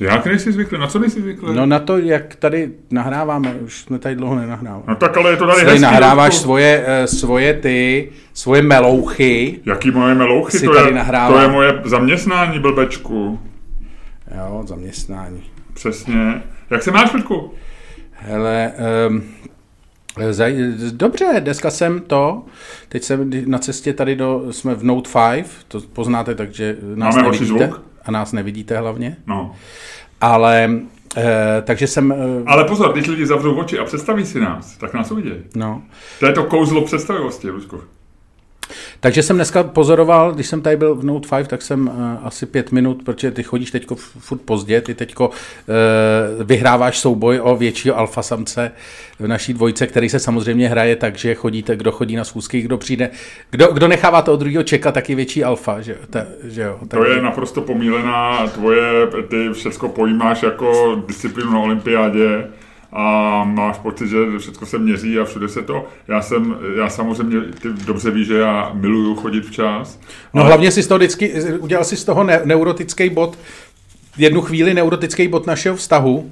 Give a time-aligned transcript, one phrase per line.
[0.00, 0.78] Jak nejsi zvyklý?
[0.78, 1.54] Na co nejsi zvyklý?
[1.54, 4.84] No na to, jak tady nahráváme, už jsme tady dlouho nenahrávali.
[4.88, 5.82] No tak ale je to tady Tady hezký.
[5.82, 9.60] nahráváš svoje, eh, svoje ty, svoje melouchy.
[9.66, 10.58] Jaký moje melouchy?
[10.58, 13.40] To je, to je moje zaměstnání, blbečku.
[14.36, 15.42] Jo, zaměstnání.
[15.74, 16.42] Přesně.
[16.70, 17.52] Jak se máš, Ludku?
[18.12, 18.72] Hele,
[19.08, 19.22] um,
[20.30, 20.54] zaj,
[20.92, 22.42] dobře, dneska jsem to,
[22.88, 27.28] teď jsem na cestě tady do, jsme v Note 5, to poznáte, takže nás Máme
[27.30, 27.66] nevidíte.
[27.66, 27.82] zvuk?
[28.06, 29.16] A nás nevidíte hlavně.
[29.26, 29.54] No.
[30.20, 30.70] Ale,
[31.16, 34.94] eh, takže jsem, eh, Ale pozor, když lidi zavřou oči a představí si nás, tak
[34.94, 35.36] nás uvidějí.
[35.56, 35.82] no,
[36.20, 37.80] To je to kouzlo představivosti, Ludku.
[39.00, 42.46] Takže jsem dneska pozoroval, když jsem tady byl v Note 5, tak jsem uh, asi
[42.46, 45.34] pět minut, protože ty chodíš teďko f- furt pozdě, ty teďko uh,
[46.44, 48.72] vyhráváš souboj o většího alfa samce
[49.18, 52.78] v naší dvojce, který se samozřejmě hraje tak, že chodíte, kdo chodí na schůzky, kdo
[52.78, 53.10] přijde,
[53.50, 56.78] kdo, kdo nechává toho druhého čekat, tak je větší alfa, že, ta, že jo.
[56.88, 62.44] To je naprosto pomílená tvoje, ty všechno pojímáš jako disciplínu na olympiádě
[62.96, 65.86] a máš pocit, že všechno se měří a všude se to.
[66.08, 70.00] Já jsem, já samozřejmě, ty dobře víš, že já miluju chodit včas.
[70.34, 73.38] No ale- hlavně si z toho vždycky, udělal si z toho ne, neurotický bod,
[74.18, 76.30] jednu chvíli neurotický bod našeho vztahu,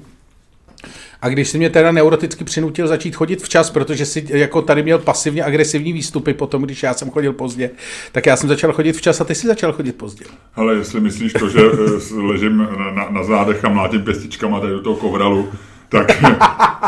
[1.21, 4.99] a když si mě teda neuroticky přinutil začít chodit včas, protože si jako tady měl
[4.99, 7.69] pasivně agresivní výstupy potom, když já jsem chodil pozdě,
[8.11, 10.25] tak já jsem začal chodit včas a ty si začal chodit pozdě.
[10.53, 14.73] Hele, jestli myslíš to, že eh, ležím na, na, na zádech a mlátím pěstičkama tady
[14.73, 15.49] do toho kovralu,
[15.93, 16.23] tak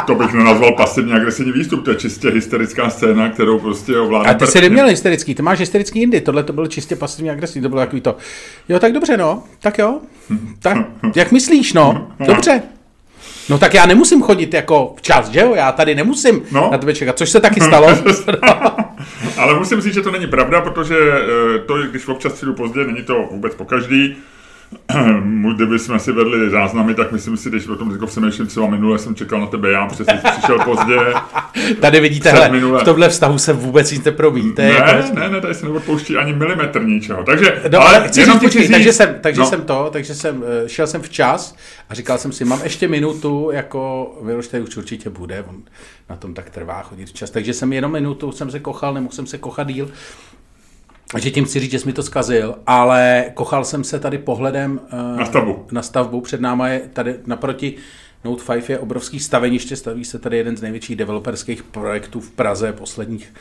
[0.08, 4.30] to bych nenazval pasivně agresivní výstup, to je čistě hysterická scéna, kterou prostě ovládá.
[4.30, 7.62] A ty jsi neměl hysterický, ty máš hysterický jindy, tohle to bylo čistě pasivně agresivní,
[7.64, 8.18] to bylo takový to,
[8.70, 10.00] jo, tak dobře, no, tak jo,
[10.60, 10.78] tak
[11.16, 12.62] jak myslíš, no, dobře.
[13.50, 16.70] No tak já nemusím chodit jako včas, že jo, já tady nemusím No.
[16.72, 17.88] na tebe čekat, což se taky stalo.
[19.38, 23.04] Ale musím říct, že to není pravda, protože eh, to, když občas přijdu pozdě, není
[23.04, 24.16] to vůbec po každý.
[25.56, 29.00] Kdyby jsme si vedli záznamy, tak myslím si, když o tom jako přemýšlím, třeba minule
[29.00, 30.96] jsem čekal na tebe já, protože jsi přišel pozdě.
[31.82, 32.82] Tady vidíte, hele, minule.
[32.82, 34.54] v tomhle vztahu se vůbec nic neprobí.
[34.62, 37.24] Je jako Ne, ne, ne, tady se neodpouští ani milimetr ničeho.
[37.24, 40.16] Takže, No, ale chci jenom říct, chci takže říct- jsem, takže no, jsem to, takže
[40.16, 41.56] jsem, eh, šel jsem včas
[41.90, 45.56] a říkal jsem si, mám ještě minutu, jako Miloš tady už určitě bude, on
[46.10, 49.28] na tom tak trvá chodit včas, takže jsem jenom minutu, jsem se kochal, nemohl jsem
[49.28, 49.90] se kochat díl,
[51.18, 54.80] že tím chci říct, že jsi mi to zkazil, ale kochal jsem se tady pohledem
[54.92, 55.66] eh, Na stavbu.
[55.72, 57.76] na stavbu, před náma je tady naproti
[58.24, 62.74] Note 5 je obrovský staveniště, staví se tady jeden z největších developerských projektů v Praze
[62.74, 63.34] posledních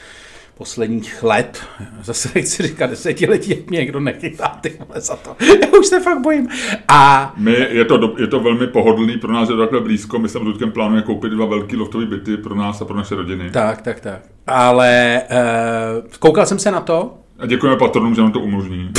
[0.58, 1.60] posledních let,
[2.02, 5.36] zase nechci říkat desetiletí, jak mě někdo nechytá ty vole za to.
[5.62, 6.48] Já už se fakt bojím.
[6.88, 10.18] A My, je, to, do- je to velmi pohodlný, pro nás je to takhle blízko,
[10.18, 10.38] my se
[10.74, 13.50] plánujeme koupit dva velký loftové byty pro nás a pro naše rodiny.
[13.50, 14.20] tak, tak, tak.
[14.46, 18.90] Ale uh, koukal jsem se na to, A děkujeme patronům, že nám to umožní.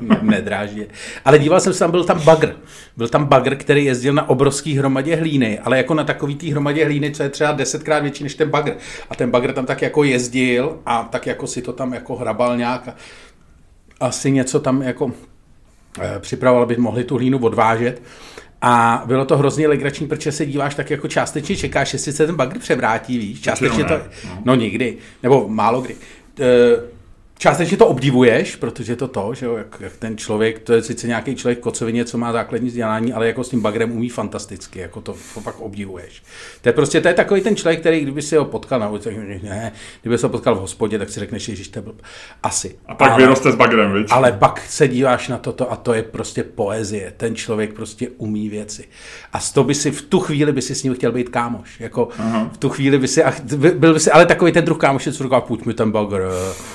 [0.00, 0.86] ne- nedráždě.
[1.24, 2.56] Ale díval jsem se, tam byl tam bagr.
[2.96, 6.84] Byl tam bagr, který jezdil na obrovský hromadě hlíny, ale jako na takový té hromadě
[6.84, 8.72] hlíny, co je třeba desetkrát větší než ten bagr.
[9.10, 12.56] A ten bagr tam tak jako jezdil a tak jako si to tam jako hrabal
[12.56, 12.88] nějak.
[12.88, 12.94] a
[14.00, 15.12] Asi něco tam jako
[16.00, 18.02] eh, připravoval, aby mohli tu hlínu odvážet.
[18.62, 22.36] A bylo to hrozně legrační, protože se díváš tak jako částečně čekáš, jestli se ten
[22.36, 23.40] bagr převrátí, víš?
[23.40, 24.00] Částečně to, ne,
[24.44, 25.96] no nikdy, nebo málo kdy.
[27.38, 30.82] Částečně to obdivuješ, protože je to to, že jo, jak, jak ten člověk, to je
[30.82, 34.78] sice nějaký člověk kocovině, co má základní vzdělání, ale jako s tím bagrem umí fantasticky,
[34.78, 36.22] jako to, to fakt obdivuješ.
[36.62, 39.40] To je prostě, to je takový ten člověk, který kdyby si ho potkal na ulici,
[39.42, 39.72] ne,
[40.02, 42.02] kdyby se ho potkal v hospodě, tak si řekneš, že to blb.
[42.42, 42.78] Asi.
[42.86, 44.06] A pak ale, vyroste s bagrem, viď?
[44.10, 47.12] ale pak se díváš na toto a to je prostě poezie.
[47.16, 48.84] Ten člověk prostě umí věci.
[49.32, 51.80] A z toho by si v tu chvíli by si s ním chtěl být kámoš.
[51.80, 52.50] Jako Aha.
[52.52, 53.32] v tu chvíli by si, a
[53.74, 56.22] byl by si, ale takový ten druh kámoš, co říká, půjď mi ten bagr,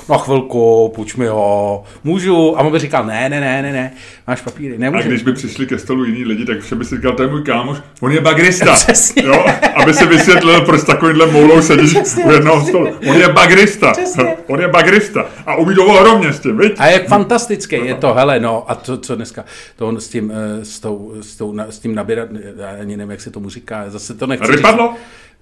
[0.09, 0.52] na chvilku,
[0.95, 2.57] půjč mi ho, můžu.
[2.57, 3.91] A on by říkal, ne, ne, ne, ne, ne,
[4.27, 5.07] máš papíry, A nemůžu.
[5.07, 7.43] když by přišli ke stolu jiní lidi, tak vše by si říkal, to je můj
[7.43, 8.73] kámoš, on je bagrista.
[8.73, 9.23] Přesně.
[9.25, 9.45] Jo?
[9.75, 12.87] Aby si vysvětlil, proč s takovýmhle moulou sedíš u jednoho stolu.
[13.09, 13.91] On je bagrista.
[13.91, 14.23] Přesně.
[14.47, 15.25] On je bagrista.
[15.45, 16.73] A umí to ohromně s tím, viď?
[16.77, 20.31] A je fantastický, je to, hele, no, a to, co dneska, to on s tím,
[20.35, 23.89] eh, s, tou, s, tou, s tím nabírat, já ani nevím, jak se tomu říká,
[23.89, 24.93] zase to nechci Rypadlo?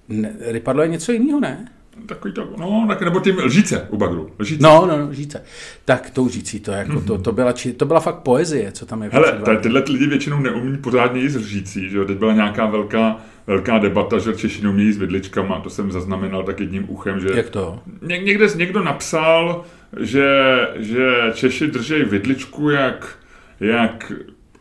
[0.08, 1.68] Ne, rypadlo je něco jiného, ne?
[2.06, 4.30] Takový to, no, tak, nebo tím lžíce u bagru.
[4.38, 4.62] Lžíce.
[4.62, 5.42] No, no, no, žíce.
[5.84, 9.02] Tak tou žící to, jako, to, to, byla, či, to byla fakt poezie, co tam
[9.02, 12.04] jako Hele, tady tyhle lidi většinou neumí pořádně jíst lžící, že jo?
[12.04, 13.16] Teď byla nějaká velká,
[13.46, 17.50] velká debata, že Češi neumí s vidličkama, to jsem zaznamenal tak jedním uchem, že Jak
[17.50, 17.80] to?
[18.02, 19.64] Ně, někde někdo napsal,
[20.00, 20.28] že,
[20.76, 23.18] že Češi držej vidličku jak,
[23.60, 24.12] jak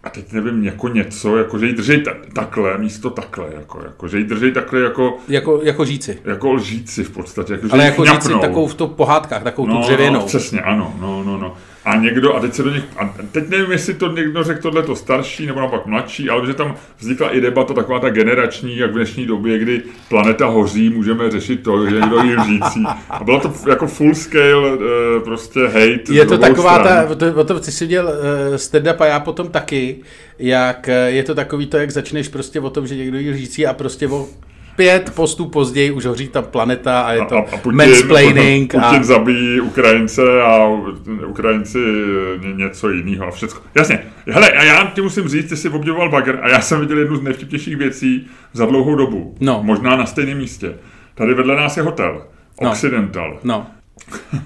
[0.03, 4.07] a teď nevím, jako něco, jako že ji držej ta, takhle, místo takhle, jako, jako
[4.07, 6.18] že ji držej takhle jako, Jako, jako žíci.
[6.25, 7.53] jako lžíci v podstatě.
[7.53, 8.39] Jako, Ale jako chňapnou.
[8.39, 10.19] takovou v to pohádkách, takovou tu no, dřevěnou.
[10.19, 11.53] No, přesně, ano, no, no, no.
[11.86, 14.83] A někdo, a teď se do nich, a teď nevím, jestli to někdo řekl tohle
[14.83, 18.92] to starší nebo naopak mladší, ale že tam vznikla i debata taková ta generační, jak
[18.92, 22.83] v dnešní době, kdy planeta hoří, můžeme řešit to, že někdo je lžící.
[23.10, 26.13] A bylo to jako full scale eh, prostě hate.
[26.13, 27.07] Je to taková stran.
[27.07, 29.98] ta, to, o tom ty si viděl uh, stand-up a já potom taky,
[30.39, 33.66] jak eh, je to takový to, jak začneš prostě o tom, že někdo je lžící
[33.66, 34.27] a prostě o
[34.81, 38.72] pět postů později už hoří ta planeta a je to a, a Putin, mansplaining.
[38.72, 39.04] Putin a...
[39.04, 40.68] zabíjí Ukrajince a
[41.28, 41.80] Ukrajinci
[42.56, 43.62] něco jiného a všechno.
[43.75, 44.04] Jasně.
[44.28, 47.16] Hele, a já ti musím říct, ty jsi obdivoval Bagger a já jsem viděl jednu
[47.16, 49.36] z nejvtipnějších věcí za dlouhou dobu.
[49.39, 49.62] No.
[49.63, 50.74] Možná na stejném místě.
[51.16, 52.24] Tady vedle nás je hotel.
[52.62, 52.72] No.
[52.72, 53.39] Occidental.
[53.44, 53.68] No.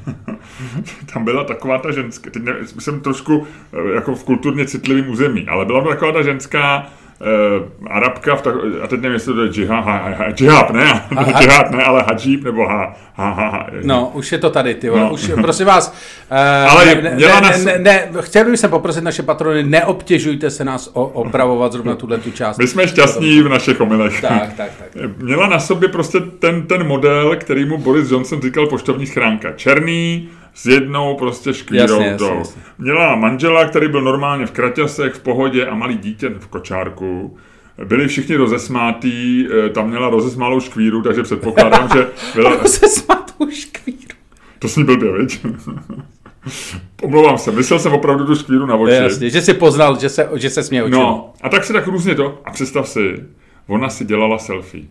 [1.13, 5.47] tam byla taková ta ženská, teď ne, jsem trošku eh, jako v kulturně citlivém území,
[5.47, 6.87] ale byla taková ta ženská,
[7.21, 10.85] uh, Arabka, v tak, a teď nevím, jestli to je džihad, ha, ha, džihad, ne,
[10.85, 13.67] ha, džihad, ne, ale hadžíb, nebo ha, ha, ha, ha.
[13.83, 15.11] No, už je to tady, ty vole, no.
[15.11, 15.95] už, prosím vás,
[16.31, 16.37] uh,
[16.71, 20.89] ale ne, ne, ne, ne, ne, chtěl bych se poprosit naše patrony, neobtěžujte se nás
[20.93, 22.57] o, opravovat zrovna tuhle tu část.
[22.57, 24.21] My jsme šťastní v našich omylech.
[24.21, 25.17] Tak, tak, tak.
[25.17, 29.51] Měla na sobě prostě ten, ten model, který mu Boris Johnson říkal poštovní schránka.
[29.51, 32.61] Černý, s jednou prostě škvírou jasně, jasně, jasně.
[32.77, 37.37] Měla manžela, který byl normálně v kraťasech, v pohodě a malý dítě v kočárku.
[37.85, 42.55] Byli všichni rozesmátí, eh, tam měla rozesmálou škvíru, takže předpokládám, že byla...
[42.55, 44.15] rozesmátou škvíru.
[44.59, 45.45] To sní blbě, viď?
[47.03, 48.93] Omlouvám se, myslel jsem opravdu tu škvíru na oči.
[48.93, 51.01] Jasně, že si poznal, že se, že se směje očima.
[51.01, 53.23] No, a tak si tak různě to, a představ si,
[53.67, 54.83] ona si dělala selfie.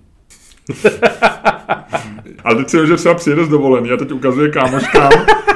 [2.45, 5.11] Ale teď si že třeba přijede z dovolený a teď ukazuje kámoškám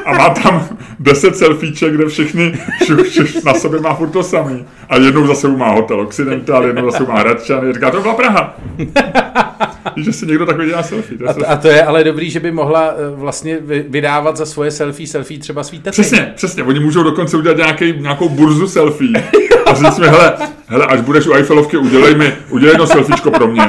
[0.05, 0.69] a má tam
[1.01, 2.53] 10 selfieček, kde všichni
[2.83, 4.65] vši, vši, na sobě má furt to samý.
[4.89, 7.73] A jednou zase má hotel Occidental, jednou zase má Hradčany.
[7.73, 8.57] Říká, to byla Praha.
[9.97, 11.19] Že si někdo takový dělá selfie.
[11.19, 13.59] To a, to, a to je ale dobrý, že by mohla eh, vlastně
[13.89, 15.91] vydávat za svoje selfie selfie třeba svý tety.
[15.91, 16.63] Přesně, přesně.
[16.63, 19.29] Oni můžou dokonce udělat nějaký, nějakou burzu selfie.
[19.67, 20.33] A říct mi, hele,
[20.67, 23.63] hele, až budeš u Eiffelovky, udělej mi, udělej jedno selfiečko pro mě.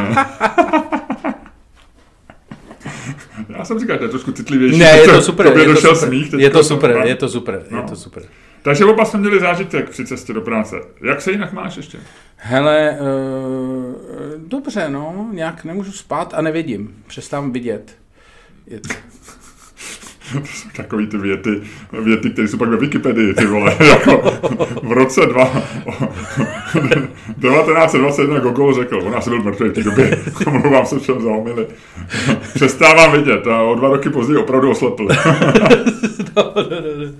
[3.58, 4.79] Já jsem říkal, že to je trošku citlivější.
[4.79, 5.57] Ne, je to super.
[5.57, 5.95] Je to super.
[5.95, 7.77] Smích, je to super, je to super, no.
[7.77, 8.23] je to super.
[8.61, 10.75] Takže oba jsme měli zážitek při cestě do práce.
[11.01, 11.97] Jak se jinak máš ještě?
[12.35, 13.95] Hele, uh,
[14.37, 17.03] dobře, no, nějak nemůžu spát a nevidím.
[17.07, 17.97] Přestávám vidět.
[18.67, 18.79] Je...
[20.33, 21.61] to jsou takový ty věty,
[22.03, 24.39] věty, které jsou pak ve Wikipedii, ty vole, jako
[24.83, 25.45] v roce dva,
[27.41, 31.67] 1921 Gogol řekl, on asi byl mrtvý v té době, omlouvám se všem za omily.
[32.53, 35.07] Přestávám vidět a o dva roky později opravdu oslepl.
[36.35, 37.11] no, no, no, no.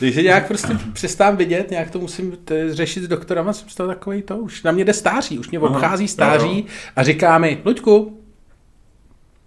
[0.00, 2.32] Takže nějak prostě přestávám vidět, nějak to musím
[2.70, 5.58] řešit s doktorama, jsem z toho takový to, už na mě jde stáří, už mě
[5.58, 6.66] obchází stáří
[6.96, 8.20] a říká mi, Luďku,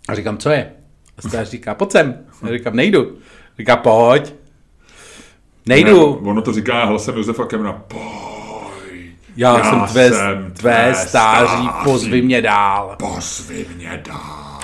[0.10, 0.77] a říkám, co je?
[1.18, 2.18] A stář říká, pojď sem.
[2.46, 3.18] Já říkám, nejdu.
[3.60, 4.34] Říká, pojď.
[5.66, 6.20] Nejdu.
[6.22, 8.08] Ne, ono to říká hlasem Josefa Kemna, pojď.
[9.38, 12.96] Já, já jsem tvé, jsem tvé stáří, stáří, pozvi mě dál.
[13.00, 14.58] Pozvi mě dál.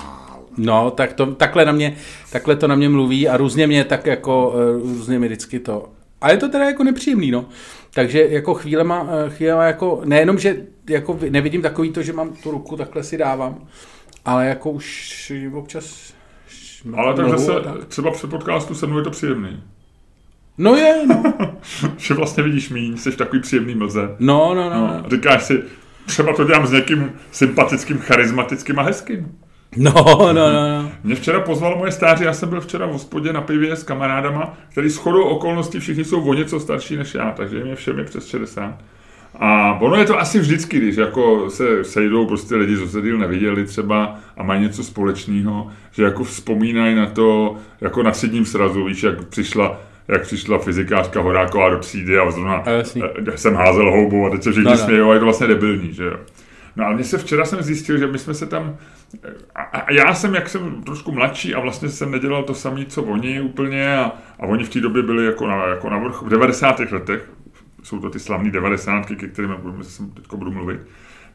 [0.57, 1.95] No, tak to, takhle, na mě,
[2.31, 5.89] takhle to na mě mluví a různě mě tak jako, eh, různě mi vždycky to.
[6.21, 7.45] A je to teda jako nepříjemný, no.
[7.93, 10.57] Takže jako chvílema, eh, chvílema jako, nejenom, že
[10.89, 13.67] jako nevidím takový to, že mám tu ruku, takhle si dávám,
[14.25, 16.12] ale jako už občas
[16.95, 17.85] ale tak zase tak.
[17.85, 19.63] třeba při podcastu se mnou je to příjemný.
[20.57, 21.23] No je, no.
[21.97, 24.15] že vlastně vidíš míň, jsi takový příjemný mlze.
[24.19, 24.87] No, no, no.
[24.87, 25.05] no.
[25.05, 25.63] A říkáš si,
[26.05, 29.37] třeba to dělám s někým sympatickým, charismatickým a hezkým.
[29.77, 30.91] No, no, no, no.
[31.03, 34.57] Mě včera pozval moje stáří, já jsem byl včera v hospodě na pivě s kamarádama,
[34.69, 38.05] který s chodou okolností všichni jsou o něco starší než já, takže mě všem je
[38.05, 38.79] přes 60.
[39.35, 43.17] A ono je to asi vždycky, když jako se sejdou prostě lidi, co se díl
[43.17, 48.85] neviděli třeba a mají něco společného, že jako vzpomínají na to, jako na třídním srazu,
[48.85, 53.91] víš, jak přišla jak přišla fyzikářka Horáková do třídy a zrovna a eh, jsem házel
[53.91, 54.77] houbu a teď se všichni no, no.
[54.77, 56.17] smějou a je to vlastně debilní, že jo.
[56.75, 58.77] No ale mě se včera jsem zjistil, že my jsme se tam,
[59.55, 63.03] a, a já jsem, jak jsem trošku mladší a vlastně jsem nedělal to samé, co
[63.03, 66.29] oni úplně a, a oni v té době byli jako na, jako na vrchu, v
[66.29, 66.79] 90.
[66.79, 67.29] letech,
[67.83, 70.79] jsou to ty slavné devadesátky, ke kterým se teď budu mluvit,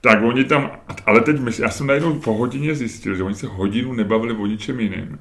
[0.01, 0.71] tak oni tam,
[1.07, 4.47] ale teď my, já jsem najednou po hodině zjistil, že oni se hodinu nebavili o
[4.47, 5.19] ničem jiným,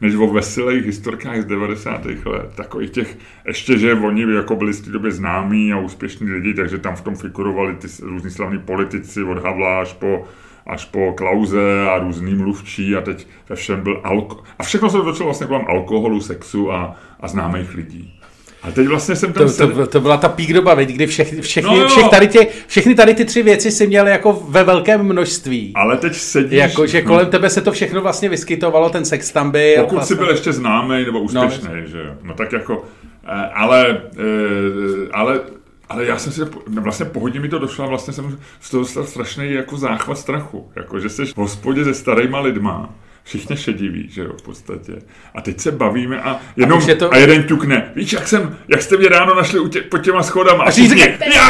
[0.00, 2.04] než o veselých historkách z 90.
[2.04, 2.52] let.
[2.54, 6.78] Takových těch, ještě, že oni jako byli z té doby známí a úspěšní lidi, takže
[6.78, 10.24] tam v tom figurovali ty různí slavní politici od Havla až po,
[10.66, 14.42] až po Klauze a různý mluvčí a teď ve všem byl alko...
[14.58, 18.19] A všechno se točilo vlastně kolem alkoholu, sexu a, a známých lidí.
[18.62, 19.52] A teď vlastně jsem tam...
[19.52, 22.46] To, to, to byla ta pík doba, veď, kdy všechny, všechny, no, všech tady tě,
[22.66, 25.72] všechny tady ty tři věci si měl jako ve velkém množství.
[25.74, 26.58] Ale teď sedíš...
[26.58, 27.30] Jako, že kolem no.
[27.30, 29.82] tebe se to všechno vlastně vyskytovalo, ten sex tam byl.
[29.82, 30.16] Pokud vlastně...
[30.16, 32.14] jsi byl ještě známý nebo úspěšný, no, že jo.
[32.22, 32.84] No tak jako...
[33.24, 35.40] Eh, ale, eh, ale
[35.88, 36.40] ale já jsem si,
[36.80, 40.70] vlastně po mi to došlo a vlastně jsem z toho dostal strašný jako záchvat strachu.
[40.76, 44.92] Jako, že jsi v hospodě se starýma lidma všichni šediví, že jo, v podstatě.
[45.34, 47.12] A teď se bavíme a, jenom, a, to...
[47.12, 47.92] a jeden ťukne.
[47.96, 50.64] Víš, jak, jsem, jak jste mě ráno našli tě, pod těma schodama?
[50.64, 51.42] A všichni, jo,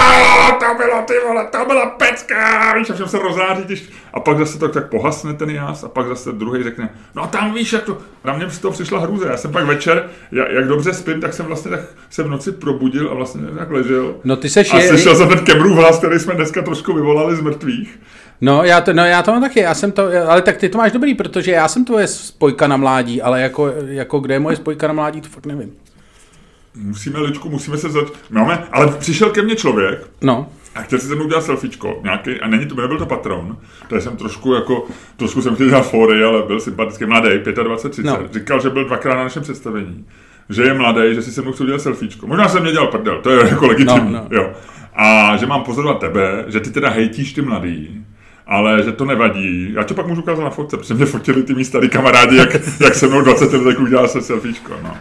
[0.61, 3.91] to bylo ty vole, to byla pecka, víš, a všem se rozáří, když...
[4.15, 7.55] A pak zase to tak pohasne ten jas a pak zase druhý řekne, no tam
[7.55, 7.99] víš, jak to...
[8.25, 9.29] Na mě z toho přišla hrůze.
[9.29, 12.53] Já jsem pak večer, jak, jak dobře spím, tak jsem vlastně tak se v noci
[12.53, 14.15] probudil a vlastně tak ležel.
[14.25, 14.89] No ty seš a je...
[14.89, 17.99] slyšel jsem ten Kemrův hlas, který jsme dneska trošku vyvolali z mrtvých.
[18.41, 20.79] No já, to, no já to mám taky, já jsem to, ale tak ty to
[20.79, 24.57] máš dobrý, protože já jsem tvoje spojka na mládí, ale jako, jako kde je moje
[24.57, 25.73] spojka na mládí, to fakt nevím.
[26.75, 28.09] Musíme, Ličku, musíme se zač...
[28.31, 30.49] Máme, ale přišel ke mně člověk, no.
[30.75, 33.57] A chtěl si se mnou udělat selfiečko, nějaký, a není to, nebyl to patron,
[33.89, 37.29] to jsem trošku jako, trošku jsem chtěl dělat fory, ale byl sympatický, mladý,
[37.63, 38.19] 25, 30, no.
[38.33, 40.07] říkal, že byl dvakrát na našem představení,
[40.49, 42.27] že je mladý, že si se mnou chtěl udělat selfiečko.
[42.27, 44.37] Možná jsem mě dělal prdel, to je jako legitimní, no, no.
[44.37, 44.53] jo.
[44.95, 48.05] A že mám pozorovat tebe, že ty teda hejtíš ty mladý,
[48.51, 49.73] ale že to nevadí.
[49.77, 52.57] Já to pak můžu ukázat na fotce, protože mě fotili ty mý starý kamarádi, jak,
[52.81, 54.73] jak se mnou 20 let udělal se selfiečko.
[54.83, 54.97] No.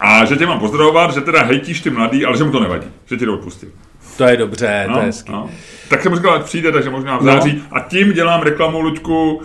[0.00, 2.86] A že tě mám pozdravovat, že teda hejtíš ty mladý, ale že mu to nevadí,
[3.06, 3.68] že ti to odpustil.
[4.16, 5.32] To je dobře, no, to je hezký.
[5.32, 5.50] No.
[5.88, 7.52] Tak jsem říkal, ať přijde, takže možná v září.
[7.56, 7.76] No.
[7.76, 9.42] A tím dělám reklamu, Luďku,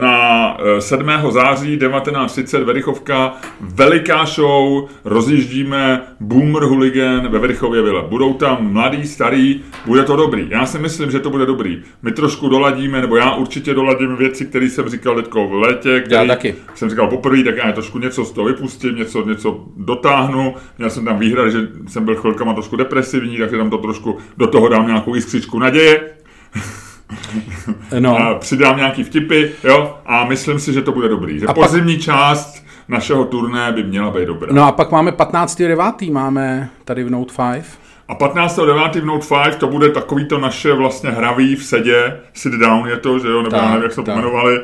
[0.00, 1.08] na 7.
[1.28, 8.02] Eh, září 1930 Verichovka, veliká show, rozjíždíme Boomer Hooligan ve Verichově vile.
[8.08, 10.46] Budou tam mladý, starý, bude to dobrý.
[10.50, 11.82] Já si myslím, že to bude dobrý.
[12.02, 16.26] My trošku doladíme, nebo já určitě doladím věci, které jsem říkal teďko v létě, které
[16.26, 16.54] taky.
[16.74, 20.54] jsem říkal poprvé, tak já trošku něco z toho vypustím, něco, něco dotáhnu.
[20.78, 24.46] Měl jsem tam výhrad, že jsem byl chvilkama trošku depresivní, takže tam to trošku do
[24.46, 26.00] toho dám nějakou jiskřičku naděje.
[27.98, 28.18] No.
[28.18, 31.38] A přidám nějaký vtipy, jo, a myslím si, že to bude dobrý.
[31.38, 32.04] Že a pozimní pak...
[32.04, 34.48] část našeho turné by měla být dobrá.
[34.52, 36.12] No a pak máme 15.9.
[36.12, 37.64] máme tady v Note 5.
[38.08, 39.00] A 15.9.
[39.00, 42.96] v Note 5 to bude takový to naše vlastně hravý v sedě, sit down je
[42.96, 44.60] to, že jo, nebo tak, nevím, jak se to pomenovali.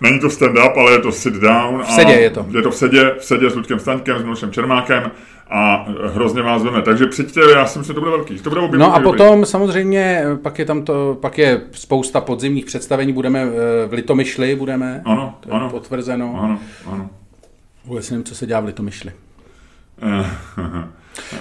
[0.00, 1.82] Není to stand-up, ale je to sit down.
[1.82, 2.46] V sedě je to.
[2.50, 5.10] Je to v sedě, v sedě s Ludkem Staňkem, s Milošem Čermákem
[5.52, 6.82] a hrozně vás veme.
[6.82, 8.38] Takže přijďte, já si myslím, že to bude velký.
[8.38, 9.46] To bude no a potom dobrý.
[9.46, 15.02] samozřejmě, pak je tam to, pak je spousta podzimních představení, budeme eh, v Litomyšli, budeme.
[15.04, 15.70] Ano, to ano.
[15.70, 16.40] potvrzeno.
[16.42, 17.10] Ano, ano.
[17.84, 19.12] Vůbec nevím, co se dělá v Litomyšli.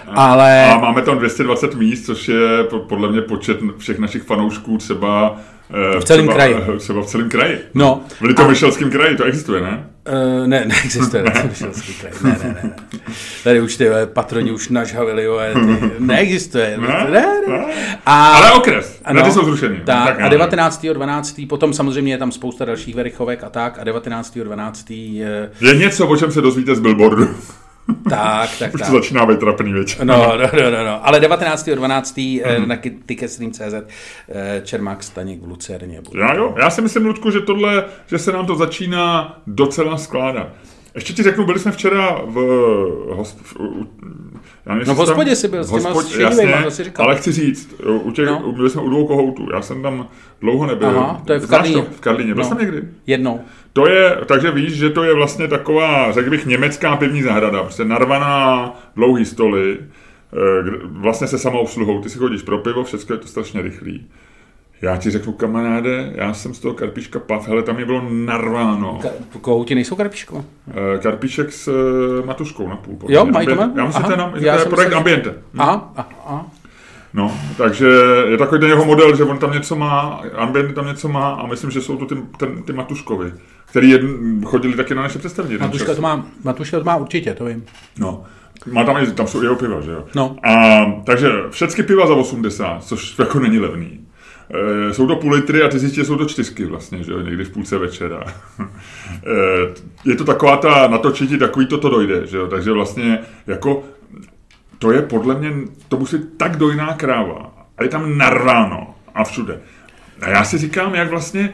[0.08, 0.74] Ale...
[0.74, 5.40] A máme tam 220 míst, což je podle mě počet všech našich fanoušků třeba
[5.74, 6.56] Eh, v celém kraji.
[6.56, 7.60] Eh, třeba v celém kraji.
[7.74, 8.02] No.
[8.08, 8.92] V Litomyšlském a...
[8.92, 9.88] kraji to existuje, ne?
[10.08, 12.14] Uh, ne, neexistuje Litomyšlský kraj.
[12.24, 12.74] Ne, ne, ne, ne.
[13.44, 15.40] Tady už ty patroni už nažhavili, jo,
[16.00, 16.78] neexistuje.
[16.78, 17.66] Ne, ne, ne.
[18.06, 19.82] A, Ale okres, ano, ty jsou zrušeny.
[19.86, 20.86] Tak, tak a 19.
[20.94, 21.42] 12.
[21.50, 24.38] potom samozřejmě je tam spousta dalších verichovek a tak a 19.
[24.38, 24.92] 12.
[24.92, 25.52] Je...
[25.62, 27.28] je něco, o čem se dozvíte z billboardu.
[28.10, 28.90] Tak, tak, Už tak.
[28.90, 29.98] to začíná být trapný věc.
[30.04, 31.08] No, no, no, no, no.
[31.08, 32.60] Ale 19.12.
[32.60, 32.68] Mm.
[32.68, 33.74] na Ticketstream.cz
[34.30, 36.02] eh, Čermák Staněk v Lucerně.
[36.02, 36.22] Bude.
[36.22, 40.48] Já jo, já si myslím, Ludku, že tohle, že se nám to začíná docela skládat.
[40.96, 42.36] Ještě ti řeknu, byli jsme včera v,
[43.10, 43.56] hosp, v,
[44.66, 47.06] já no v hospodě jsi byl s těma hospod, jasně, to si říkal.
[47.06, 48.52] Ale chci říct, u těch, no.
[48.52, 50.08] byli jsme u dvou kohoutů, já jsem tam
[50.42, 50.90] dlouho nebyl.
[50.90, 51.82] Aha, to je v Karlíně.
[51.82, 52.50] v Karlíně, byl no.
[52.50, 52.84] jsem někdy?
[53.08, 53.42] Jednou.
[53.74, 57.86] To je, takže víš, že to je vlastně taková, řekl bych, německá pivní zahrada, prostě
[57.86, 60.38] narvaná dlouhý stoly, eh,
[60.86, 64.08] vlastně se samoobsluhou, ty si chodíš pro pivo, všechno je to strašně rychlý.
[64.82, 69.00] Já ti řeknu, kamaráde, já jsem z toho karpiška pav, hele, tam je bylo narváno.
[69.02, 70.46] Ka- kohouti nejsou karpiško?
[70.70, 72.98] Eh, karpišek s uh, matuškou na půl.
[73.08, 75.30] Jo, mají to Já myslím, že to je projekt Ambiente.
[75.30, 75.62] Hm.
[75.62, 75.94] Aha,
[76.26, 76.46] aha.
[77.14, 77.88] No, takže
[78.30, 81.48] je takový ten jeho model, že on tam něco má, Ambiente tam něco má a
[81.48, 83.34] myslím, že jsou to ty, ten, ty Matuškovi,
[83.66, 85.58] který jedn, chodili taky na naše představení.
[85.58, 87.66] Matuška to má, Matuška to má určitě, to vím.
[88.00, 88.24] No,
[88.72, 90.06] má tam, tam jsou jeho piva, že jo?
[90.16, 90.36] No.
[90.44, 94.00] A, takže všechny piva za 80, což jako není levný.
[94.54, 97.22] E, jsou to půl litry a ty zjistíš, že jsou to čtyřky vlastně, že jo,
[97.22, 98.24] někdy v půlce večera.
[98.60, 103.84] e, je to taková ta, natočití takový to, to dojde, že jo, takže vlastně jako
[104.80, 105.54] to je podle mě,
[105.88, 109.62] to musí tak dojná kráva a je tam narváno a všude.
[110.22, 111.54] A já si říkám, jak vlastně,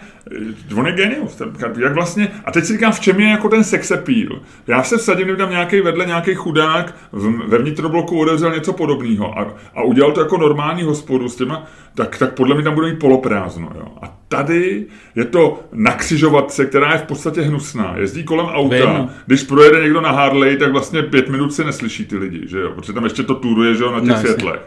[0.75, 3.63] on je genius, ten jak vlastně, a teď si říkám, v čem je jako ten
[3.63, 4.39] sex appeal.
[4.67, 6.95] Já se vsadím, kdyby tam nějaký vedle nějaký chudák
[7.47, 12.17] ve vnitrobloku odevřel něco podobného a, a udělal to jako normální hospodu s těma, tak,
[12.17, 13.71] tak podle mě tam bude mít poloprázdno.
[13.75, 13.87] Jo.
[14.01, 17.93] A tady je to na křižovatce, která je v podstatě hnusná.
[17.97, 18.97] Jezdí kolem auta.
[18.97, 19.09] Vím.
[19.25, 22.71] Když projede někdo na Harley, tak vlastně pět minut se neslyší ty lidi, že jo?
[22.75, 24.61] protože tam ještě to turuje že jo, na těch no, světlech.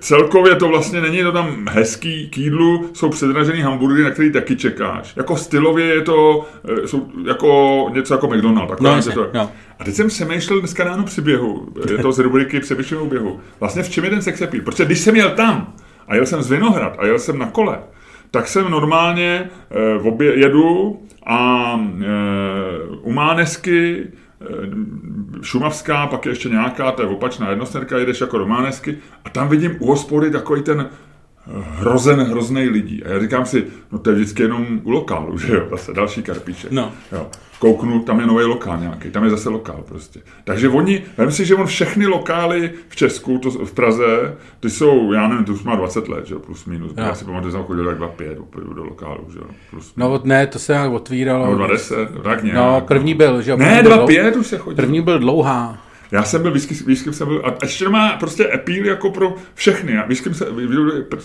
[0.00, 4.56] Celkově to vlastně není to tam hezký k jídlu, jsou předražený hamburgery, na který taky
[4.56, 5.16] čekáš.
[5.16, 8.80] Jako stylově je to eh, jsou jako něco jako McDonald.
[8.80, 9.28] No, jasně, to.
[9.34, 9.50] no.
[9.78, 13.40] A teď jsem přemýšlel dneska ráno při běhu, je to z rubriky Přemýšlím běhu.
[13.60, 14.64] Vlastně v čem je ten sex appeal?
[14.64, 15.74] Protože když jsem jel tam
[16.08, 17.78] a jel jsem z Vinohrad a jel jsem na kole,
[18.30, 22.06] tak jsem normálně eh, obě, jedu a eh,
[23.02, 24.25] u Mánesky eh,
[25.42, 29.48] Šumavská, pak je ještě nějaká, to je opačná jednosměrka, jedeš jako do Mánesky a tam
[29.48, 30.88] vidím u hospody takový ten
[31.78, 33.04] hrozen, hrozný lidí.
[33.04, 36.22] A já říkám si, no to je vždycky jenom u lokálu, že jo, zase další
[36.22, 36.70] karpíček.
[36.70, 36.92] No.
[37.12, 37.26] Jo.
[37.58, 40.20] Kouknu, tam je nový lokál nějaký, tam je zase lokál prostě.
[40.44, 45.12] Takže oni, vem si, že on všechny lokály v Česku, to, v Praze, ty jsou,
[45.12, 46.92] já nevím, to už má 20 let, že jo, plus minus.
[46.96, 47.04] Jo.
[47.04, 50.12] Já si pamatuju, že jsem chodil tak 25 úplně do lokálu, že jo, plus No
[50.12, 51.44] od- ne, to se nějak otvíralo.
[51.46, 52.56] nebo 20, tak nějak.
[52.58, 53.56] No, první byl, že jo?
[53.56, 54.76] Ne, první byl dlou- 2,5 už se chodil.
[54.76, 55.78] První byl dlouhá.
[56.10, 56.52] Já jsem byl,
[57.04, 59.98] kým jsem byl, a ještě to má prostě appeal jako pro všechny.
[60.22, 60.46] Kým se,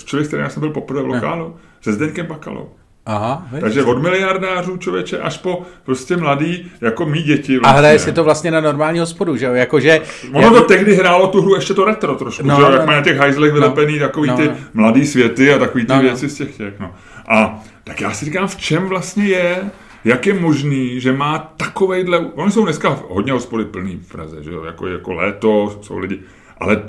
[0.06, 2.70] člověk, s kterým já jsem byl poprvé v lokálu, se Zdeňkem Bakalou.
[3.06, 3.62] Aha, víš?
[3.62, 7.56] Takže od miliardářů člověče až po prostě mladý, jako mý děti.
[7.58, 7.80] A Vlastně.
[7.80, 9.54] hraje si to vlastně na normální hospodu, že jo?
[9.54, 10.02] Jakože...
[10.34, 12.62] Ono to tehdy hrálo tu hru ještě to retro trošku, No, no, že?
[12.62, 14.56] jo, no, jak mají na těch hajzlech vylepený takový no, ty no.
[14.74, 16.02] mladý světy a takový ty No, no.
[16.02, 16.96] věci z těch těch, no.
[17.28, 19.58] A tak já si říkám, v čem vlastně je,
[20.04, 24.52] jak je možný, že má takovejhle, oni jsou dneska hodně hospody plný v Praze, že
[24.52, 26.20] jo, jako, jako léto, jsou lidi,
[26.58, 26.84] ale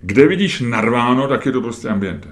[0.00, 2.28] kde vidíš narváno, tak je to prostě ambiente.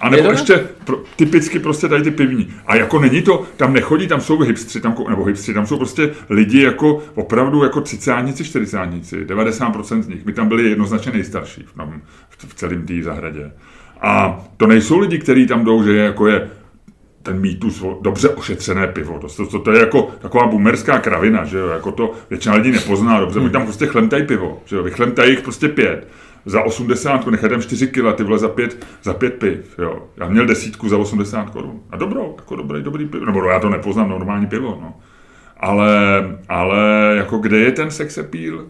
[0.00, 0.38] A Je nebo tak?
[0.38, 2.54] ještě pro, typicky prostě tady ty pivní.
[2.66, 6.10] A jako není to, tam nechodí, tam jsou hipstři, tam, nebo hipstři, tam jsou prostě
[6.30, 10.24] lidi jako opravdu jako třicátníci, čtyřicátníci, 90% z nich.
[10.24, 11.74] My tam byli jednoznačně nejstarší v,
[12.28, 13.52] v, v celém té zahradě.
[14.00, 16.50] A to nejsou lidi, kteří tam jdou, že je, jako je
[17.22, 19.18] ten mýtus o dobře ošetřené pivo.
[19.18, 22.70] To, to, to, to je jako taková boomerská kravina, že jo, jako to většina lidí
[22.70, 23.40] nepozná dobře.
[23.40, 26.08] Oni tam prostě chlemtají pivo, že jo, vychlemtají jich prostě pět.
[26.46, 30.08] Za 80, nechají tam 4 kila, ty vole za pět, za pět piv, jo.
[30.16, 31.80] Já měl desítku za 80 korun.
[31.90, 33.26] A dobrou, jako dobrý, dobrý pivo.
[33.26, 34.94] Nebo já to nepoznám, normální pivo, no.
[35.56, 35.90] Ale,
[36.48, 38.64] ale jako kde je ten sex appeal?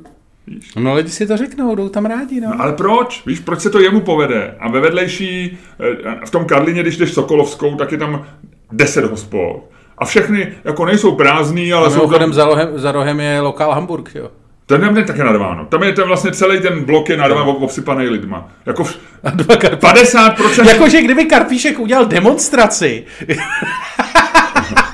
[0.47, 0.73] Víš?
[0.77, 2.49] No lidi si to řeknou, jdou tam rádi, no.
[2.59, 3.23] Ale proč?
[3.27, 4.55] Víš, proč se to jemu povede?
[4.61, 8.25] A ve vedlejší, eh, v tom Karlině, když jdeš Sokolovskou, tak je tam
[8.73, 9.63] 10 hospod.
[9.99, 12.33] A všechny jako nejsou prázdný, ale jsou tam...
[12.33, 14.31] za rohem, za rohem je lokál Hamburg, jo.
[14.67, 15.67] Ten je také narváno.
[15.67, 18.49] Tam je ten vlastně celý ten blok je narváno obsypaný lidma.
[18.67, 19.87] Jako vš- A dva karpí...
[19.87, 23.05] 50%, Jakože kdyby Karpíšek udělal demonstraci,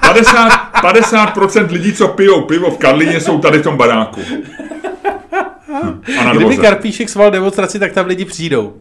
[0.01, 0.49] 50,
[0.83, 4.21] 50% lidí, co pijou pivo v Karlině, jsou tady v tom baráku.
[6.21, 6.57] A kdyby.
[6.57, 8.75] Karpíšek sval demonstraci, tak tam lidi přijdou.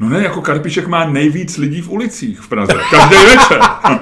[0.00, 2.72] No ne, jako Karpíšek má nejvíc lidí v ulicích v Praze.
[2.90, 3.60] Každý večer.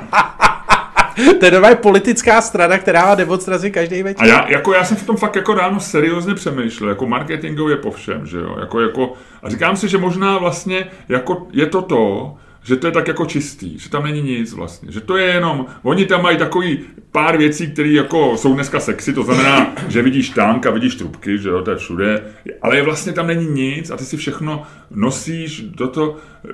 [1.40, 4.26] To je normálně politická strana, která má demonstraci každý A večer.
[4.26, 8.26] já, jako já jsem v tom fakt jako ráno seriózně přemýšlel, jako marketingově po všem,
[8.26, 12.76] že jo, jako, jako, a říkám si, že možná vlastně jako je to to, že
[12.76, 16.06] to je tak jako čistý, že tam není nic vlastně, že to je jenom, oni
[16.06, 16.78] tam mají takový
[17.12, 21.38] pár věcí, které jako jsou dneska sexy, to znamená, že vidíš tank a vidíš trubky,
[21.38, 22.24] že jo, to je všude,
[22.62, 26.50] ale je vlastně tam není nic a ty si všechno nosíš do to, eh,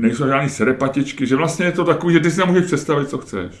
[0.00, 3.18] nejsou žádný serepatičky, že vlastně je to takový, že ty si tam můžeš představit, co
[3.18, 3.52] chceš.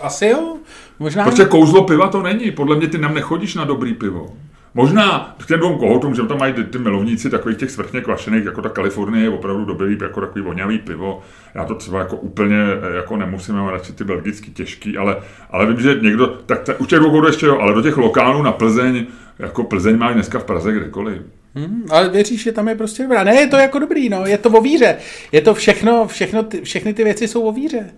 [0.00, 0.56] Asi jo,
[0.98, 1.24] možná.
[1.24, 2.50] Protože kouzlo piva to není.
[2.50, 4.36] Podle mě ty nám nechodíš na dobrý pivo.
[4.74, 8.44] Možná k těm dvou kohoutům, že tam mají ty, ty milovníci takových těch svrchně kvašených,
[8.44, 11.20] jako ta Kalifornie je opravdu dobrý, jako takový vonavý pivo.
[11.54, 15.16] Já to třeba jako úplně eh, jako nemusím, mám radši ty belgicky těžký, ale,
[15.50, 18.42] ale vím, že někdo, tak ta, u těch dvou ještě jo, ale do těch lokálů
[18.42, 19.06] na Plzeň,
[19.38, 21.22] jako Plzeň má dneska v Praze kdekoliv.
[21.54, 23.24] Hmm, ale věříš, že tam je prostě dobrá.
[23.24, 24.96] Ne, je to jako dobrý, no, je to o víře.
[25.32, 27.90] Je to všechno, všechno ty, všechny ty věci jsou o víře.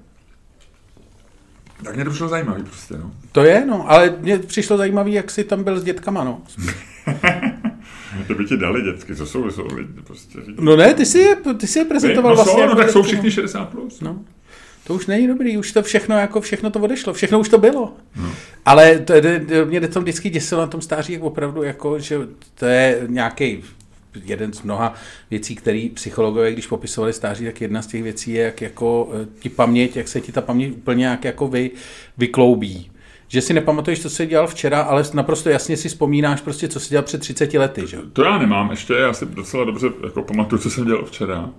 [1.84, 3.10] Tak mě to přišlo zajímavý prostě, no.
[3.32, 6.42] To je, no, ale mně přišlo zajímavý, jak jsi tam byl s dětkama, no.
[8.26, 10.38] To by ti dali dětsky, co jsou, jsou lidi prostě.
[10.60, 12.52] No ne, ty si je, ty si je prezentoval no, vlastně.
[12.52, 14.00] jsou, no, jako tak jsou dětky, všichni 60 plus.
[14.00, 14.18] No.
[14.84, 17.94] To už není dobrý, už to všechno, jako všechno to odešlo, všechno už to bylo.
[18.16, 18.34] No.
[18.64, 19.14] Ale to,
[19.64, 22.18] mě to vždycky děsilo na tom stáří, jak opravdu, jako, že
[22.54, 23.64] to je nějaký
[24.24, 24.94] jeden z mnoha
[25.30, 29.26] věcí, které psychologové, když popisovali stáří, tak jedna z těch věcí je, jak jako eh,
[29.40, 31.70] ti paměť, jak se ti ta paměť úplně jak jako vy,
[32.18, 32.90] vykloubí.
[33.28, 36.90] Že si nepamatuješ, co jsi dělal včera, ale naprosto jasně si vzpomínáš prostě, co jsi
[36.90, 37.98] dělal před 30 lety, že?
[38.12, 41.50] To já nemám ještě, já si docela dobře jako pamatuju, co jsem dělal včera.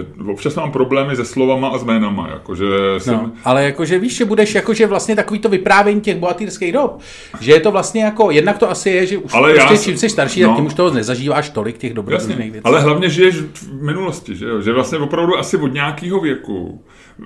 [0.00, 2.64] Eh, Občas mám problémy se slovama a s jménama, jakože
[2.98, 3.14] jsem...
[3.14, 7.00] No, ale jakože víš, že budeš jakože vlastně takový to vyprávění těch bohatýrských dob,
[7.40, 9.84] že je to vlastně jako, jednak to asi je, že už Ale já prostě jsem-
[9.84, 10.48] čím jsi starší, no.
[10.48, 12.64] tak tím už toho nezažíváš tolik těch dobrodružných Jasně, věcí.
[12.64, 14.60] ale hlavně žiješ v minulosti, že jo?
[14.60, 16.84] Že vlastně opravdu asi od nějakého věku.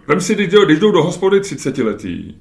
[0.09, 2.35] Vem si, když jdou, když jdou do hospody 30 letý,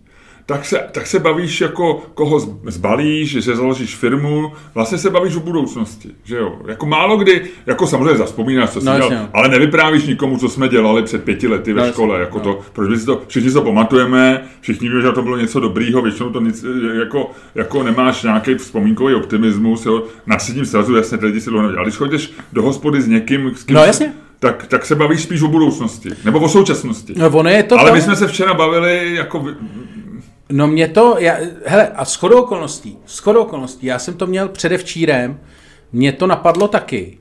[0.49, 5.39] tak se, tak se bavíš jako koho zbalíš, že založíš firmu, vlastně se bavíš o
[5.39, 6.59] budoucnosti, že jo.
[6.67, 9.27] Jako málo kdy, jako samozřejmě zaspomínáš, co jsi No, dělal, jasně.
[9.33, 12.43] ale nevyprávíš nikomu, co jsme dělali před pěti lety ve No, jasně, škole, jako no.
[12.43, 15.59] to, proč by si to, všichni si to pamatujeme, všichni víme, že to bylo něco
[15.59, 16.65] dobrýho, většinou to nic,
[16.99, 21.61] jako, jako nemáš nějaký vzpomínkový optimismus, jo, na třídním srazu, jasně, ty lidi si to
[21.61, 21.75] neví.
[21.75, 24.13] Ale když chodíš do hospody s někým, s kým No, jasně.
[24.39, 27.13] tak, tak se bavíš spíš o budoucnosti, nebo o současnosti.
[27.17, 29.45] No, ono je to Ale to, my jsme se včera bavili jako...
[30.51, 31.35] No mě to, já,
[31.65, 35.39] hele, a shodou okolností, shodou okolností, já jsem to měl předevčírem,
[35.91, 37.17] mě to napadlo taky.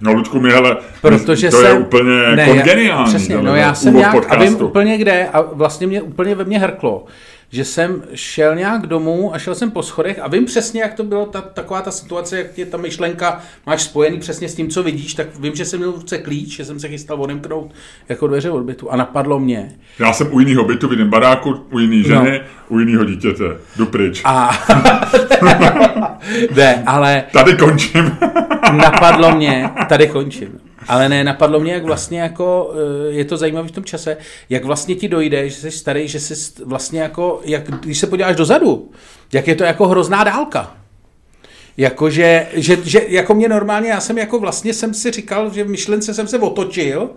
[0.00, 1.66] No, Ludku, mi, hele, Protože to jsem...
[1.66, 3.12] je úplně ne, kongeniální.
[3.12, 6.44] Já, přesně, no já jsem nějak, a vím úplně kde, a vlastně mě úplně ve
[6.44, 7.04] mně hrklo,
[7.52, 11.04] že jsem šel nějak domů a šel jsem po schodech a vím přesně, jak to
[11.04, 14.82] bylo, ta, taková ta situace, jak tě ta myšlenka máš spojený přesně s tím, co
[14.82, 17.74] vidíš, tak vím, že jsem měl v ruce klíč, že jsem se chystal odemknout
[18.08, 19.72] jako dveře od bytu a napadlo mě.
[19.98, 23.44] Já jsem u jiného bytu, v jiném baráku, u jiné ženy, u jiného dítěte.
[23.76, 24.22] Jdu pryč.
[24.24, 24.30] No.
[24.30, 24.58] A
[26.56, 28.18] ne, ale Tady končím.
[28.72, 33.68] napadlo mě, tady končím, ale ne, napadlo mě, jak vlastně jako, eh, je to zajímavé
[33.68, 34.16] v tom čase,
[34.50, 38.36] jak vlastně ti dojde, že jsi starý, že jsi vlastně jako, jak, když se podíváš
[38.36, 38.90] dozadu,
[39.32, 40.76] jak je to jako hrozná dálka.
[41.76, 45.68] Jakože, že, že, jako mě normálně, já jsem jako vlastně jsem si říkal, že v
[45.68, 47.10] myšlence jsem se otočil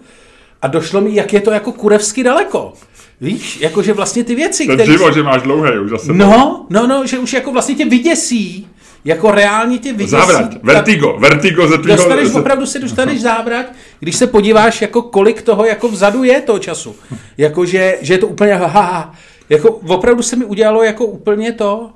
[0.62, 2.74] a došlo mi, jak je to jako kurevsky daleko.
[3.22, 4.92] Víš, jakože vlastně ty věci, Ten které...
[4.92, 6.14] život, že máš dlouhý už zase.
[6.14, 8.68] No, no, no, že už jako vlastně tě vyděsí,
[9.06, 10.10] jako reálně tě vyděsí.
[10.12, 10.50] Závrat.
[10.54, 11.18] ta- Vertigo.
[11.20, 11.98] Vertigo ze tvýho...
[11.98, 13.66] Dostaneš, opravdu se dostaneš závrat,
[14.00, 16.96] když se podíváš, jako kolik toho jako vzadu je toho času.
[17.38, 19.14] Jako, že, že je to úplně ha, ha, ha.
[19.50, 21.90] Jako, opravdu se mi udělalo jako úplně to.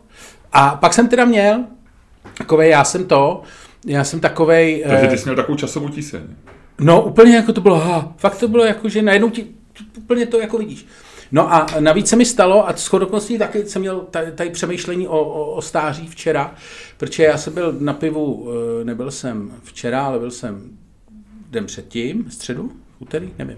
[0.54, 1.64] A pak jsem teda měl,
[2.38, 3.42] takovej, já jsem to,
[3.86, 6.22] já jsem takovej, Takže eh, ty jsi měl takovou časovou tíseň.
[6.82, 9.46] no úplně jako to bylo, ha, fakt to bylo jako, že najednou ti
[9.98, 10.86] úplně to jako vidíš.
[11.36, 15.08] No a navíc se mi stalo, a shodou okolností taky jsem měl tady, tady přemýšlení
[15.08, 16.56] o, o, o stáří včera,
[16.98, 18.50] protože já jsem byl na pivu,
[18.82, 20.78] eh, nebyl jsem včera, ale byl jsem
[21.50, 23.58] den předtím, středu, úterý, nevím,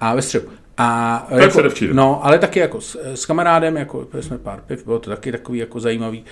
[0.00, 0.48] a ve středu.
[0.78, 1.96] A předevčírem.
[1.96, 5.58] no, ale taky jako s, s kamarádem, jako jsme pár piv, bylo to taky takový
[5.58, 6.24] jako zajímavý.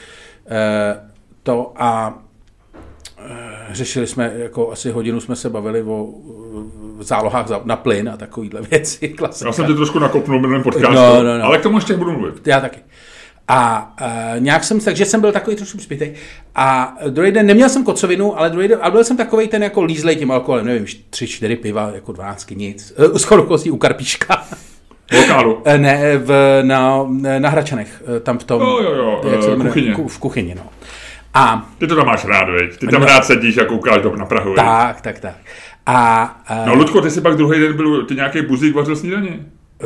[0.47, 1.11] Eh,
[1.43, 2.32] to a eh,
[3.71, 6.09] řešili jsme, jako asi hodinu jsme se bavili o
[7.01, 9.09] eh, zálohách na plyn a takovýhle věci.
[9.09, 9.49] Klasika.
[9.49, 11.45] Já jsem tě trošku nakopnul minulém podcastu, No, no, no.
[11.45, 12.47] ale k tomu ještě budu mluvit.
[12.47, 12.79] Já taky.
[13.49, 16.15] A uh, nějak jsem, takže jsem byl takový trošku zpětej.
[16.55, 19.83] A druhý den, neměl jsem kocovinu, ale druhý den, ale byl jsem takový ten jako
[19.83, 22.95] lízlej tím alkoholem, nevím, tři, čtyři piva, jako dvanáctky, nic.
[23.13, 24.45] Uh, s u Karpíška.
[25.17, 25.63] Lokálu.
[25.65, 27.07] Eh, ne, v, na,
[27.39, 29.69] na Hračanech, eh, tam v tom, Jo, jo, jo, jak se eh, jmenuje?
[29.73, 29.95] kuchyně.
[29.95, 30.63] Ku- v kuchyni, no.
[31.35, 32.79] A Ty to tam máš rád, veď?
[32.79, 33.07] Ty tam No.
[33.07, 35.35] rád sedíš a koukáš do, na Prahu, tak, tak, tak.
[35.87, 39.41] A, a No, Ludko, ty si pak druhý den byl, ty nějaký buzík vařil snídaně?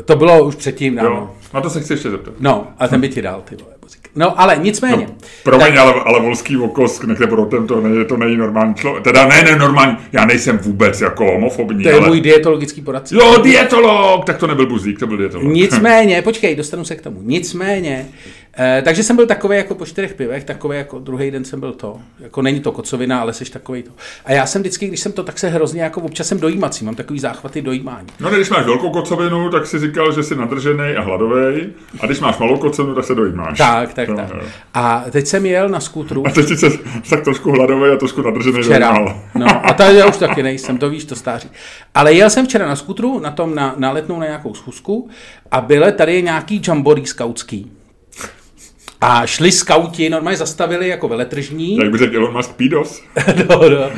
[0.04, 1.04] to bylo už předtím, no.
[1.04, 1.30] Jo.
[1.54, 2.34] Na to se chci ještě zeptat.
[2.40, 4.08] No, a ten by ti dal, ty vole, buzík.
[4.16, 5.06] No, ale nicméně.
[5.08, 9.04] No, promiň, ale, ale volský okos, nechte pro ten, to, ne, to není normální člověk.
[9.04, 12.06] Teda ne, ne, normální, já nejsem vůbec jako homofobní, To je ale...
[12.08, 13.14] můj dietologický poradce.
[13.14, 14.24] Jo, dietolog!
[14.24, 15.52] Tak to nebyl buzík, to byl dietolog.
[15.52, 17.20] Nicméně, počkej, dostanu se k tomu.
[17.22, 18.06] Nicméně,
[18.58, 21.72] eh, takže jsem byl takový jako po čtyřech pivech, takový jako druhý den jsem byl
[21.72, 21.98] to.
[22.20, 23.90] Jako není to kocovina, ale jsi takový to.
[24.24, 26.94] A já jsem vždycky, když jsem to, tak se hrozně jako občas jsem dojímací, mám
[26.94, 28.06] takový záchvaty dojímání.
[28.20, 31.66] No, když máš velkou kocovinu, tak si říkal, že jsi nadržený a hladový.
[32.00, 33.58] A když máš malou kocovinu, tak se dojímáš.
[33.58, 34.30] Tak, tak, No, tak.
[34.34, 34.40] jo.
[34.74, 36.26] A teď jsem jel na skútru.
[36.26, 36.70] A teď jsi se
[37.10, 38.92] tak trošku hladový a trošku nadržený Včera.
[38.92, 39.20] dojímal.
[39.34, 41.48] No a tady já už taky nejsem, to víš, to stáří.
[41.94, 45.08] Ale jel jsem včera na skutru, na tom na, na letnou na nějakou schůzku
[45.50, 47.72] a byly tady nějaký jamboree skautský.
[49.08, 51.76] A šli skauti, normálně zastavili jako veletržní.
[51.76, 53.02] Jak by řekl Elon Musk, pídos?
[53.48, 53.90] no, no.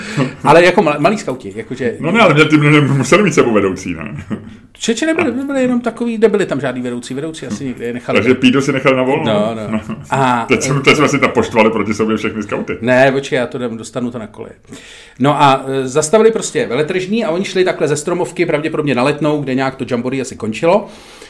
[0.45, 1.97] Ale jako mal, malí skauti, jakože...
[2.01, 4.25] No ne, ale mě, ty museli mít sebou vedoucí, ne?
[4.73, 8.19] Čeče nebyli, byli jenom takový, nebyli tam žádný vedoucí, vedoucí asi někde je nechali.
[8.19, 9.25] Takže pído si nechal na volno.
[9.25, 9.81] No, no.
[10.11, 12.79] A, Teď, jsme, teď jsme si tam poštvali proti sobě všechny skauty.
[12.81, 14.55] Ne, počkej, já to dám, dostanu to na koleje.
[15.19, 19.41] No a e, zastavili prostě veletržní a oni šli takhle ze stromovky, pravděpodobně na letnou,
[19.41, 20.89] kde nějak to jamboree asi končilo.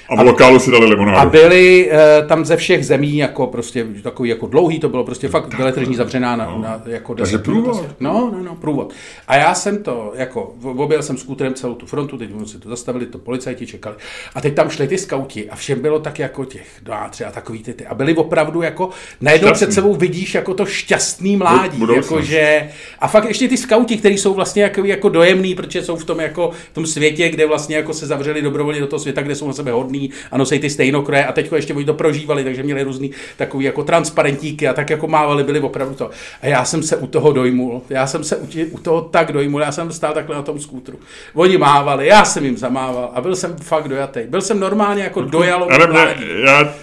[0.09, 1.31] A v lokálu si dali A limonádu.
[1.31, 5.55] byli e, tam ze všech zemí, jako prostě takový jako dlouhý, to bylo prostě fakt
[5.59, 7.85] veletržní zavřená na, na jako Takže 10 minut průvod.
[7.85, 7.95] asi.
[8.01, 8.93] No, no, no, průvod.
[9.29, 13.07] A já jsem to, jako, objel jsem skútrem celou tu frontu, teď si to zastavili,
[13.07, 13.97] to policajti čekali.
[14.35, 17.31] A teď tam šli ty skauti a všem bylo tak jako těch dva, tři a
[17.31, 17.87] takový ty, ty.
[17.87, 18.91] A byli opravdu jako,
[19.21, 19.67] najednou Šťastný.
[19.67, 22.11] před sebou vidíš jako to šťastný mládí, budoucnost.
[22.11, 22.69] jako že,
[22.99, 26.21] a fakt ještě ty skauti, kteří jsou vlastně jako, jako dojemný, protože jsou v tom
[26.21, 29.47] jako v tom světě, kde vlastně jako se zavřeli dobrovolně do toho světa, kde jsou
[29.47, 29.98] na sebe hodní
[30.31, 33.85] a nosí ty stejnokroje a teď ještě oni to prožívali, takže měli různý takový jako
[33.85, 36.11] transparentíky a tak jako mávali, byli opravdu to.
[36.43, 39.61] A já jsem se u toho dojmul, já jsem se u, u toho tak dojmul,
[39.61, 40.99] já jsem stál takhle na tom skútru.
[41.35, 44.21] Oni mávali, já jsem jim zamával a byl jsem fakt dojatý.
[44.29, 45.73] Byl jsem normálně jako dojalo.
[45.73, 46.75] Ale mě, já,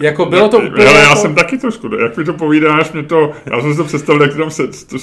[0.00, 1.10] jako bylo to úplně ale jako...
[1.10, 4.22] já jsem taky trošku, jak mi to povídáš, mě to, já jsem si to představil,
[4.22, 4.98] jak tam se, to, to,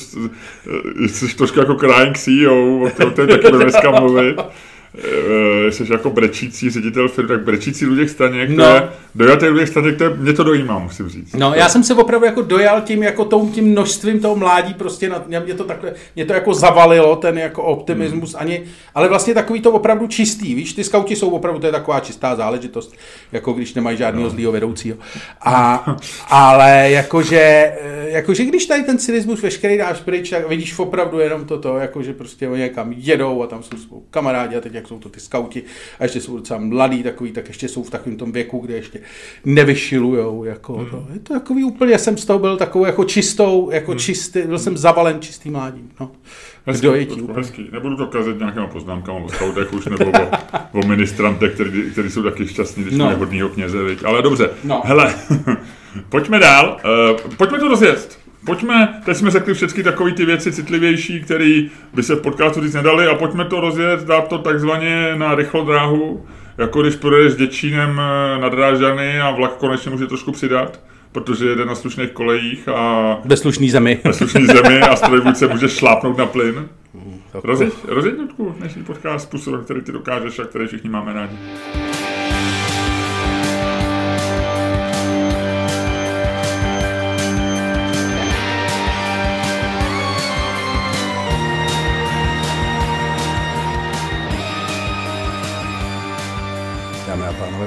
[1.07, 4.39] jsi trošku jako crying CEO, o kterém taky budeme dneska mluvit.
[4.97, 8.63] Uh, jsi jako brečící ředitel firmy, tak brečící Luděk Staněk, no.
[8.65, 11.33] to je, dojatý Luděk Staněk, to je, mě to dojímá, musím říct.
[11.33, 15.09] No, já jsem se opravdu jako dojal tím, jako tom, tím množstvím toho mládí, prostě
[15.09, 18.41] na, mě to takhle, mě to jako zavalilo, ten jako optimismus, hmm.
[18.41, 18.63] ani,
[18.95, 22.35] ale vlastně takový to opravdu čistý, víš, ty skauti jsou opravdu, to je taková čistá
[22.35, 22.95] záležitost,
[23.31, 24.29] jako když nemají žádného no.
[24.29, 24.97] zlýho vedoucího.
[25.41, 25.85] A,
[26.27, 27.73] ale jakože,
[28.05, 32.49] jakože když tady ten cynismus veškerý dáš pryč, tak vidíš opravdu jenom toto, jakože prostě
[32.49, 35.63] oni někam jedou a tam jsou spolu kamarádi a teď jak jsou to ty skauti
[35.99, 38.99] a ještě jsou docela mladí takový, tak ještě jsou v takovém tom věku, kde ještě
[39.45, 40.43] nevyšilujou.
[40.43, 40.89] Jako hmm.
[40.89, 41.07] to.
[41.13, 43.99] Je to takový úplně, jsem z toho byl takovou jako čistou, jako hmm.
[43.99, 45.89] čistý, byl jsem zavalen čistým mládím.
[45.99, 46.11] No.
[46.65, 47.69] Hezký, dojetí, hezký.
[47.71, 50.31] Nebudu to kazet nějakýma poznámkama o skautech už, nebo o,
[50.79, 53.05] o ministrantech, který, který jsou taky šťastní, když no.
[53.05, 54.03] mají hodnýho kněze, viď?
[54.05, 54.49] ale dobře.
[54.63, 54.81] No.
[54.85, 55.15] Hele,
[56.09, 56.77] pojďme dál,
[57.11, 58.22] uh, pojďme to rozjet.
[58.45, 61.61] Pojďme, teď jsme řekli všechny takové ty věci citlivější, které
[61.93, 66.25] by se v podcastu říct nedali a pojďme to rozjet, dát to takzvaně na rychlodráhu,
[66.57, 70.79] jako když projedeš s Děčínem eh, na Drážany a vlak konečně může trošku přidat
[71.13, 73.17] protože jede na slušných kolejích a...
[73.25, 73.99] Ve slušný zemi.
[74.03, 76.69] Ve slušný zemi a strojvůdce může šlápnout na plyn.
[77.33, 78.15] Rozjeď, rozjeď
[78.59, 81.37] dnešní podcast způsobem, který ty dokážeš a který všichni máme rádi.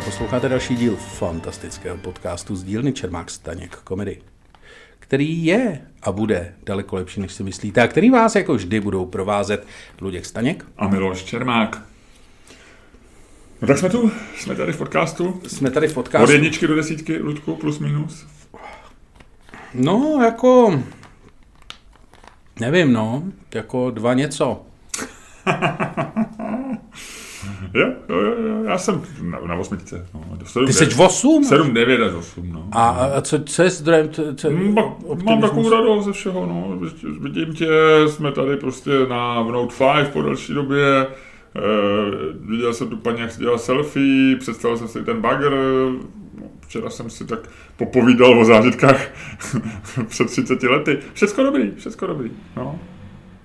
[0.06, 4.20] Posloucháte další díl fantastického podcastu z dílny Čermák Staněk komedy,
[4.98, 9.06] který je a bude daleko lepší, než si myslíte, a který vás jako vždy budou
[9.06, 9.66] provázet
[10.00, 11.82] Luděk Staněk a Miloš Čermák.
[13.62, 15.40] No tak jsme tu, jsme tady v podcastu.
[15.46, 16.24] Jsme tady v podcastu.
[16.24, 18.26] Od jedničky do desítky, Luďku, plus minus.
[19.74, 20.82] No, jako...
[22.60, 23.22] Nevím, no.
[23.54, 24.66] Jako dva něco.
[27.74, 30.06] Jo, jo, jo, já jsem na, na osmičce.
[30.14, 31.44] No, do 7, Ty jsi 8?
[31.44, 32.68] 7, 9 až 8, no.
[32.72, 34.10] A, a co, co je zdrojem?
[34.36, 34.74] Co, mm,
[35.24, 36.78] mám takovou radost ze všeho, no.
[37.20, 37.68] Vidím tě,
[38.06, 41.06] jsme tady prostě na Note 5 po další době.
[41.06, 45.52] Uh, viděl jsem tu paní, jak si dělala selfie, představil jsem si ten bagger,
[46.60, 47.38] včera jsem si tak
[47.76, 49.08] popovídal o zážitkách
[50.08, 50.98] před 30 lety.
[51.12, 52.78] Všecko dobrý, všecko dobrý, no.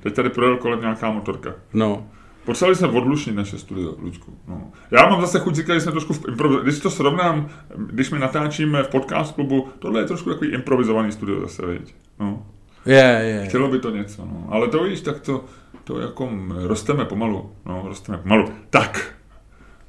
[0.04, 1.54] Teď tady projel kolem nějaká motorka.
[1.74, 2.08] No.
[2.46, 4.34] Potřebovali jsme odlušnit naše studio, Luďku.
[4.48, 4.72] No.
[4.92, 6.60] Já mám zase chuť říkat, že jsme trošku v improviz...
[6.64, 11.42] Když to srovnám, když my natáčíme v podcast klubu, tohle je trošku takový improvizovaný studio
[11.42, 11.96] zase, viď?
[12.20, 12.46] No.
[12.86, 13.30] Je, yeah, je.
[13.30, 13.48] Yeah.
[13.48, 14.48] Chtělo by to něco, no.
[14.50, 15.46] Ale to víš, tak to,
[15.84, 16.30] to jako
[16.64, 17.52] rosteme pomalu.
[17.66, 18.48] No, rosteme pomalu.
[18.70, 19.16] Tak.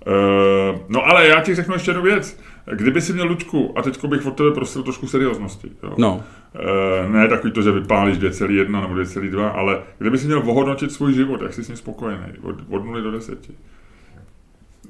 [0.07, 2.41] Uh, no ale já ti řeknu ještě jednu věc.
[2.73, 5.71] Kdyby si měl Luďku, a teď bych od tebe prosil trošku serióznosti.
[5.83, 5.95] Jo?
[5.99, 6.25] No.
[7.05, 11.15] E, ne takový to, že vypálíš 2,1 nebo 2,2, ale kdyby si měl ohodnotit svůj
[11.15, 13.51] život, jak jsi s ním spokojený, od, od 0 do 10.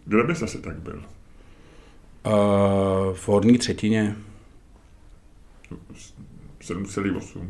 [0.05, 1.03] Kde bys asi tak byl?
[2.27, 4.17] Uh, v horní třetině.
[6.61, 7.49] 7,8.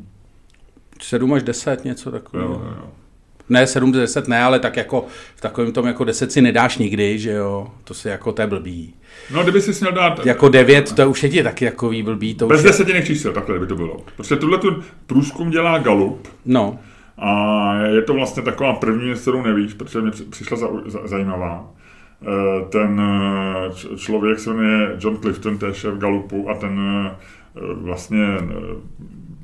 [1.00, 2.52] 7 až 10, něco takového.
[2.52, 2.92] Jo, jo.
[3.48, 7.18] Ne, 7 10 ne, ale tak jako v takovém tom jako 10 si nedáš nikdy,
[7.18, 8.94] že jo, to si jako to je blbý.
[9.34, 10.26] No, kdyby si měl dát...
[10.26, 12.34] Jako 9, to už je ti taky jako blbý.
[12.34, 12.70] To Bez je...
[12.70, 13.96] desetinek čísel, takhle by to bylo.
[14.16, 16.28] Protože tuhle tu průzkum dělá Galup.
[16.44, 16.78] No.
[17.18, 21.72] A je to vlastně taková první kterou nevíš, protože mě přišla za, za, zajímavá.
[22.22, 27.14] Eh, ten eh, člověk se jmenuje John Clifton, to je šéf Galupu a ten eh,
[27.74, 28.26] vlastně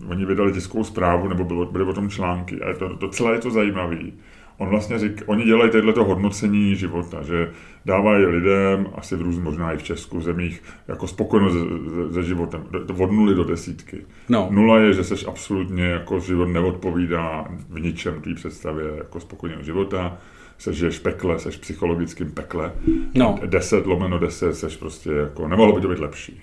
[0.07, 3.39] oni vydali tiskovou zprávu, nebo bylo, byly o tom články a je to, docela je
[3.39, 4.13] to zajímavý.
[4.59, 7.51] On vlastně řík, oni dělají tohleto hodnocení života, že
[7.87, 12.65] dávají lidem, asi v různých, možná i v Česku, zemích, jako spokojenost se, se životem,
[12.99, 14.05] od nuly do desítky.
[14.29, 14.49] No.
[14.51, 20.19] Nula je, že seš absolutně jako život neodpovídá v ničem tvý představě jako spokojeného života,
[20.59, 22.73] seš žiješ v pekle, seš v psychologickém pekle.
[23.15, 23.39] No.
[23.47, 26.43] 10 lomeno 10, seš prostě jako, nemohlo by to být lepší.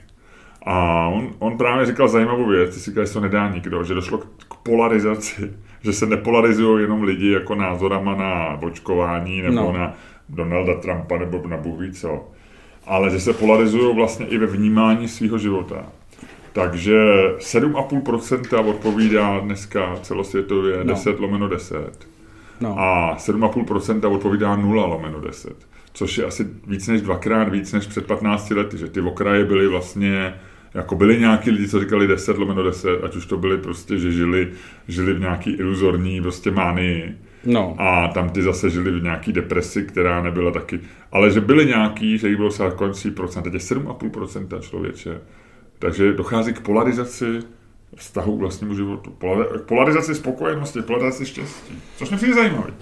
[0.66, 3.94] A on, on právě říkal zajímavou věc, ty si říkal, že to nedá nikdo, že
[3.94, 9.72] došlo k polarizaci, že se nepolarizují jenom lidi jako názorama na očkování nebo no.
[9.72, 9.94] na
[10.30, 12.28] Donalda Trumpa nebo na Bůh co,
[12.86, 15.86] ale že se polarizují vlastně i ve vnímání svého života.
[16.54, 16.98] Takže
[17.38, 20.84] 7,5% odpovídá dneska celosvětově no.
[20.84, 22.08] 10 lomeno 10.
[22.62, 22.80] No.
[22.80, 25.68] A 7,5% odpovídá 0 lomeno 10.
[25.94, 29.68] Což je asi víc než dvakrát víc než před 15 lety, že ty okraje byly
[29.68, 30.34] vlastně
[30.76, 34.12] jako byli nějaký lidi, co říkali 10 lomeno 10, ať už to byli prostě, že
[34.12, 34.52] žili,
[34.88, 37.18] žili v nějaký iluzorní prostě mánii.
[37.46, 37.76] No.
[37.78, 40.80] A tam ty zase žili v nějaký depresi, která nebyla taky.
[41.12, 45.22] Ale že byly nějaký, že jich bylo třeba kolem 3%, teď je 7,5% člověče.
[45.80, 47.40] Takže dochází k polarizaci
[47.96, 49.12] vztahu k vlastnímu životu.
[49.58, 51.82] K polarizaci spokojenosti, polarizaci štěstí.
[51.98, 52.74] Což mě přijde zajímavé.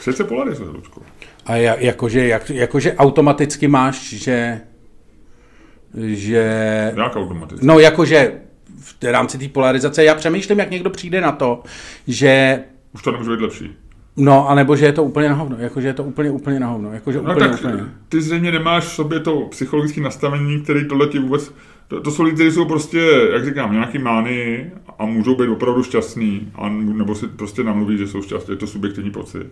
[0.00, 1.02] Svět se polarizuje, Ludku.
[1.46, 4.60] A ja- jakože, jak, jakože automaticky máš, že
[5.94, 7.66] že Jak automaticky?
[7.66, 8.32] No jakože
[8.80, 11.62] v rámci té polarizace, já přemýšlím, jak někdo přijde na to,
[12.06, 12.62] že
[12.94, 13.70] Už to nemůže být lepší.
[14.16, 16.92] No, anebo že je to úplně na hovno, jakože je to úplně, úplně na hovno,
[16.92, 17.84] jakože No úplně, tak úplně.
[18.08, 21.54] ty zřejmě nemáš v sobě to psychologické nastavení, který tohle ti vůbec...
[21.88, 25.82] To, to jsou lidi, kteří jsou prostě, jak říkám, nějaký mány a můžou být opravdu
[25.82, 29.46] šťastní, a, nebo si prostě namluví, že jsou šťastní, je to subjektivní pocit.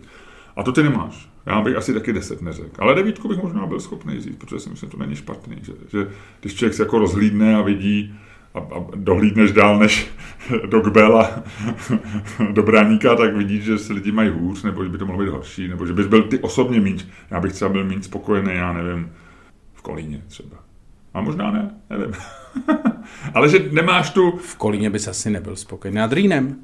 [0.59, 1.29] A to ty nemáš.
[1.45, 2.71] Já bych asi taky deset neřekl.
[2.79, 5.57] Ale devítku bych možná byl schopný říct, protože si myslím, že to není špatný.
[5.61, 6.07] Že, že
[6.41, 8.15] když člověk se jako rozhlídne a vidí
[8.53, 10.11] a, a dohlídneš dál než
[10.69, 11.43] do Kbela,
[12.51, 15.29] do Bráníka, tak vidíš, že se lidi mají hůř, nebo že by to mohlo být
[15.29, 16.99] horší, nebo že bys byl ty osobně míň.
[17.31, 19.11] Já bych třeba byl méně spokojený, já nevím,
[19.73, 20.57] v Kolíně třeba.
[21.13, 22.13] A možná ne, nevím.
[23.33, 24.31] Ale že nemáš tu...
[24.31, 25.97] V Kolíně bys asi nebyl spokojený.
[25.97, 26.55] Nad Rýnem.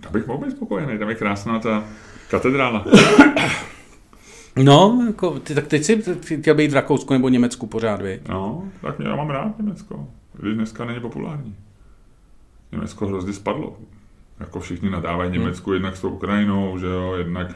[0.00, 1.84] Tam bych mohl být spokojený, tam je krásná ta
[2.34, 2.84] katedrála.
[4.62, 8.20] No, jako, ty, tak teď si ty chtěl být v Rakousku nebo Německu pořád, vy.
[8.28, 10.08] No, tak já mám rád Německo.
[10.38, 11.54] Když dneska není populární.
[12.72, 13.76] Německo hrozně spadlo.
[14.40, 15.74] Jako všichni nadávají Německu, hmm.
[15.74, 17.46] jednak s tou Ukrajinou, že jo, jednak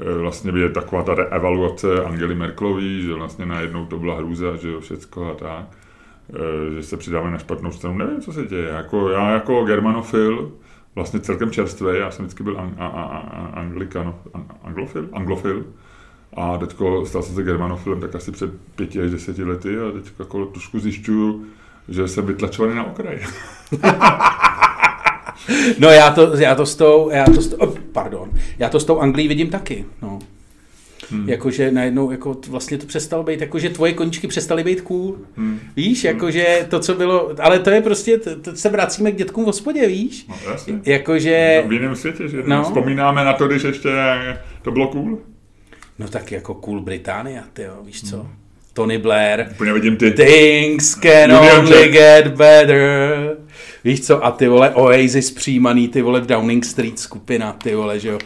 [0.00, 4.68] eh, vlastně je taková ta evaluace Angely Merkelový, že vlastně najednou to byla hrůza, že
[4.68, 5.66] jo, všecko a tak.
[6.34, 7.98] Eh, Že se přidáme na špatnou stranu.
[7.98, 8.68] Nevím, co se děje.
[8.68, 10.52] Jako, já jako germanofil,
[10.96, 15.64] vlastně celkem čerstvý, já jsem vždycky byl ang, a, a, a, anglikano, ang, anglofil, anglofil.
[16.36, 20.12] A teďko stal jsem se germanofilem tak asi před pěti až deseti lety a teď
[20.18, 21.44] jako trošku zjišťuju,
[21.88, 23.18] že jsem vytlačovaný na okraj.
[25.78, 28.80] No já to, já to s tou, já to s tou, oh, pardon, já to
[28.80, 30.18] s tou Anglií vidím taky, no.
[31.10, 31.28] Hmm.
[31.28, 35.16] Jakože najednou jako vlastně to přestalo být, jakože tvoje koníčky přestaly být cool.
[35.36, 35.60] Hmm.
[35.76, 39.44] Víš, jakože to, co bylo, ale to je prostě, to, to se vracíme k dětkům
[39.44, 40.26] v hospodě, víš?
[40.28, 40.80] No, jasně.
[40.84, 42.56] Jakože, V jiném světě, že No.
[42.56, 42.62] no.
[42.62, 43.88] vzpomínáme na to, když ještě
[44.62, 45.18] to bylo cool.
[45.98, 48.26] no tak jako cool Británia, ty jo, víš co?
[48.72, 51.92] Tony Blair, Úplně vidím ty, Things can Union only Jack.
[51.92, 53.36] get better.
[53.84, 58.00] Víš co, a ty vole Oasis přijímaný, ty vole v Downing Street skupina, ty vole,
[58.00, 58.18] že jo.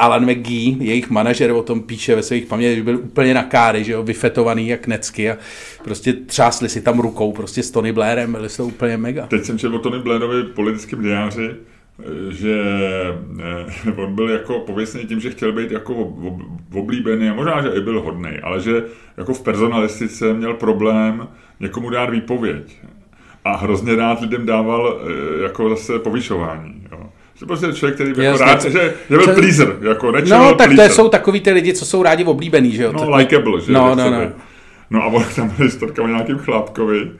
[0.00, 3.84] Alan McGee, jejich manažer, o tom píše ve svých pamětích, že byl úplně na káry,
[3.84, 5.36] že jo, vyfetovaný jak necky a
[5.84, 9.26] prostě třásli si tam rukou prostě s Tony Blairem, byli to úplně mega.
[9.26, 11.50] teď jsem četl o Tony Blairovi politickém diáři,
[12.30, 12.62] že
[13.86, 16.40] eh, on byl jako pověstný tím, že chtěl být jako ob- ob-
[16.74, 18.82] oblíbený a možná, že i byl hodný, ale že
[19.16, 21.28] jako v personalistice měl problém
[21.60, 22.78] někomu dát výpověď.
[23.44, 26.79] A hrozně rád lidem dával eh, jako zase povyšování.
[27.40, 28.46] Že prostě člověk, který byl jako Jasně.
[28.52, 30.96] rád, že, že byl pleaser, jako nečel No, tak to pleaser.
[30.96, 32.92] jsou takový ty lidi, co jsou rádi oblíbený, že jo.
[32.92, 33.72] No, likeable, že?
[33.72, 34.18] No, no, no.
[34.20, 34.26] by.
[34.90, 37.10] No a on tam byl historka o nějakým chlápkovi,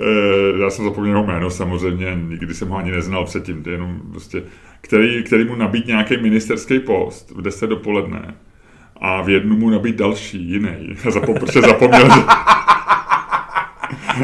[0.00, 3.74] eh, já jsem zapomněl jeho jméno samozřejmě, nikdy jsem ho ani neznal předtím, to je
[3.74, 4.42] jenom prostě,
[4.80, 8.34] který, který mu nabít nějaký ministerský post v 10 dopoledne
[9.00, 10.70] a v jednu mu nabít další, jiný,
[11.10, 12.20] Zapom, protože zapomněl, že...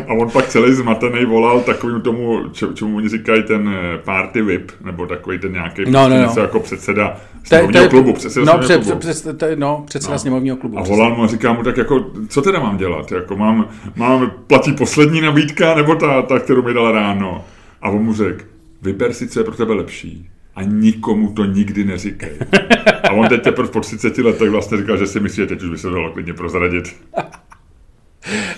[0.08, 2.40] A on pak celý zmatený volal takovým tomu,
[2.74, 6.42] čemu oni říkají ten eh, party whip, nebo takový ten nějaký No, no, no.
[6.42, 8.98] jako předseda sněmovního klubu, předseda no, před, klubu.
[8.98, 10.18] před, je- no, předseda No.
[10.18, 10.78] sněmovního klubu.
[10.78, 13.12] A volal mu a říká mu tak jako, co teda mám dělat?
[13.12, 17.44] Jako mám, mám platí poslední nabídka nebo ta, ta, kterou mi dal ráno?
[17.82, 18.44] A on mu řekl,
[18.82, 20.28] vyber si, co je pro tebe lepší.
[20.56, 22.30] A nikomu to nikdy neříkej.
[23.02, 25.70] A on teď teprve po 30 letech vlastně říkal, že si myslí, že teď už
[25.70, 26.96] by se to dalo klidně prozradit.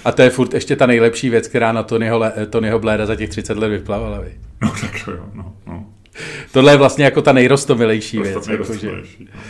[0.05, 3.29] A to je furt ještě ta nejlepší věc, která na Tonyho, Tonyho Blaira za těch
[3.29, 4.21] 30 let vyplavala.
[4.21, 4.33] Vy.
[4.63, 5.53] No tak to jo, no.
[5.67, 5.87] no.
[6.53, 8.35] Tohle je vlastně jako ta nejrostomilejší To věc.
[8.35, 9.29] Jako, že, roztomilejší.
[9.35, 9.41] no.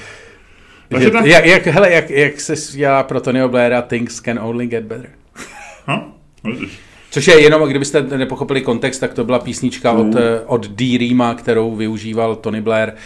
[0.91, 4.39] že, Takže tak, jak, jak, hele, jak, jak se dělá pro Tonyho Blaira Things can
[4.39, 5.11] only get better.
[5.89, 6.13] no,
[6.45, 6.79] vidíš.
[7.11, 10.99] Což je jenom, kdybyste nepochopili kontext, tak to byla písnička od, eh, od D.
[10.99, 12.97] Rima, kterou využíval Tony Blair eh,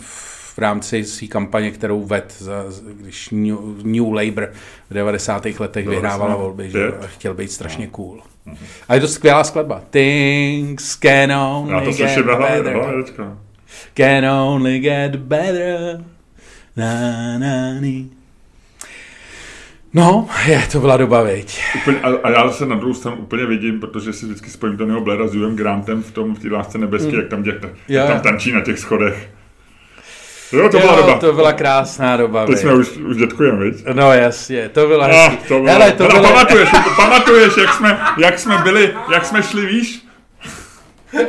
[0.00, 0.31] v
[0.62, 2.64] rámci své kampaně, kterou ved, za,
[3.00, 4.52] když New, New Labour
[4.90, 5.46] v 90.
[5.58, 8.22] letech vyhrávala vlastně volby, že chtěl být strašně cool.
[8.88, 9.82] A je to skvělá skladba.
[9.90, 13.18] Things can Já only to get slyším na hlavě, better.
[13.18, 13.38] no.
[13.94, 16.04] Can only get better.
[16.76, 18.08] Na, na, ni.
[19.94, 21.62] No, je, to byla doba, veď.
[21.76, 25.00] Úplně, a, a, já se na druhou stranu úplně vidím, protože si vždycky spojím Tonyho
[25.00, 27.18] Blaira s Grantem v tom, v té lásce nebeské, mm.
[27.18, 27.54] jak tam, děk,
[27.88, 29.30] jak tam tančí na těch schodech.
[30.52, 31.18] Jo, to byla jo, doba.
[31.18, 33.84] to byla krásná doba, Teď jsme už, už dětkujeme, viď?
[33.92, 35.36] No jasně, to bylo Ah, hezký.
[35.48, 36.22] to bylo, Hele, to bylo...
[36.22, 40.02] pamatuješ, pamatuješ, jak jsme, jak jsme byli, jak jsme šli, víš?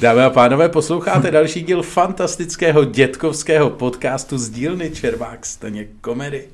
[0.00, 6.44] Dámy a pánové, posloucháte další díl fantastického dětkovského podcastu z dílny Červák Staně komedy,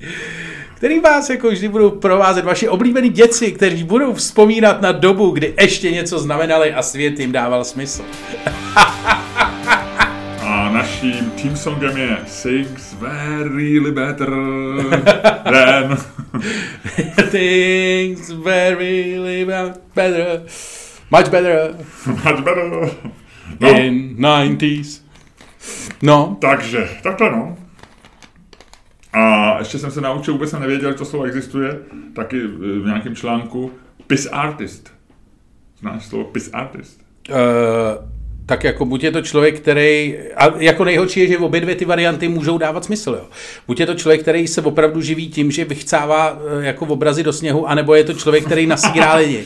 [0.75, 5.53] který vás jako vždy budou provázet vaši oblíbení děci, kteří budou vzpomínat na dobu, kdy
[5.61, 8.01] ještě něco znamenali a svět jim dával smysl.
[10.73, 14.29] Naším team songem je Things Were Really Better
[15.43, 15.97] Than...
[17.31, 19.45] Things really
[19.95, 20.41] better,
[21.11, 22.91] much better Much better.
[23.59, 25.01] No, in 90s.
[26.01, 27.57] No, takže, takhle no.
[29.13, 31.79] A ještě jsem se naučil, vůbec jsem nevěděl, že to slovo existuje,
[32.15, 33.71] taky v nějakém článku,
[34.07, 34.93] piss artist.
[35.79, 37.01] Znáš slovo piss artist?
[37.29, 37.35] Uh,
[38.45, 41.85] tak jako buď je to člověk, který, a jako nejhorší je, že obě dvě ty
[41.85, 43.25] varianty můžou dávat smysl, jo.
[43.67, 47.33] Buď je to člověk, který se opravdu živí tím, že vychcává eh, jako obrazy do
[47.33, 49.43] sněhu, anebo je to člověk, který nasírá lidi.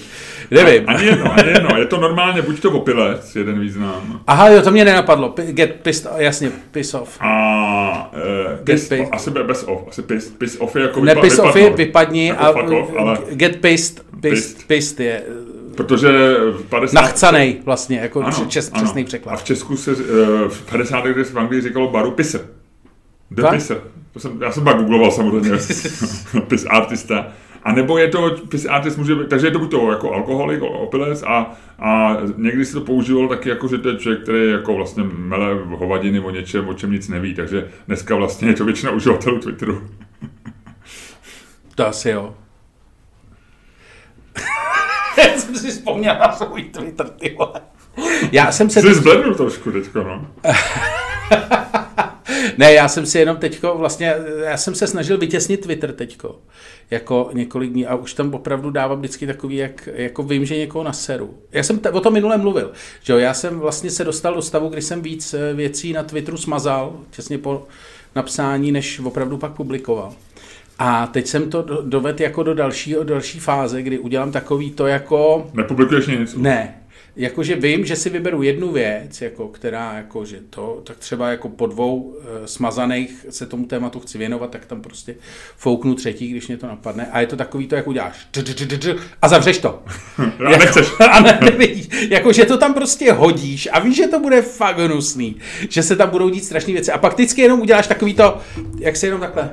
[0.51, 0.83] Nevím.
[0.87, 1.69] Ani jedno, ani jedno.
[1.77, 5.29] Je to normálně buď to opilec, jeden význam, Aha, jo, to mě nenapadlo.
[5.29, 7.17] P- Get pissed, jasně, piss off.
[7.21, 9.07] a uh, piss, pissed.
[9.11, 11.69] asi be- bez off, asi piss, piss off je jako Ne, vypa- piss off je
[11.69, 14.67] vypadni Jako a off, ale get pissed, pissed, Pissed.
[14.67, 15.23] pissed je
[15.75, 17.01] protože v 50...
[17.01, 18.83] nachcanej vlastně, jako Ano, čes, ano.
[18.83, 19.39] přesný A překlad.
[19.39, 19.99] v Česku se uh,
[20.47, 21.05] v 50.
[21.05, 22.41] letech v Anglii říkalo baru pisser.
[23.31, 23.81] The pisser.
[24.13, 25.51] To jsem, já jsem pak googloval samozřejmě.
[26.47, 27.27] Piss artista.
[27.63, 30.61] A nebo je to, piss artist může být, takže je to buď to jako alkoholik,
[30.61, 34.73] opilec a, a někdy se to používalo taky jako, že to je člověk, který jako
[34.75, 38.91] vlastně mele hovadiny o něčem, o čem nic neví, takže dneska vlastně je to většina
[38.91, 39.81] uživatelů Twitteru.
[41.75, 42.33] To asi jo.
[45.17, 47.61] Já jsem si vzpomněl na svůj Twitter, ty vole.
[48.31, 48.81] Já jsem se...
[48.81, 50.27] Jsi zblednul trošku teďko, no.
[52.57, 56.39] Ne, já jsem si jenom teďko vlastně, já jsem se snažil vytěsnit Twitter teďko,
[56.91, 60.83] jako několik dní a už tam opravdu dávám vždycky takový, jak, jako vím, že někoho
[60.83, 61.33] naseru.
[61.51, 62.71] Já jsem t- o tom minule mluvil,
[63.03, 66.03] že jo, já jsem vlastně se dostal do stavu, kdy jsem víc eh, věcí na
[66.03, 67.67] Twitteru smazal, těsně po
[68.15, 70.13] napsání, než opravdu pak publikoval.
[70.79, 74.87] A teď jsem to do- dovedl jako do další, další fáze, kdy udělám takový to
[74.87, 76.35] jako, Nepublikuješ nic.
[76.35, 76.81] ne,
[77.15, 81.49] jakože vím, že si vyberu jednu věc, jako, která jako, že to, tak třeba jako
[81.49, 85.15] po dvou e, smazaných se tomu tématu chci věnovat, tak tam prostě
[85.57, 87.07] fouknu třetí, když mě to napadne.
[87.11, 88.27] A je to takový to, jak uděláš.
[89.21, 89.83] A zavřeš to.
[90.45, 90.87] A nechceš.
[91.11, 91.87] A ne, nevidíš.
[92.09, 95.35] Jako, že to tam prostě hodíš a víš, že to bude fakt hnusný.
[95.69, 96.91] Že se tam budou dít strašné věci.
[96.91, 98.37] A pak vždycky jenom uděláš takový to,
[98.79, 99.49] jak se jenom takhle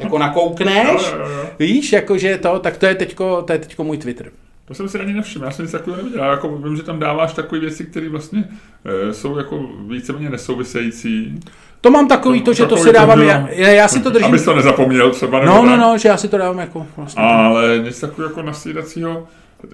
[0.00, 1.46] jako nakoukneš, Jo, jo, jo.
[1.58, 4.30] víš, jakože to, tak to je teďko, to je teďko můj Twitter.
[4.64, 6.24] To jsem si ani nevšiml, já jsem nic takového neviděl.
[6.24, 8.44] Já jako vím, že tam dáváš takové věci, které vlastně
[8.84, 11.40] e, jsou jako víceméně nesouvisející.
[11.80, 14.10] To mám takový to, že to Takový si dávám, to, já, já, já si to
[14.10, 14.26] držím.
[14.26, 15.40] Abys to nezapomněl třeba.
[15.40, 17.22] nebo No, no, no, že já si to dávám jako vlastně.
[17.22, 19.26] Ale něco takového jako nasídacího.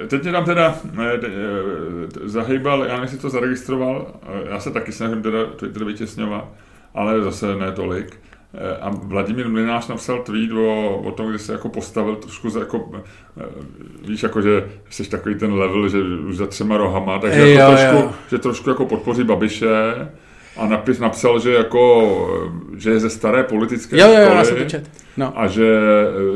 [0.09, 0.75] Teď mě tam teda
[1.15, 4.07] eh, de- eh, zahýbal, já jestli to zaregistroval,
[4.51, 6.45] já se taky snažím teda Twitter vytěsňovat,
[6.95, 8.21] ale zase ne tolik.
[8.81, 12.91] A Vladimír Mlinář napsal tweet o, o tom, kde se jako postavil trošku za jako,
[13.41, 13.45] eh,
[14.09, 15.99] víš, jako, že jsi takový ten level, že
[16.29, 18.13] už za třema rohama, takže Jo, jako trošku, jo.
[18.31, 19.69] že trošku jako podpoří Babiše
[20.57, 22.13] a napis napsal, že jako,
[22.75, 24.61] eh, že je ze staré politické Jo, jo, jo, školy.
[24.63, 24.83] já jsem.
[25.17, 25.33] No.
[25.41, 25.79] A že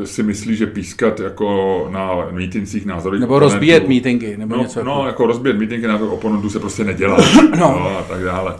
[0.01, 4.83] eh, si myslí, že pískat jako na mítincích názorových Nebo rozbíjet meetingy, nebo no, něco
[4.83, 5.05] no, jako.
[5.07, 7.17] jako rozbíjet meetingy názorových oponentů se prostě nedělá.
[7.59, 7.97] No.
[7.99, 8.55] a tak dále.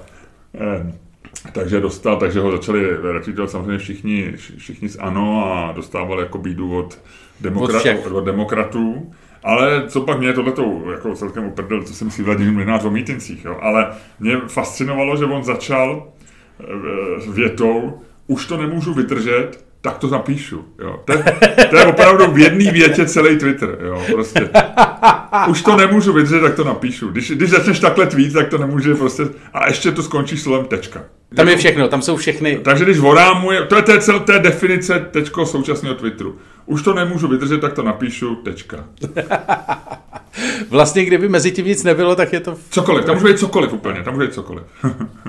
[1.51, 6.77] Takže dostal, takže ho začali retweetovat samozřejmě všichni, všichni z ANO a dostával jako bídu
[6.77, 6.99] od,
[7.41, 9.11] demokra- od, od demokratů.
[9.43, 13.45] Ale co pak mě tohleto jako celkem uprdel, co jsem si Vladimír Mlinář o mítincích,
[13.45, 13.57] jo.
[13.61, 13.87] Ale
[14.19, 16.07] mě fascinovalo, že on začal
[16.59, 20.65] eh, větou, už to nemůžu vydržet, tak to napíšu.
[20.79, 20.99] Jo.
[21.05, 21.23] To, je,
[21.69, 23.77] to je opravdu v jedné větě celý Twitter.
[23.81, 24.49] Jo, prostě.
[25.49, 27.07] Už to nemůžu vydržet, tak to napíšu.
[27.07, 29.23] Když, když začneš takhle tweet, tak to nemůže prostě...
[29.53, 31.03] A ještě to skončí slovem tečka.
[31.35, 32.59] Tam je všechno, tam jsou všechny.
[32.63, 36.37] Takže když vorámuje, to je, to je, cel, to je definice tečko současného Twitteru.
[36.65, 38.85] Už to nemůžu vydržet, tak to napíšu, tečka.
[40.69, 44.03] Vlastně, kdyby mezi tím nic nebylo, tak je to, Cokoliv, tam může být cokoliv úplně,
[44.03, 44.63] tam může být cokoliv.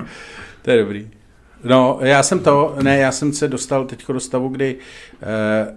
[0.61, 1.18] to je dobrý.
[1.63, 4.75] No, já jsem to, ne, já jsem se dostal teď do stavu, kdy
[5.21, 5.73] eh,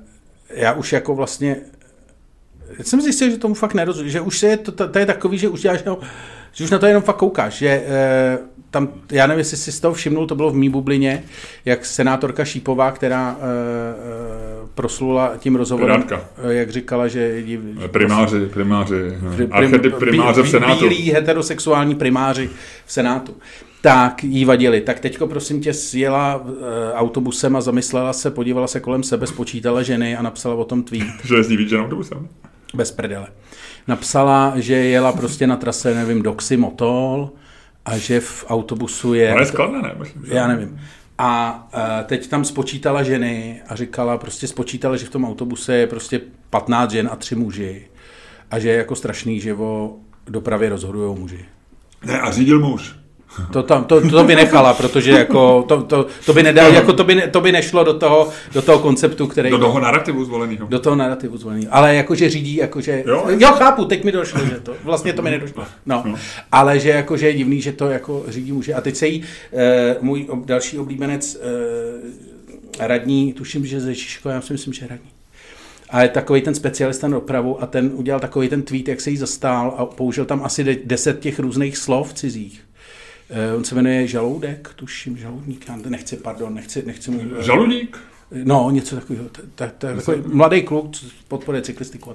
[0.54, 1.56] já už jako vlastně,
[2.78, 5.06] já jsem zjistil, že tomu fakt nerozumím, že už se je to, to, to je
[5.06, 5.98] takový, že už děláš, no,
[6.52, 8.38] že už na to jenom fakt koukáš, že eh,
[8.70, 11.24] tam, já nevím, jestli jsi z toho všimnul, to bylo v mý bublině,
[11.64, 13.42] jak senátorka Šípová, která eh,
[14.74, 16.28] proslula tím rozhovorem, Pirátka.
[16.48, 17.42] jak říkala, že
[17.88, 18.94] Primáři, primáři,
[19.36, 20.88] Pri- archetyp primáře v Senátu.
[20.88, 22.50] Bílí heterosexuální primáři
[22.86, 23.36] v Senátu.
[23.82, 24.80] Tak jí vadili.
[24.80, 29.82] Tak teďko prosím tě sjela e, autobusem a zamyslela se, podívala se kolem sebe, spočítala
[29.82, 31.06] ženy a napsala o tom tweet.
[31.24, 32.28] Že jezdí víc ženou autobusem.
[32.74, 33.26] Bez prdele.
[33.88, 37.30] Napsala, že jela prostě na trase, nevím, Doxy Motol
[37.84, 39.32] a že v autobusu je...
[39.32, 39.94] Ale je skladné, ne?
[39.98, 40.34] Myslím, že...
[40.34, 40.80] Já nevím.
[41.18, 45.86] A uh, teď tam spočítala ženy a říkala, prostě spočítala, že v tom autobuse je
[45.86, 46.20] prostě
[46.50, 47.86] 15 žen a 3 muži.
[48.50, 51.44] A že je jako strašný, že o dopravě rozhodují muži.
[52.04, 53.01] Ne, a řídil muž.
[53.52, 57.04] To, tam, to, to by nechala, protože jako to, to, to, by nedal, jako to,
[57.04, 59.50] by, ne, to by nešlo do toho, do toho konceptu, který...
[59.50, 60.66] Do toho narrativu zvoleného.
[60.66, 61.66] Do toho narrativu zvoleného.
[61.70, 63.04] Ale jakože řídí, jakože...
[63.06, 63.26] Jo?
[63.28, 64.74] jo, chápu, teď mi došlo, že to...
[64.84, 65.64] Vlastně to mi nedošlo.
[65.86, 66.02] No.
[66.06, 66.14] No.
[66.52, 68.74] Ale že jakože je divný, že to jako řídí muže.
[68.74, 69.22] A teď se jí
[69.52, 71.36] e, můj ob, další oblíbenec
[72.80, 75.10] e, radní, tuším, že ze Žižko, já si myslím, že radní.
[75.90, 79.10] A je takový ten specialista na dopravu a ten udělal takový ten tweet, jak se
[79.10, 82.64] jí zastál a použil tam asi de- deset těch různých slov cizích.
[83.34, 87.20] Eh, On se jmenuje Žaloudek, tuším, Žaloudník, já nechci, pardon, nechci, nechci mu...
[87.42, 87.98] Žaludík?
[88.44, 89.24] No, něco takového.
[89.54, 92.14] Takový mladý kluk, co podporuje cyklistiku.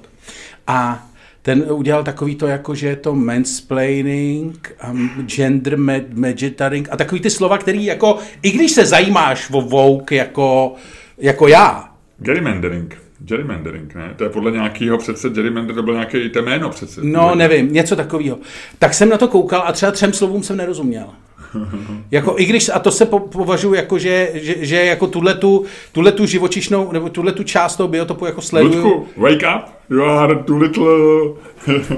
[0.66, 1.08] a
[1.42, 7.20] ten udělal takový to, jako že je to mansplaining, um, gender med- meditaring a takový
[7.20, 10.74] ty slova, který jako, i když se zajímáš o Vogue jako,
[11.18, 12.96] jako já, Gerrymandering.
[13.20, 14.14] Gerrymandering, ne?
[14.16, 17.00] To je podle nějakého přece, gerrymander to byl nějaký to jméno přece.
[17.04, 18.38] No, nevím, něco takového.
[18.78, 21.06] Tak jsem na to koukal a třeba třem slovům jsem nerozuměl.
[22.10, 25.64] Jako, i když, a to se po, považuji jako, že, že, že jako tuhle tu,
[25.92, 28.84] tuhle tu živočišnou, nebo tuhle tu část toho biotopu jako sleduju.
[28.84, 30.86] Ludku, wake up, you are too little,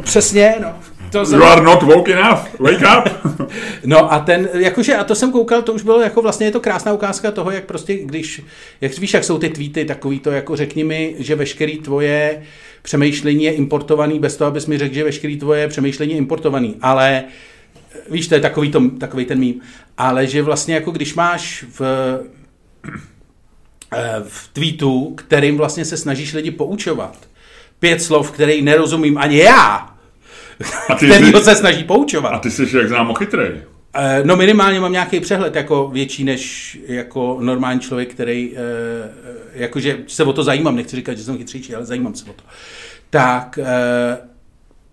[0.02, 0.74] Přesně, no.
[1.10, 3.08] To you are not woke enough, wake up.
[3.84, 6.60] No a ten, jakože, a to jsem koukal, to už bylo jako vlastně je to
[6.60, 8.42] krásná ukázka toho, jak prostě, když,
[8.80, 12.42] jak víš, jak jsou ty tweety, takový to, jako řekni mi, že veškerý tvoje
[12.82, 17.24] přemýšlení je importovaný, bez toho, abys mi řekl, že veškerý tvoje přemýšlení je importovaný, ale
[18.10, 19.60] víš, to je takový, to, takový ten mím,
[19.98, 21.80] ale že vlastně jako když máš v,
[23.92, 27.16] eh, v tweetu, kterým vlastně se snažíš lidi poučovat,
[27.78, 29.90] pět slov, který nerozumím ani já,
[30.88, 32.32] A ty, kterýho jsi, se snaží poučovat.
[32.32, 33.62] a ty jsi jak známo chytrej.
[33.94, 38.60] Eh, No minimálně mám nějaký přehled, jako větší než jako normální člověk, který eh,
[39.54, 42.42] jakože se o to zajímám, nechci říkat, že jsem chytřejší, ale zajímám se o to.
[43.10, 44.18] Tak eh,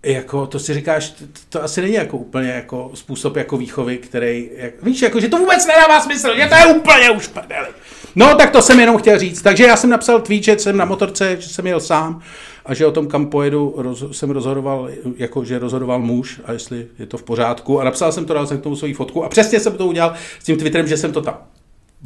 [0.02, 4.50] jako to si říkáš, to, to asi není jako úplně jako způsob jako výchovy, který,
[4.56, 7.68] jak, víš, jako, že to vůbec nedává smysl, že to je úplně už prdeli.
[8.16, 9.42] No, tak to jsem jenom chtěl říct.
[9.42, 12.22] Takže já jsem napsal tweet, že jsem na motorce, že jsem jel sám
[12.68, 16.86] a že o tom, kam pojedu, roz, jsem rozhodoval, jako že rozhodoval muž a jestli
[16.98, 17.80] je to v pořádku.
[17.80, 20.14] A napsal jsem to, dal jsem k tomu svoji fotku a přesně jsem to udělal
[20.40, 21.38] s tím Twitterem, že jsem to tam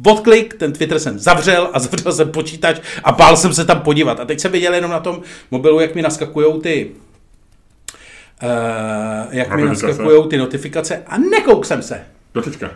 [0.05, 4.19] odklik, ten Twitter jsem zavřel a zavřel jsem počítač a bál jsem se tam podívat.
[4.19, 6.91] A teď jsem viděl jenom na tom mobilu, jak mi naskakují ty
[8.43, 12.01] Uh, jak mi naskakují ty notifikace a nekouk jsem se.
[12.33, 12.71] Do teďka.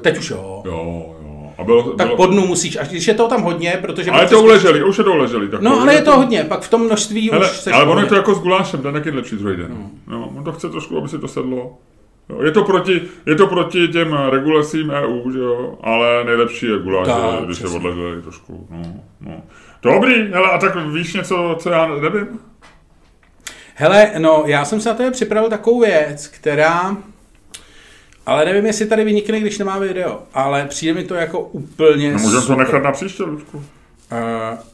[0.00, 0.62] Teď už jo.
[0.66, 1.21] Jo, jo.
[1.58, 2.16] A bylo, Tak bylo...
[2.16, 4.10] po dnu musíš, až když je toho tam hodně, protože...
[4.10, 5.48] Ale to uleželi, už je to uleželi.
[5.48, 8.00] Tak No, ale je to hodně, pak v tom množství Hele, už seš ale ono
[8.00, 9.68] je to jako s gulášem, ten je taky lepší druhý den.
[9.70, 9.90] No.
[10.18, 11.78] No, on to chce trošku, aby se to sedlo.
[12.28, 16.78] Jo, je, to proti, je to proti těm regulacím EU, že jo, ale nejlepší je
[16.78, 17.78] guláš, Tak, když se přesně.
[17.78, 18.66] odleželi trošku.
[18.70, 18.82] No,
[19.20, 19.42] no.
[19.82, 22.26] Dobrý, hele, a tak víš něco, co já nevím?
[23.74, 26.96] Hele, no, já jsem se na tebe připravil takovou věc, která...
[28.26, 32.18] Ale nevím, jestli tady vynikne, když nemá video, ale přijde mi to jako úplně No,
[32.18, 33.56] můžeme to nechat na příště, Ludku.
[33.56, 33.64] Uh,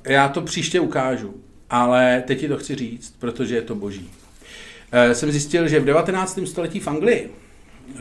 [0.04, 1.34] já to příště ukážu,
[1.70, 4.10] ale teď ti to chci říct, protože je to boží.
[5.06, 6.40] Uh, jsem zjistil, že v 19.
[6.44, 7.30] století v Anglii,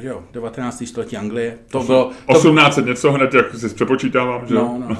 [0.01, 0.83] jo, 19.
[0.87, 2.11] století Anglie, to bylo...
[2.27, 4.61] To, 1800 něco hned, jak si přepočítávám, že jo?
[4.61, 4.97] no, no,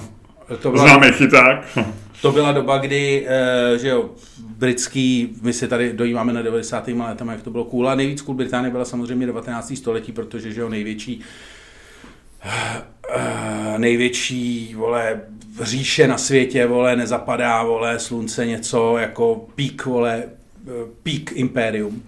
[0.61, 1.77] to byla, Známý chyták.
[2.21, 3.27] to byla doba, kdy,
[3.71, 6.87] uh, že jo, britský, my se tady dojímáme na 90.
[6.87, 9.73] letama, jak to bylo cool, a nejvíc cool Británie byla samozřejmě 19.
[9.77, 11.23] století, protože, že jo, největší
[12.43, 15.21] eh, největší, vole,
[15.61, 20.69] říše na světě, vole, nezapadá, vole, slunce něco jako pík, vole, eh,
[21.03, 22.03] pík impérium.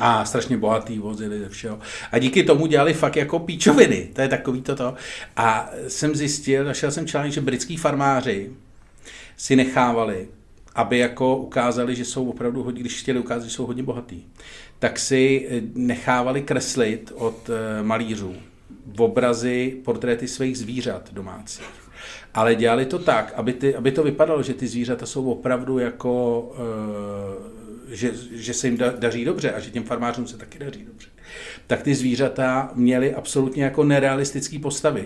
[0.00, 1.78] A strašně bohatý vozili ze všeho.
[2.12, 4.08] A díky tomu dělali fakt jako píčoviny.
[4.12, 4.94] To je takový toto.
[5.36, 8.50] A jsem zjistil, našel jsem článek, že britský farmáři
[9.36, 10.28] si nechávali,
[10.74, 14.22] aby jako ukázali, že jsou opravdu hodně, když chtěli ukázat, že jsou hodně bohatý,
[14.78, 18.34] tak si eh, nechávali kreslit od eh, malířů
[18.98, 21.90] obrazy, portréty svých zvířat domácích.
[22.34, 26.40] Ale dělali to tak, aby, ty, aby to vypadalo, že ty zvířata jsou opravdu jako,
[26.40, 26.56] uh,
[27.90, 31.08] že, že se jim da, daří dobře a že těm farmářům se taky daří dobře.
[31.66, 35.04] Tak ty zvířata měly absolutně jako nerealistické postavy.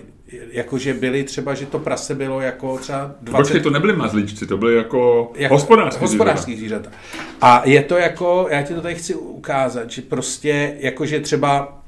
[0.51, 3.37] Jakože byly třeba, že to prase bylo jako třeba 20...
[3.37, 6.91] Počkej, to nebyli mazlíčci, to byli jako, Jako hospodářské hospodářský zvířata.
[7.41, 11.81] A je to jako, já ti to tady chci ukázat, že prostě, jakože třeba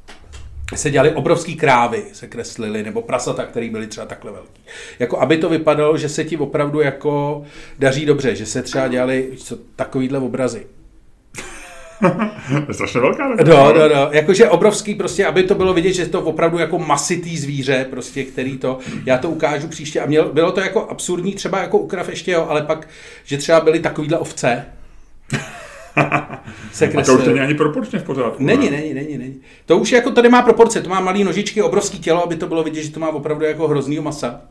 [0.75, 4.61] se dělali obrovský krávy, se kreslili, nebo prasata, které byly třeba takhle velký.
[4.99, 7.43] Jako aby to vypadalo, že se ti opravdu jako
[7.79, 10.67] daří dobře, že se třeba dělali co, takovýhle obrazy.
[12.67, 13.27] Je strašně velká.
[13.27, 14.09] No, no, no.
[14.11, 18.57] Jakože obrovský prostě, aby to bylo vidět, že to opravdu jako masitý zvíře, prostě, který
[18.57, 20.01] to, já to ukážu příště.
[20.01, 22.87] A měl, bylo to jako absurdní, třeba jako u krav ještě, jo, ale pak,
[23.23, 24.65] že třeba byly takovýhle ovce,
[26.71, 27.15] se kreslil.
[27.15, 28.43] A to už není ani proporčně v pořádku.
[28.43, 29.35] Není, není, není, není.
[29.65, 32.63] To už jako tady má proporce, to má malý nožičky, obrovský tělo, aby to bylo
[32.63, 34.41] vidět, že to má opravdu jako hroznýho masa.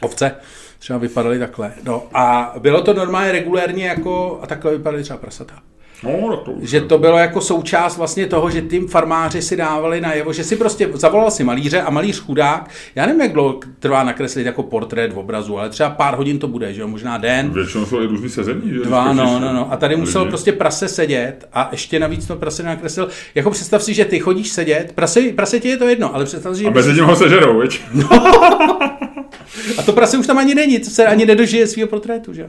[0.00, 0.34] Ovce
[0.78, 1.72] třeba vypadaly takhle.
[1.84, 5.62] No a bylo to normálně regulérně jako, a takhle vypadaly třeba prasata.
[6.02, 10.32] No, to že to bylo jako součást vlastně toho, že tím farmáři si dávali najevo,
[10.32, 14.46] že si prostě zavolal si malíře a malíř chudák, já nevím, jak dlouho trvá nakreslit
[14.46, 17.50] jako portrét v obrazu, ale třeba pár hodin to bude, že jo, možná den.
[17.50, 18.62] Většinou jsou i různý sezení.
[18.72, 18.78] Že?
[18.78, 19.72] Dva, no, no, no.
[19.72, 20.28] A tady musel lidi.
[20.28, 23.08] prostě prase sedět a ještě navíc to prase nakreslil.
[23.34, 26.56] Jako představ si, že ty chodíš sedět, prase, prase ti je to jedno, ale představ
[26.56, 26.68] si, že...
[26.68, 27.80] A mezi tím ho sežerou, viď?
[27.94, 28.08] No.
[29.78, 32.48] a to prase už tam ani není, to se ani nedožije svého portrétu, že jo.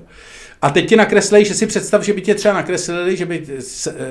[0.62, 3.44] A teď ti nakreslej, že si představ, že by tě třeba nakreslili, že by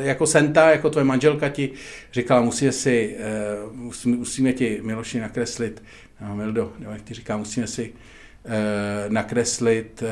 [0.03, 1.71] jako Senta, jako tvoje manželka ti
[2.13, 3.17] říkala, musíme si,
[3.73, 5.83] musíme, musíme ti Miloši nakreslit,
[6.21, 7.93] no, Mildo, jak ti říká, musíme si
[9.09, 10.03] nakreslit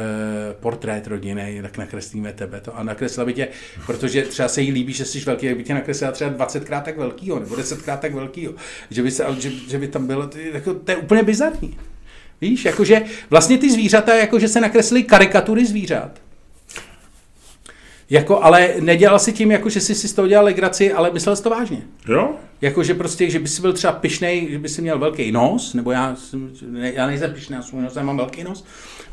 [0.60, 2.78] portrét rodiny, tak nakreslíme tebe to.
[2.78, 3.48] A nakreslila by tě,
[3.86, 6.98] protože třeba se jí líbí, že jsi velký, jak by tě nakreslila třeba 20krát tak
[6.98, 8.54] velkýho, nebo 10krát tak velkýho.
[8.90, 11.78] Že by, se, že, že by tam bylo, jako, to je úplně bizarní.
[12.40, 16.20] Víš, jakože vlastně ty zvířata, jakože se nakreslí karikatury zvířat,
[18.10, 21.36] jako, ale nedělal si tím, jako, že jsi si z toho dělal legraci, ale myslel
[21.36, 21.82] jsi to vážně.
[22.08, 22.30] Jo?
[22.64, 25.74] Jako, že prostě, že by si byl třeba pišnej, že by si měl velký nos,
[25.74, 26.16] nebo já,
[26.68, 28.64] ne, já nejsem pišnej, já svůj nos, já mám velký nos.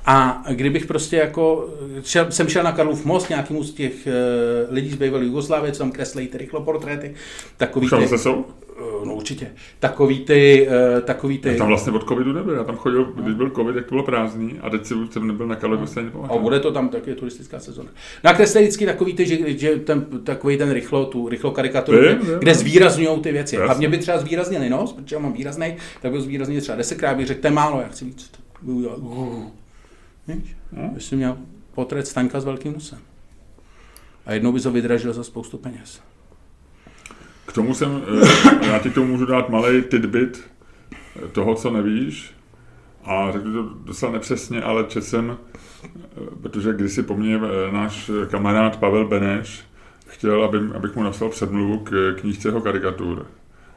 [0.06, 1.70] A kdybych prostě jako,
[2.04, 5.80] šel, jsem šel na Karlův most, nějakým z těch uh, lidí z bývalé Jugoslávie, co
[5.80, 7.14] tam kreslejí ty rychloportréty,
[7.58, 8.34] takový Už ty, jsou?
[8.34, 9.48] Uh, no určitě.
[9.80, 11.50] Takový ty, uh, takový ty...
[11.50, 13.24] Já tam vlastně od covidu nebyl, já tam chodil, no.
[13.24, 16.34] když byl covid, jak to bylo prázdný a teď jsem nebyl na Karlově no.
[16.34, 17.90] A bude to tam taky turistická sezóna.
[18.24, 22.20] Na kresle vždycky takový ty, že, že ten, takový ten rychlo, tu rychlo karikaturu, kde,
[22.40, 23.41] kde zvýrazňují ty věci.
[23.42, 23.74] Jasně.
[23.74, 27.18] A mě by třeba zvýraznili nos, protože já mám výrazný, tak by zvýraznili třeba desetkrát,
[27.18, 28.32] bych řekl, to je málo, já chci víc.
[30.28, 30.56] Víš?
[30.72, 30.88] No.
[30.88, 31.38] Bych si měl
[31.74, 33.00] potret Stanka s velkým nosem.
[34.26, 36.02] A jednou by to vydražil za spoustu peněz.
[37.46, 40.44] K tomu jsem, eh, já ti k tomu můžu dát malý tidbit
[41.32, 42.34] toho, co nevíš.
[43.04, 45.38] A řeknu to docela nepřesně, ale četl jsem,
[45.84, 45.90] eh,
[46.42, 49.64] protože kdysi po mně eh, náš kamarád Pavel Beneš
[50.12, 53.26] chtěl, aby, abych mu napsal předmluvu k knížce jeho karikatur,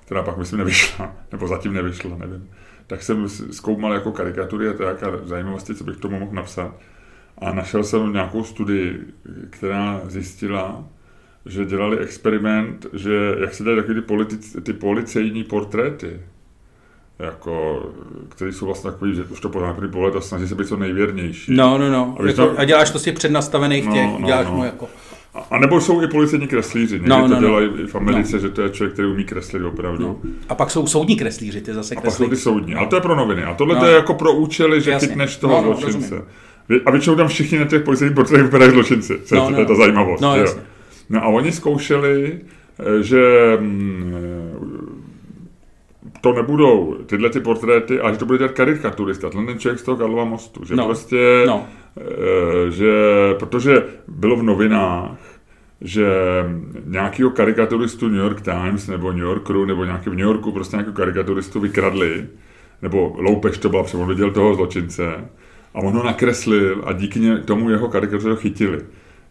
[0.05, 2.51] která pak myslím nevyšla, nebo zatím nevyšla, nevím.
[2.87, 6.74] Tak jsem zkoumal jako karikatury a tak a zajímavosti, co bych tomu mohl napsat.
[7.39, 9.01] A našel jsem nějakou studii,
[9.51, 10.85] která zjistila,
[11.47, 16.20] že dělali experiment, že jak se dělají takový ty, politic, ty policejní portréty,
[17.18, 17.82] jako,
[18.28, 20.76] který jsou vlastně takový, že už to podá první pohled a snaží se být co
[20.76, 21.57] nejvěrnější.
[21.57, 22.16] No, no, no.
[22.20, 24.53] A, jako, to, a děláš to si přednastavených no, těch, no, děláš no.
[24.53, 24.89] mu jako...
[25.35, 27.01] A, a nebo jsou i policejní kreslíři.
[27.05, 27.41] No, no, to no.
[27.41, 27.87] dělají no.
[27.87, 28.43] v Americe, no.
[28.43, 30.03] že to je člověk, který umí kreslit opravdu.
[30.03, 30.16] No.
[30.49, 32.09] A pak jsou soudní kreslíři, ty zase kreslí.
[32.09, 33.45] A pak jsou ty soudní, ale to je pro noviny.
[33.45, 33.80] A tohle no.
[33.80, 35.09] to je jako pro účely, že Jasně.
[35.09, 36.22] chytneš toho no, no, zločince.
[36.87, 39.18] A většinou tam všichni na těch policejních portrétech vypadají zločinci.
[39.24, 39.59] Co no, no.
[39.59, 40.20] je ta zajímavost.
[40.20, 40.55] No, jo.
[41.11, 42.39] No a oni zkoušeli,
[42.78, 45.05] eh, že mm,
[46.20, 49.97] to nebudou tyhle ty portréty, ale že to bude dělat karikaturista, ten člověk z toho
[49.97, 50.64] Karlova mostu.
[50.64, 50.85] Že no.
[50.85, 51.66] prostě, no.
[52.01, 52.93] Eh, že,
[53.39, 55.11] protože bylo v novinách,
[55.80, 56.06] že
[56.84, 60.96] nějakýho karikaturistu New York Times nebo New Yorkeru nebo nějaký v New Yorku prostě nějakého
[60.96, 62.26] karikaturistu vykradli,
[62.82, 65.04] nebo Loupeš to byla, on viděl toho zločince
[65.74, 68.80] a on ho nakreslil a díky tomu jeho karikatuře chytili.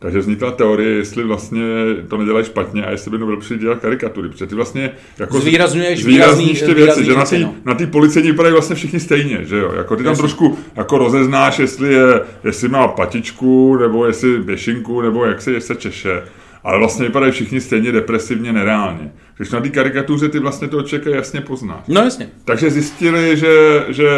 [0.03, 1.61] Takže vznikla teorie, jestli vlastně
[2.07, 4.29] to nedělají špatně a jestli by nebylo lepší dělat karikatury.
[4.29, 7.55] Protože ty vlastně jako zvýrazňuješ zvýrazníš ty věci, že na ty, no.
[7.65, 9.73] na policejní vypadají vlastně všichni stejně, že jo.
[9.77, 10.21] Jako ty tam Jasně.
[10.21, 15.63] trošku jako rozeznáš, jestli, je, jestli má patičku, nebo jestli běšinku, nebo jak se, jak
[15.63, 16.23] se češe.
[16.63, 19.11] Ale vlastně vypadají všichni stejně depresivně, nereálně.
[19.37, 21.83] Když na té karikatuře ty vlastně toho člověka jasně poznáš.
[21.87, 22.29] No jasně.
[22.45, 24.09] Takže zjistili, že, že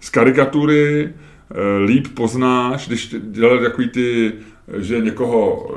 [0.00, 4.32] z karikatury eh, líp poznáš, když dělali takový ty
[4.78, 5.70] že někoho,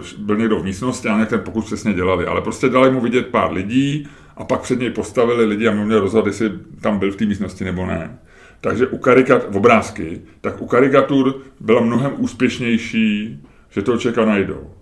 [0.00, 3.00] eh, byl někdo v místnosti a nějak ten pokus přesně dělali, ale prostě dali mu
[3.00, 6.98] vidět pár lidí a pak před něj postavili lidi a my měli rozhodl, jestli tam
[6.98, 8.18] byl v té místnosti nebo ne.
[8.60, 13.38] Takže u karikat, v obrázky, tak u karikatur byla mnohem úspěšnější,
[13.70, 14.75] že toho člověka najdou.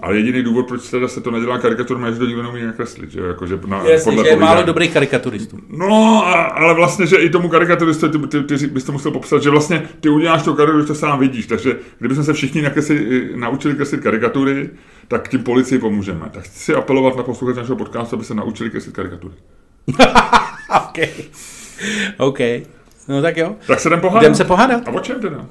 [0.00, 3.10] Ale jediný důvod, proč teda se to nedělá karikatur, je, že to nikdo neumí nakreslit.
[3.10, 5.58] Že, jako, že na, Jasně, podle že je málo dobrých karikaturistů.
[5.68, 9.42] No, a, ale vlastně, že i tomu karikaturistu ty, ty, ty, bys to musel popsat,
[9.42, 11.46] že vlastně ty uděláš tu karikaturu, to sám vidíš.
[11.46, 14.70] Takže kdybychom se všichni nakresli, naučili kreslit karikatury,
[15.08, 16.30] tak tím policii pomůžeme.
[16.30, 19.34] Tak chci si apelovat na posluchače našeho podcastu, aby se naučili kreslit karikatury.
[20.88, 21.08] OK.
[22.18, 22.38] OK.
[23.08, 23.56] No tak jo.
[23.66, 24.22] Tak se jdem pohádat.
[24.22, 24.88] Jdem se pohádat.
[24.88, 25.46] A o čem teda?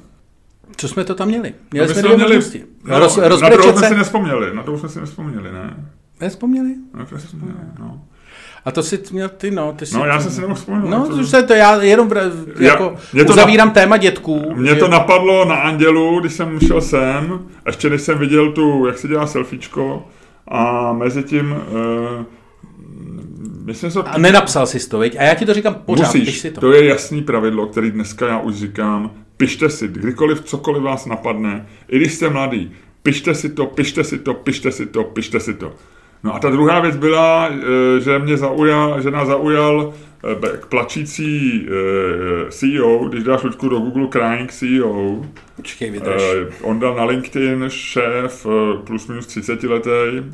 [0.82, 1.54] Co jsme to tam měli?
[1.72, 2.64] Měli No, jsme dvě měli, možnosti.
[2.84, 3.98] no, Roz, na druhou rozbrečet jsme si se?
[3.98, 5.76] nespomněli, na to jsme si nespomněli, ne?
[6.20, 6.74] Nespomněli?
[6.94, 8.00] No, to vzpomněli, no.
[8.64, 9.72] A to si měl ty, no.
[9.72, 10.88] Ty si no já jsem si nemohl vzpomenout.
[10.90, 12.10] No, to- to, se to já jenom
[12.58, 14.52] jako mě to uzavírám téma dětků.
[14.54, 18.86] Mě že- to napadlo na Andělu, když jsem šel sem, ještě než jsem viděl tu,
[18.86, 20.08] jak se dělá selfiečko,
[20.48, 21.50] a mezi tím,
[22.18, 22.24] uh,
[23.64, 25.16] myslím, že to A nenapsal jsi to, viď?
[25.18, 26.60] A já ti to říkám pořád, musíš, si to.
[26.60, 29.10] to je jasný pravidlo, který dneska já už říkám,
[29.42, 32.70] pište si, kdykoliv cokoliv vás napadne, i když jste mladý,
[33.02, 35.74] pište si to, pište si to, pište si to, pište si to.
[36.22, 40.66] No a ta druhá věc byla, eh, že mě zaujal, že nás zaujal eh, k
[40.66, 45.26] plačící eh, CEO, když dáš Luďku do Google Crying CEO,
[45.56, 46.22] Počkej, vydrž.
[46.22, 50.24] Eh, on dal na LinkedIn šéf eh, plus minus 30 letý, eh,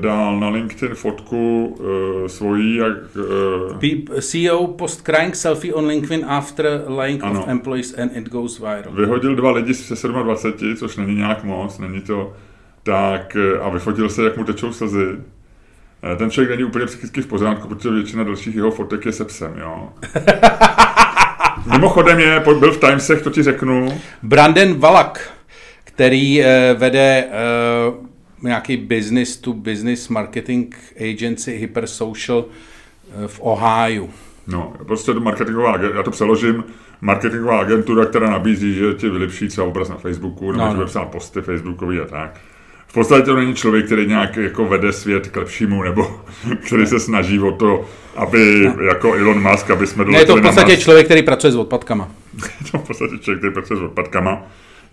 [0.00, 1.76] dal na LinkedIn fotku
[2.24, 7.40] eh, svojí, jak eh, P- CEO post crying selfie on LinkedIn after lying Ano.
[7.42, 8.92] of employees and it goes viral.
[8.92, 12.32] vyhodil dva lidi se 27, což není nějak moc, není to
[12.82, 15.06] tak, eh, a vyfotil se, jak mu tečou slzy.
[16.12, 19.24] Eh, Ten člověk není úplně psychicky v pořádku, protože většina dalších jeho fotek je se
[19.24, 19.88] psem, jo.
[21.72, 25.30] Mimochodem je, byl v Timesech, to ti řeknu, Brandon Valak,
[25.84, 27.32] který eh, vede eh,
[28.42, 30.74] nějaký business to business marketing
[31.10, 34.08] agency Hypersocial eh, v Ohio.
[34.46, 36.64] No, prostě to marketingová agentura, já to přeložím,
[37.00, 40.80] marketingová agentura, která nabízí, že ti vylepší třeba obraz na Facebooku, nebo No, no, že
[40.80, 40.86] no.
[40.86, 42.40] psát posty Facebookový a tak.
[42.86, 46.20] V podstatě to není člověk, který nějak jako vede svět k lepšímu, nebo
[46.66, 47.84] který se snaží o to,
[48.16, 51.22] aby jako Elon Musk, aby jsme Ne, je to v doletěli na podstatě člověk, který
[51.22, 52.08] pracuje s odpadkama.
[52.64, 54.42] Je to v podstatě člověk, který pracuje s odpadkama.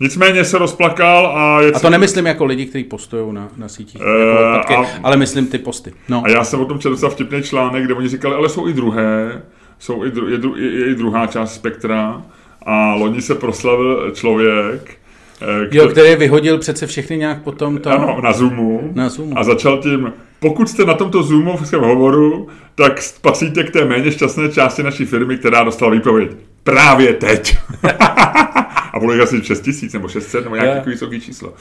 [0.00, 4.00] Nicméně se rozplakal a je A to nemyslím jako lidi, kteří postují na, na sítích,
[4.04, 5.92] Eh, jako odpadky, a- ale myslím ty posty.
[6.08, 6.22] No.
[6.24, 8.72] A já jsem o tom četl docela vtipný článek, kde oni říkali, ale jsou i
[8.72, 9.42] druhé,
[9.78, 12.22] jsou i, dru, je, dru, je, je i druhá část spektra
[12.66, 14.94] a loni se proslavil člověk,
[15.42, 17.90] eh, Jo, který vyhodil přece všechny nějak potom to...
[17.90, 19.38] ano, na Zoomu, Na Zoomu.
[19.38, 24.48] a začal tím, pokud jste na tomto Zoomovském hovoru, tak patříte k té méně šťastné
[24.48, 26.30] části naší firmy, která dostala výpověď.
[26.64, 27.56] Právě teď.
[28.92, 30.76] a bylo jich asi 6 tisíc nebo 600 nebo nějaké Jo.
[30.76, 31.54] takový vysoký číslo.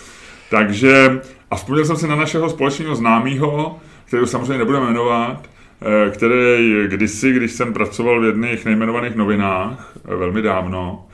[0.50, 1.22] Takže,
[1.52, 5.38] a vzpomněl jsem si na našeho společného známého, kterého samozřejmě nebudeme jmenovat,
[5.82, 11.08] eh, který kdysi, když jsem pracoval v jedných nejmenovaných novinách, eh, velmi dávno,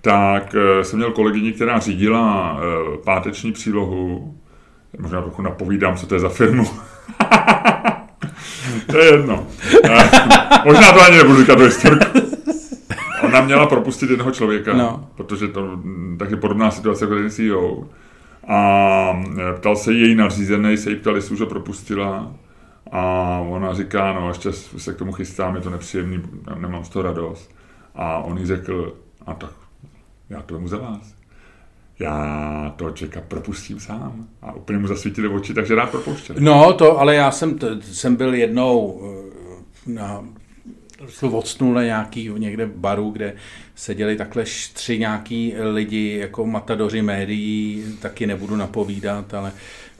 [0.00, 2.60] tak eh, jsem měl kolegyni, která řídila
[3.04, 4.34] páteční přílohu.
[4.98, 6.66] Možná trochu napovídám, co to je za firmu.
[8.90, 9.46] to je jedno.
[10.64, 12.18] Možná to ani nebudu říkat do historku.
[13.36, 15.08] Ona měla propustit jednoho člověka, No.
[15.14, 15.80] protože to
[16.18, 17.84] takže podobná situace jako ten CEO.
[18.48, 22.32] A eh, ptal se jí její nadřízený, se jí ptal, jestli už ho propustila.
[22.92, 23.02] A
[23.48, 26.22] ona říká, no ještě se k tomu chystám, je to nepříjemný,
[26.58, 27.54] nemám z toho radost.
[27.94, 29.50] A on jí řekl, a tak
[30.30, 31.14] já to vemu za vás.
[31.98, 34.26] Já toho člověka propustím sám.
[34.42, 36.36] A úplně mu zasvítili oči, takže rád propouštěl.
[36.38, 39.00] No, to, ale já jsem, t- jsem byl jednou
[39.86, 40.24] eh, na
[41.32, 43.34] odstnul na nějaký někde baru, kde
[43.74, 49.52] seděli takhle tři nějaký lidi, jako matadoři médií, taky nebudu napovídat, ale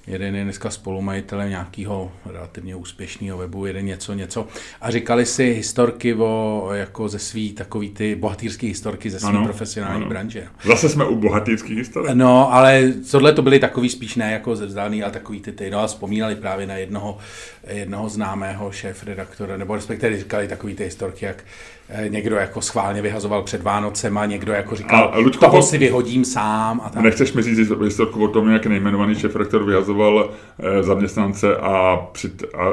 [0.06, 4.46] jeden je dneska spolumajitelem nějakého relativně úspěšného webu, jeden něco, něco.
[4.80, 9.44] A říkali si historky o, jako ze svý, takový ty bohatýrský historky ze své Ano,
[9.44, 10.08] profesionální ano.
[10.08, 10.46] branže.
[10.64, 12.14] Zase jsme u bohatýrských historií.
[12.14, 15.70] No, ale tohle to byly takový spíš ne jako ze vzdálený, ale takový ty, ty
[15.70, 17.18] no a vzpomínali právě na jednoho,
[17.68, 21.44] jednoho známého šéf-redaktora, nebo respektive říkali takový ty historky, jak
[22.08, 26.80] někdo jako schválně vyhazoval před Vánocema, někdo jako říkal, A, Luďko, toho si vyhodím sám
[26.84, 27.02] a tak.
[27.02, 32.64] Nechceš mi říct historku o tom, jak nejmenovaný šéf-rektor vyhazoval eh, zaměstnance a, přit, a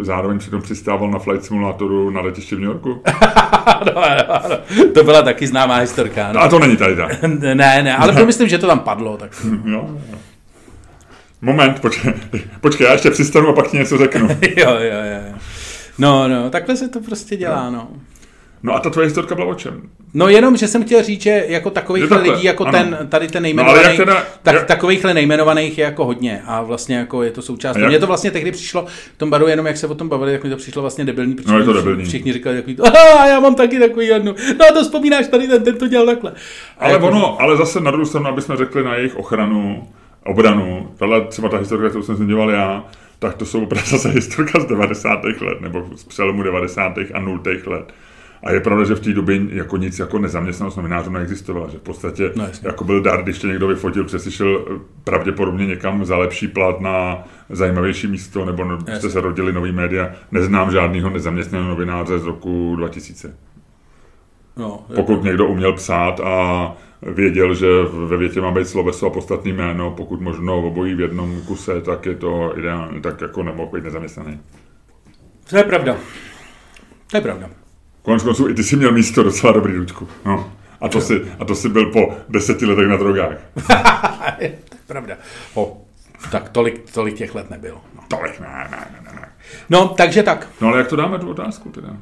[0.00, 3.02] zároveň přitom přistával na flight simulátoru na letišti v New Yorku?
[3.64, 4.56] ano, ano, ano.
[4.94, 6.32] To byla taky známá historka.
[6.32, 6.40] No.
[6.40, 7.22] A to není tady tak.
[7.38, 9.16] Ne, ne, ale to myslím, že to tam padlo.
[9.16, 9.30] Tak.
[9.64, 10.18] Jo, jo.
[11.42, 12.12] Moment, počkej,
[12.60, 14.28] počkej, já ještě přistanu a pak ti něco řeknu.
[14.56, 15.34] jo, jo, jo.
[15.98, 17.88] No, no, takhle se to prostě dělá, no.
[17.92, 18.09] No
[18.68, 19.82] a ta tvoje historka byla o čem?
[20.14, 22.72] No jenom, že jsem chtěl říct, že jako takových lidí, jako ano.
[22.78, 26.62] ten, tady ten No, nejmenovaný, jak teda- tak jak- takovýchhle nejmenovaných je jako hodně a
[26.62, 27.76] vlastně jako je to součást.
[27.76, 30.08] A jak- Mně to vlastně tehdy přišlo v tom baru, jenom jak se o tom
[30.08, 32.04] bavili, tak mi to přišlo vlastně debilní, protože No, je to všichni- debilní.
[32.08, 35.48] všichni říkali takový to, aha, já mám taky takový jednu, no a to vzpomínáš tady,
[35.48, 36.30] ten, ten to dělal takhle.
[36.78, 39.88] A Ale jako, ono, ale zase na druhou stranu, aby jsme řekli na jejich ochranu,
[40.26, 42.84] obranu, tahle třeba ta historka, kterou jsem zmiňoval já,
[43.18, 45.24] tak to jsou opravdu zase historka z 90.
[45.24, 46.98] let, nebo z přelomu 90.
[47.14, 47.40] a 0.
[47.66, 47.92] let.
[48.42, 51.82] A je pravda, že v té době jako nic jako nezaměstnanost novinářů neexistovala, že v
[51.82, 56.16] podstatě No, jako byl dar, když tě někdo vyfotil, přesi šel eh, pravděpodobně někam za
[56.16, 60.10] lepší plat na zajímavější místo, nebo no, jste se rodili nový média.
[60.32, 63.36] Neznám žádného nezaměstnaného novináře z roku 2000.
[64.56, 66.72] No, Pokud někdo uměl psát a
[67.02, 67.66] věděl, že
[68.06, 72.06] ve větě má být sloveso a podstatný jméno, pokud možno obojí v jednom kuse, tak
[72.06, 74.40] je to ideální, tak jako nemohl být nezaměstnaný.
[75.50, 75.96] To je pravda.
[77.10, 77.59] To je pravda.
[78.02, 80.08] Konec konců i ty si měl místo docela dobrý, Ludku.
[80.24, 80.52] No.
[80.80, 83.36] A to, si, a to si byl po deseti letech na drogách.
[84.86, 85.16] pravda.
[85.54, 85.84] O,
[86.30, 87.84] tak tolik, tolik těch let nebylo.
[87.96, 88.02] No.
[88.08, 89.32] Tolik, ne, ne, ne, ne.
[89.70, 90.48] no, takže tak.
[90.60, 91.96] No ale jak to dáme tu otázku teda?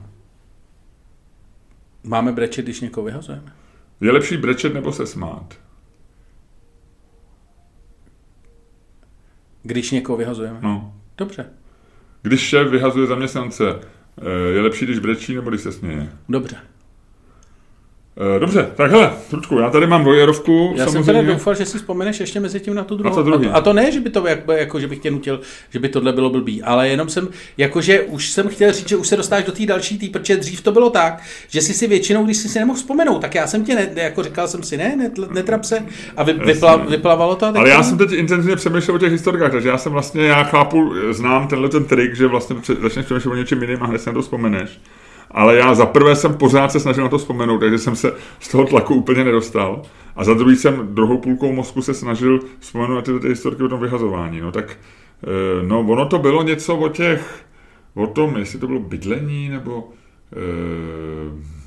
[2.05, 3.53] Máme brečet, když někoho vyhazujeme?
[4.01, 5.55] Je lepší brečet nebo se smát?
[9.63, 10.59] Když někoho vyhazujeme?
[10.63, 10.95] No.
[11.19, 11.51] Dobře,
[12.23, 13.65] Když šéf vyhazuje zaměstnance,
[14.55, 16.09] je lepší, když brečí nebo když se směje?
[16.29, 16.57] dobře.
[18.37, 21.23] Eh, Dobře, tak hele, Tručku, já tady mám dvojerovku, Já jsem samozřejmě.
[21.23, 23.15] teda doufal, že si vzpomeneš ještě mezi tím na tu druhou.
[23.15, 23.47] co druhý?
[23.47, 25.41] A, to, a to ne, že by to jako, jako, že bych tě nutil,
[25.71, 29.09] že by tohle bylo blbý, ale jenom jsem, jakože už jsem chtěl říct, že už
[29.09, 32.25] se dostáváš do té další tý, protože dřív to bylo tak, že jsi si většinou,
[32.25, 35.11] když jsi si nemohl vzpomenout, tak já jsem tě, ne, jako říkal jsem si, ne,
[35.31, 35.83] netrap se
[36.17, 37.47] a vy, vypla, vyplavalo to.
[37.47, 40.25] a Ale já to- jsem teď intenzivně přemýšlel o těch historkách, takže já jsem vlastně,
[40.25, 43.99] já chápu, znám tenhle ten trik, že vlastně začneš přemýšlet o něčem jiným a hned
[44.01, 44.81] se na to vzpomeneš.
[45.31, 48.49] Ale já za prvé jsem pořád se snažil na to vzpomenout, takže jsem se z
[48.49, 49.83] toho tlaku úplně nedostal.
[50.17, 53.69] A za druhý jsem druhou půlkou mozku se snažil vzpomenout na tyhle ty historky o
[53.69, 54.41] tom vyhazování.
[54.41, 54.77] No tak,
[55.23, 57.45] eh, no ono to bylo něco o těch,
[57.95, 59.89] o tom, jestli to bylo bydlení, nebo
[60.33, 61.58] eh,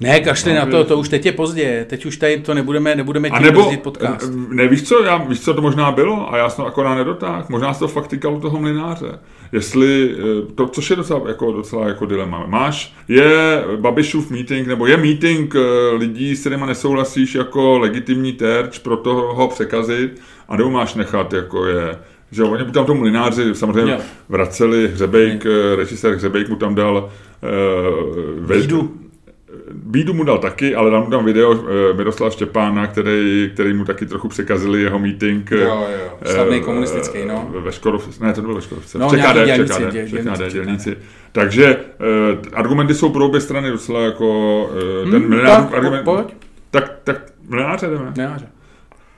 [0.00, 2.94] Ne, kašli No, na to, to už teď je pozdě, teď už tady to nebudeme,
[2.94, 4.32] nebudeme A tím nebo, brzdit podcast.
[4.48, 7.44] ne, víš co, já, víš co to možná bylo a já jsem to akorát nedotáhl,
[7.48, 9.18] možná se to fakt týkalo toho mlináře.
[9.52, 12.44] Jestli, eh, to, což je docela jako, docela jako dilema.
[12.46, 18.78] Máš, je Babišův meeting, nebo je meeting eh, lidí, s kterými nesouhlasíš jako legitimní terč
[18.78, 21.98] pro toho ho překazit, a nebo máš nechat, jako je,
[22.30, 23.98] že oni mu tam tomu mlináři samozřejmě Jo.
[24.28, 27.10] vraceli Hřebejk, eh, režisér Hřebejk mu tam dal
[27.42, 28.94] uh, Bídu.
[29.72, 33.84] Bídu mu dal taky, ale dal mu tam video eh, Miroslava Štěpána, který, který mu
[33.84, 35.52] taky trochu překazili jeho meeting.
[35.52, 37.50] eh, Jo, jo, slavný eh, komunistický, no.
[37.64, 38.98] Ve Škodov, ne, to nebylo ve Škodovce.
[38.98, 40.96] No, v ČKD, dělníci, ČKD, dě- ČKD, dělníci, dělníci.
[41.32, 41.76] Takže
[42.52, 44.70] argumenty jsou pro obě strany docela jako
[45.10, 46.04] ten Hmm, tak, argument.
[46.04, 46.26] pojď.
[46.70, 47.16] Tak, tak
[47.48, 48.12] mlináře jdeme.
[48.16, 48.46] Ne, že.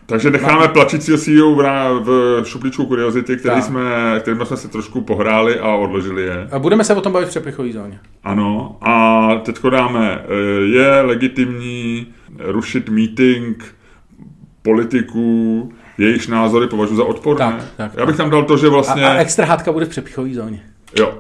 [0.07, 1.55] Takže necháme plačícího CEO
[2.01, 3.65] v, šuplíčku kuriozity, který Tak.
[3.65, 3.83] jsme,
[4.21, 6.49] kterým jsme se trošku pohráli a odložili je.
[6.51, 8.01] A budeme se o tom bavit v přepichové zóně.
[8.25, 10.35] Ano, a teď dáme, eh,
[10.67, 12.07] je legitimní
[12.39, 13.75] rušit meeting
[14.63, 17.45] politiků, jejichž názory považuji za odporné.
[17.45, 19.09] Tak, tak, Já bych tam dal to, že A, vlastně...
[19.09, 20.63] a extra hádka bude v přepichové zóně.
[20.99, 21.15] Jo.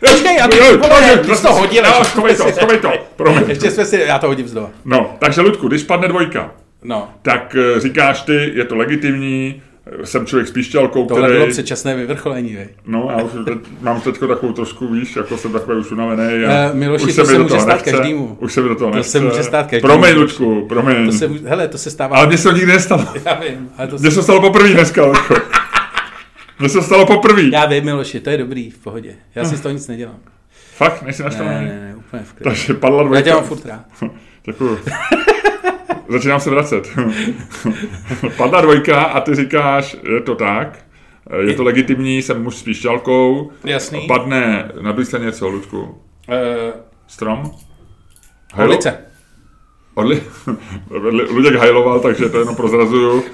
[0.00, 1.84] Počkej, já to, vole, ty jsi to hodil.
[1.84, 3.44] Jo, schovej to, schovej to, promiň.
[3.48, 4.70] Ještě jsme si, já to hodím znova.
[4.84, 6.50] No, takže Ludku, když padne dvojka,
[6.84, 9.62] No, tak eh, říkáš ty, je to legitimní,
[10.02, 11.38] eh, jsem člověk s píšťalkou, tohle který...
[11.38, 12.68] bylo předčasné vyvrcholení, vej.
[12.86, 16.44] No, já už teď, mám teď takovou trošku, víš, jako jsem takový už unavený.
[16.44, 18.36] A Eh, Miloši, už to mi se do může toho stát nechce, každému.
[18.40, 19.10] Už se mi do toho To nechce.
[19.10, 19.92] se může stát každému.
[19.94, 21.06] Promiň, Lučku, promiň.
[21.06, 22.16] To se, hele, to se stává.
[22.16, 23.04] Ale mně se to nikdy nestalo.
[23.26, 24.14] Já vím, ale to Mně se...
[24.16, 25.34] se stalo poprvé dneska, Lučku.
[26.58, 27.42] Mně se stalo poprvé.
[27.42, 29.14] Já vím, Miloši, to je dobrý, v pohodě.
[29.34, 30.16] Já si z toho nic nedělám.
[30.76, 31.50] Fakt, nejsi Ne, naštvaný?
[31.50, 32.50] ne, ne, úplně v klidu.
[32.50, 33.22] Takže padla Já dvojka.
[33.30, 33.84] tě mám furt rád.
[34.46, 34.78] Děkuju.
[36.08, 36.88] Začínám se vracet.
[38.36, 40.78] Padla dvojka a ty říkáš, je to tak,
[41.40, 43.50] je to legitimní, jsem muž s píšťalkou.
[43.64, 44.06] Jasný.
[44.06, 45.80] Padne na druhé straně co, Lučku?
[45.82, 45.94] Uh,
[47.06, 47.50] Strom?
[48.54, 48.98] Holice.
[49.94, 50.22] Orli...
[51.30, 53.24] Luděk hajloval, takže to jenom prozrazuju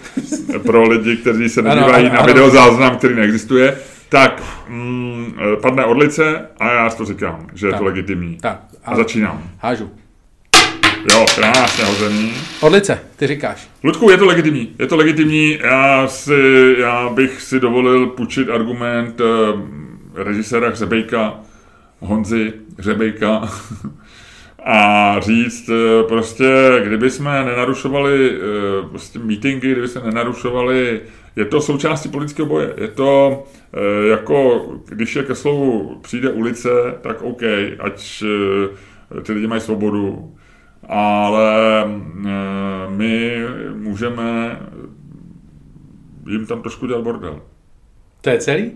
[0.66, 2.26] pro lidi, kteří se nedívají ano, na ano.
[2.26, 3.76] videozáznam, který neexistuje.
[4.08, 7.78] Tak, mm, padne Orlice a já to říkám, že je Tak.
[7.78, 8.36] to legitimní.
[8.36, 9.42] Tak, A začínám.
[9.58, 9.90] hážu.
[11.12, 12.32] Jo, krásně hozený.
[12.60, 13.68] Orlice, ty říkáš.
[13.84, 14.74] Ludku, je to legitimní.
[14.78, 15.58] Je to legitimní.
[15.62, 19.24] Já, si, já bych si dovolil půjčit argument eh,
[20.24, 21.40] režiséra Hřebejka,
[22.00, 23.48] Honzy Hřebejka,
[24.64, 31.00] a říct eh, prostě, kdyby jsme nenarušovali eh, prostě meetingy, kdyby se nenarušovali,
[31.36, 32.74] je to součástí politického boje.
[32.76, 33.42] Je to
[33.74, 36.68] eh, jako, když je ke slovu přijde ulice,
[37.00, 37.42] tak OK,
[37.78, 38.24] ať
[39.18, 40.34] eh, ty lidi mají svobodu,
[40.88, 43.38] ale eh, my
[43.74, 44.60] můžeme
[46.28, 47.40] jim tam trošku dělat bordel.
[48.20, 48.72] To je celý?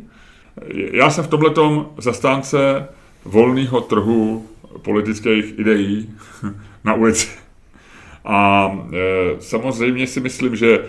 [0.92, 2.88] Já jsem v tomhletom zastánce
[3.24, 4.46] volného trhu
[4.82, 6.10] politických ideí
[6.84, 7.28] na ulici.
[8.24, 10.84] A e, samozřejmě si myslím, že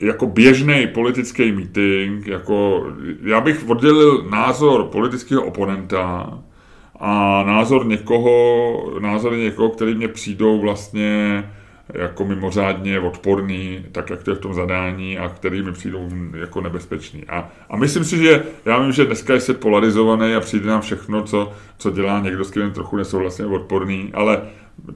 [0.00, 2.86] jako běžný politický meeting, jako
[3.22, 6.38] já bych oddělil názor politického oponenta
[7.04, 11.44] a názor někoho, názory někoho, který mě přijdou vlastně
[11.94, 16.60] jako mimořádně odporný, tak jak to je v tom zadání a který mi přijdou jako
[16.60, 17.24] nebezpečný.
[17.28, 20.80] A, a myslím si, že já vím, že dneska je svět polarizovaný a přijde nám
[20.80, 24.42] všechno, co, co dělá někdo, s kým trochu nesouhlasně odporný, ale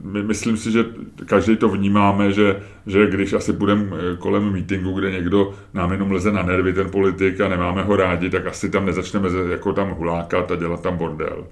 [0.03, 0.85] my, myslím si, že
[1.25, 6.31] každý to vnímáme, že, že když asi budeme kolem meetingu, kde někdo nám jenom leze
[6.31, 10.51] na nervy, ten politik, a nemáme ho rádi, tak asi tam nezačneme jako tam hulákat
[10.51, 11.47] a dělat tam bordel.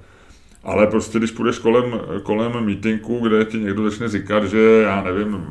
[0.65, 5.47] Ale prostě, když půjdeš kolem, kolem meetingu, kde ti někdo začne říkat, že já nevím,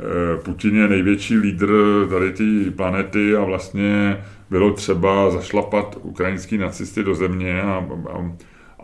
[0.00, 1.72] eh, Putin je největší lídr
[2.10, 8.32] tady té planety a vlastně bylo třeba zašlapat ukrajinský nacisty do země a, a,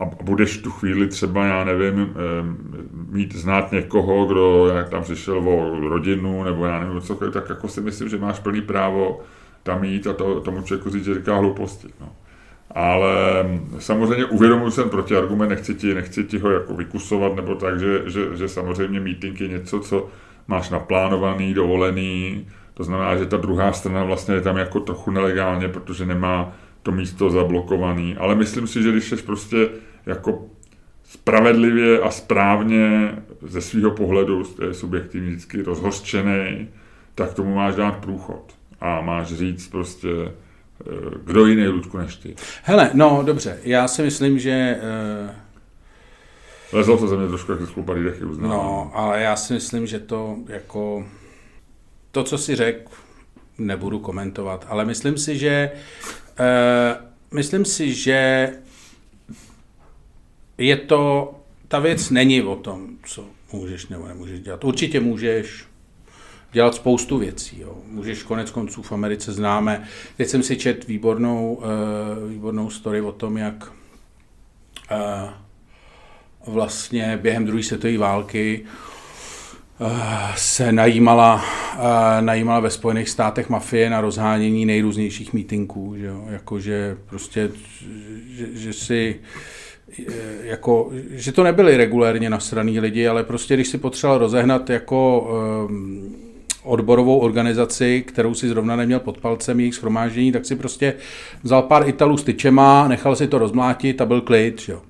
[0.03, 2.15] a budeš tu chvíli třeba, já nevím, eh,
[3.11, 7.67] mít znát někoho, kdo jak tam přišel o rodinu, nebo já nevím, co, tak jako
[7.67, 9.21] si myslím, že máš plný právo
[9.63, 11.87] tam jít a to, tomu člověku říct, že říká hlouposti.
[12.01, 12.09] No.
[12.75, 13.45] Ale
[13.79, 18.37] samozřejmě uvědomuji ten protiargument, nechci ti, nechci ti ho jako vykusovat, nebo tak, že, že,
[18.37, 20.09] že samozřejmě meeting je něco, co
[20.47, 25.67] máš naplánovaný, dovolený, to znamená, že ta druhá strana vlastně je tam jako trochu nelegálně,
[25.67, 28.15] protože nemá to místo zablokovaný.
[28.15, 29.69] Ale myslím si, že když jsi prostě
[30.05, 30.45] jako
[31.03, 34.73] spravedlivě a správně ze svého pohledu, to je
[35.13, 36.67] vždycky rozhořčený,
[37.15, 38.55] tak tomu máš dát průchod.
[38.81, 40.07] A máš říct prostě,
[41.23, 42.35] kdo jiný, Ludku, než ty?
[42.63, 44.79] Hele, no dobře, já si myslím, že...
[45.23, 45.29] Uh...
[46.73, 48.49] Lezlo to ze mě trošku jak sklupaný dechy, uznám.
[48.49, 51.05] No, ale já si myslím, že to jako...
[52.11, 52.91] To, co si řekl,
[53.57, 55.71] nebudu komentovat, ale myslím si, že...
[56.39, 58.49] Uh, myslím si, že
[60.57, 61.33] je to...
[61.67, 64.63] Ta věc není o tom, co můžeš nebo nemůžeš dělat.
[64.63, 65.65] Určitě můžeš,
[66.53, 67.59] dělat spoustu věcí.
[67.59, 67.77] Jo.
[67.87, 69.83] Můžeš konec konců v Americe známe.
[70.17, 73.71] Teď jsem si čet výbornou, uh, výbornou story o tom, jak
[74.91, 75.29] uh,
[76.53, 78.65] vlastně během druhé světové války
[79.79, 79.87] uh,
[80.35, 81.45] se najímala,
[82.21, 85.95] najímala ve Spojených státech mafie na rozhánění nejrůznějších mítinků.
[85.97, 86.25] Že jo.
[86.29, 87.51] Jakože prostě,
[88.27, 89.19] že, že si
[90.43, 95.29] jako, že to nebyli regulérně nasraný lidi, ale prostě když si potřeboval rozehnat jako
[95.69, 96.22] um,
[96.63, 100.93] odborovou organizaci, kterou si zrovna neměl pod palcem jejich schromáždění, tak si prostě
[101.43, 104.81] vzal pár Italů s tyčema, nechal si to rozmlátit a byl klid, jo.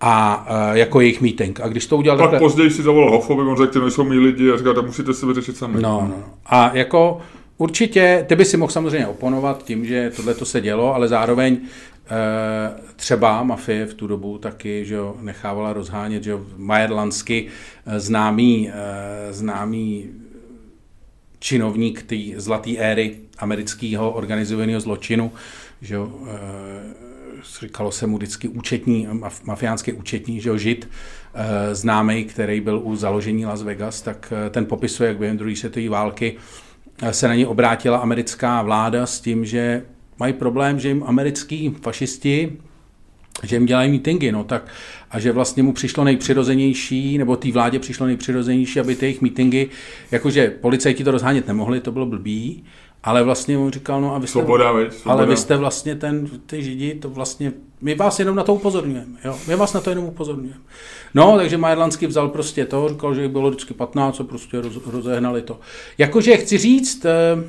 [0.00, 1.60] A uh, jako jejich meeting.
[1.60, 2.18] A když to udělal...
[2.18, 2.48] Pak takhle...
[2.48, 5.26] později si zavolal Hofovi, on řekl, že jsou mý lidi a říkal, tak musíte si
[5.26, 5.82] vyřešit sami.
[5.82, 6.24] No, no.
[6.46, 7.20] A jako
[7.58, 11.58] určitě, ty by si mohl samozřejmě oponovat tím, že tohle to se dělo, ale zároveň
[11.60, 17.46] eh, třeba mafie v tu dobu taky že jo, nechávala rozhánět, že jo, Majerlansky
[17.86, 18.70] eh, známý,
[19.30, 20.08] známý
[21.40, 25.32] činovník té zlaté éry amerického organizovaného zločinu,
[25.82, 27.10] že jo, e,
[27.60, 29.08] říkalo se mu vždycky účetní,
[29.44, 30.88] mafiánský účetní, že jo, žid,
[31.34, 35.56] e, známý, který byl u založení Las Vegas, tak e, ten popisuje, jak během druhé
[35.56, 36.36] světové války
[37.10, 39.84] se na ně obrátila americká vláda s tím, že
[40.18, 42.58] mají problém, že jim americký fašisti
[43.42, 44.66] že jim dělají mítingy, no tak
[45.10, 49.68] a že vlastně mu přišlo nejpřirozenější, nebo té vládě přišlo nejpřirozenější, aby ty jejich mítingy,
[50.10, 52.64] jakože policajti to rozhánět nemohli, to bylo blbý,
[53.02, 55.12] ale vlastně on říkal, no a vy jste, svoboda, vy, svoboda.
[55.12, 59.18] ale vy jste vlastně ten, ty židi, to vlastně, my vás jenom na to upozorňujeme,
[59.24, 60.60] jo, my vás na to jenom upozorňujeme.
[61.14, 65.42] No, takže Majerlanský vzal prostě to, říkal, že bylo vždycky 15, co prostě roz, rozehnali
[65.42, 65.60] to.
[65.98, 67.44] Jakože chci říct, eh,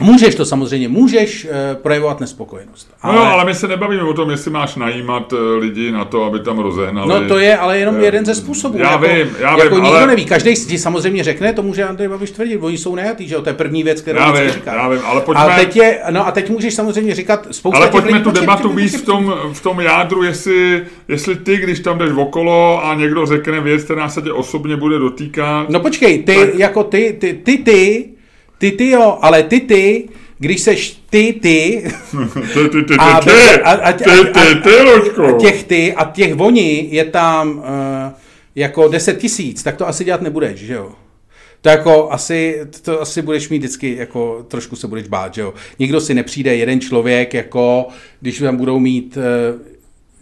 [0.00, 1.50] Můžeš to samozřejmě, můžeš uh,
[1.82, 2.88] projevovat nespokojenost.
[3.02, 3.16] Ale...
[3.16, 6.40] No, ale my se nebavíme o tom, jestli máš najímat uh, lidi na to, aby
[6.40, 7.08] tam rozehnali.
[7.08, 8.78] No to je ale jenom uh, jeden ze způsobů.
[8.78, 10.06] Já jako, vím, já jako vím, nikdo ale...
[10.06, 10.24] neví.
[10.24, 13.48] Každý si samozřejmě řekne, to může Andrej Babiš tvrdit, oni jsou nejatý, že jo, to
[13.48, 14.74] je první věc, kterou já vím, říká.
[14.74, 15.44] Já vím, ale pojďme...
[15.44, 18.72] A teď, je, no a teď můžeš samozřejmě říkat spousta Ale pojďme lidí, tu debatu
[18.72, 23.26] víc v tom, v tom jádru, jestli, jestli ty, když tam jdeš okolo a někdo
[23.26, 25.68] řekne věc, která se tě osobně bude dotýkat.
[25.68, 26.54] No počkej, ty, tak...
[26.54, 28.19] jako ty, ty, ty, ty, ty,
[28.70, 30.08] ty jo, ale ty, ty,
[30.38, 31.82] když seš ty, ty,
[32.54, 33.30] ty, ty, ty, a, ty,
[33.62, 34.78] a, a, ty, ty, ty,
[35.22, 37.64] a těch ty a těch voní je tam uh,
[38.54, 40.92] jako 10 tisíc, tak to asi dělat nebudeš, že jo?
[41.62, 45.54] To jako asi, to asi budeš mít vždycky, jako trošku se budeš bát, že jo?
[45.78, 47.88] Nikdo si nepřijde, jeden člověk, jako
[48.20, 49.60] když tam budou mít uh,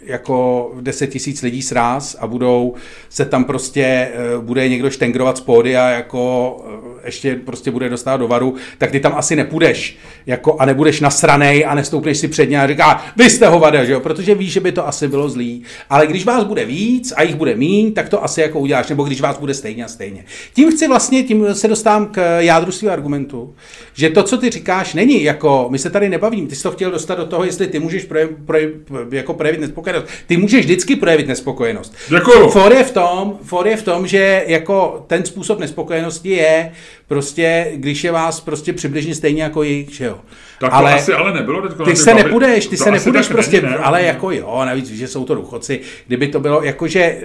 [0.00, 2.74] jako 10 tisíc lidí sráz a budou
[3.08, 8.16] se tam prostě, eh, bude někdo štengrovat z pódia, jako eh, ještě prostě bude dostat
[8.16, 9.96] do varu, tak ty tam asi nepůjdeš
[10.26, 13.92] jako, a nebudeš nasranej a nestoupneš si před ně a říká, vy jste hovada, že
[13.92, 15.62] jo, protože víš, že by to asi bylo zlý.
[15.90, 19.04] Ale když vás bude víc a jich bude míň, tak to asi jako uděláš, nebo
[19.04, 20.24] když vás bude stejně a stejně.
[20.54, 23.54] Tím chci vlastně, tím se dostávám k jádru svého argumentu,
[23.94, 26.90] že to, co ty říkáš, není jako, my se tady nebavím, ty jsi to chtěl
[26.90, 28.70] dostat do toho, jestli ty můžeš projev, projev,
[29.10, 30.24] jako projevit nespokojenost nespokojenost.
[30.26, 31.94] Ty můžeš vždycky projevit nespokojenost.
[32.08, 32.48] Děkuju.
[32.48, 36.72] For je v tom, for je v tom, že jako ten způsob nespokojenosti je
[37.08, 40.18] prostě, když je vás prostě přibližně stejně jako jejich, že jo.
[40.60, 43.28] Tak to ale, asi ale nebylo na Ty se babi- nepůjdeš, ty to se nepůjdeš
[43.28, 43.76] prostě, ne?
[43.76, 47.16] ale jako jo, navíc, že jsou to důchodci, kdyby to bylo jakože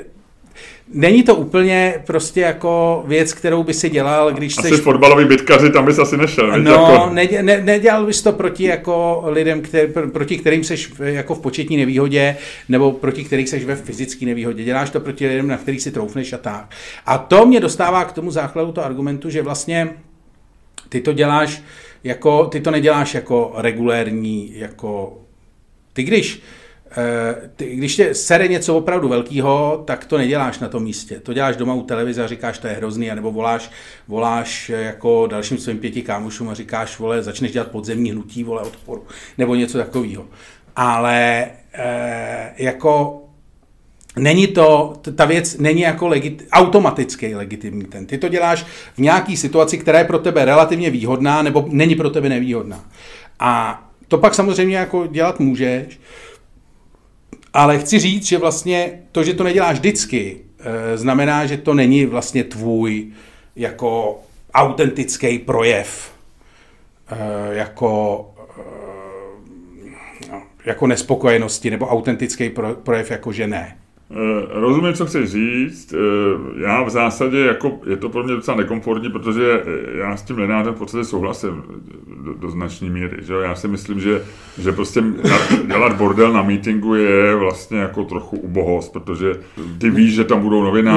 [0.87, 5.69] Není to úplně prostě jako věc, kterou by si dělal, když Asi jsi fotbalový bitkaři,
[5.71, 6.59] tam bys asi nešel.
[6.59, 10.91] No, Jako, ne, ne, nedělal bys to proti jako lidem, kter, pr- proti kterým seš
[10.99, 12.37] jako v početní nevýhodě,
[12.69, 14.63] nebo proti kterých seš ve fyzické nevýhodě.
[14.63, 16.71] Děláš to proti lidem, na kterých si troufneš a tak.
[17.05, 19.89] A to mě dostává k tomu základu toho argumentu, že vlastně
[20.89, 21.61] ty to děláš
[22.03, 25.17] jako, ty to neděláš jako regulérní, jako
[25.93, 26.41] ty když
[27.55, 31.19] ty, když tě sere něco opravdu velkého, tak to neděláš na tom místě.
[31.19, 33.71] To děláš doma u televize a říkáš, to je hrozný, anebo voláš,
[34.07, 38.61] voláš eh, jako dalším svým pěti kámošům a říkáš, vole, začneš dělat podzemní hnutí, vole,
[38.61, 39.03] odporu,
[39.37, 40.25] nebo něco takového.
[40.75, 43.19] Ale eh, jako
[44.15, 48.05] Není to, ta věc není jako legit, automaticky legitimní ten.
[48.05, 52.09] Ty to děláš v nějaký situaci, která je pro tebe relativně výhodná, nebo není pro
[52.09, 52.85] tebe nevýhodná.
[53.39, 55.99] A to pak samozřejmě jako dělat můžeš,
[57.53, 62.05] ale chci říct, že vlastně to, že to neděláš vždycky, eh, znamená, že to není
[62.05, 63.07] vlastně tvůj
[63.55, 64.19] jako
[64.53, 66.11] autentický projev,
[67.11, 67.17] eh,
[67.55, 68.25] jako,
[68.59, 73.77] eh, no, jako nespokojenosti nebo autentický pro- projev jako že ne.
[74.15, 75.93] Eh, Rozumím, co chceš říct.
[75.93, 80.21] Eh, Já v zásadě, jako, je to pro mě docela nekomfortní, protože eh, já s
[80.21, 81.63] tím Lenářem v podstatě souhlasím
[82.25, 83.17] do, do značné míry.
[83.21, 83.33] Že?
[83.43, 84.21] Já si myslím, že,
[84.57, 85.03] že prostě
[85.67, 89.35] dělat bordel na meetingu je vlastně jako trochu ubohost, protože
[89.77, 90.95] ty víš, že tam budou novináři.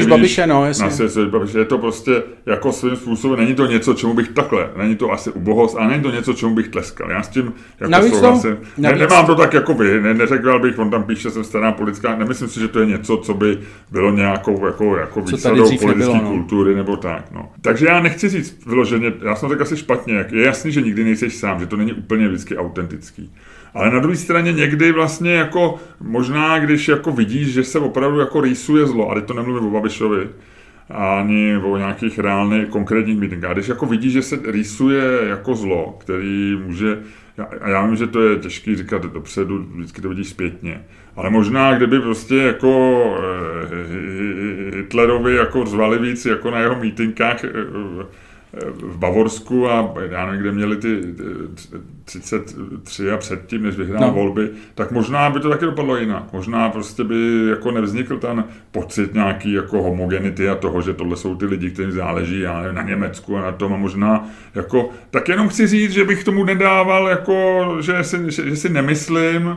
[0.00, 0.84] Víš- Babiše, no, jasně.
[0.84, 1.58] Nasvěcuješ Babiše.
[1.58, 5.30] Je to prostě jako svým způsobem, není to něco, čemu bych takhle, není to asi
[5.30, 7.10] ubohost, a není to něco, čemu bych tleskal.
[7.10, 8.50] Já s tím jako Navíc souhlasím.
[8.78, 11.72] Ne, navíc- nemám to tak jako vy, ne, neřekl bych, on tam píše, jsem stará
[11.72, 13.58] politická, nemyslím si, že to je něco, co by
[13.90, 16.30] bylo nějakou jako, jako výsadou politické no.
[16.30, 17.32] kultury nebo tak.
[17.32, 17.50] No.
[17.60, 21.04] Takže já nechci říct vyloženě, já jsem řekl asi špatně, jak je jasný, že nikdy
[21.04, 23.32] nejseš sám, že to není úplně vždycky autentický.
[23.74, 28.40] Ale na druhé straně někdy vlastně jako možná, když jako vidíš, že se opravdu jako
[28.40, 30.28] rýsuje zlo, a teď to nemluvím o Babišovi,
[30.90, 33.52] ani o nějakých reálných konkrétních meetingách.
[33.52, 36.98] Když jako vidíš, že se rýsuje jako zlo, který může,
[37.36, 40.84] já- a já vím, že to je těžký říkat dopředu, vždycky to vidíš zpětně,
[41.16, 43.02] ale možná, kdyby prostě jako
[44.72, 47.50] eh, Hitlerovi jako řvali víc jako na jeho mítinkách eh,
[48.74, 51.00] v Bavorsku a já nevím, kde měli ty
[51.74, 54.12] eh, 33 a předtím, než vyhrál no.
[54.12, 56.32] volby, tak možná by to taky dopadlo jinak.
[56.32, 61.34] Možná prostě by jako nevznikl ten pocit nějaký jako homogenity a toho, že tohle jsou
[61.34, 65.28] ty lidi, kterým záleží já nevím, na Německu a na tom a možná jako, tak
[65.28, 69.56] jenom chci říct, že bych tomu nedával jako, že si, že, že si nemyslím,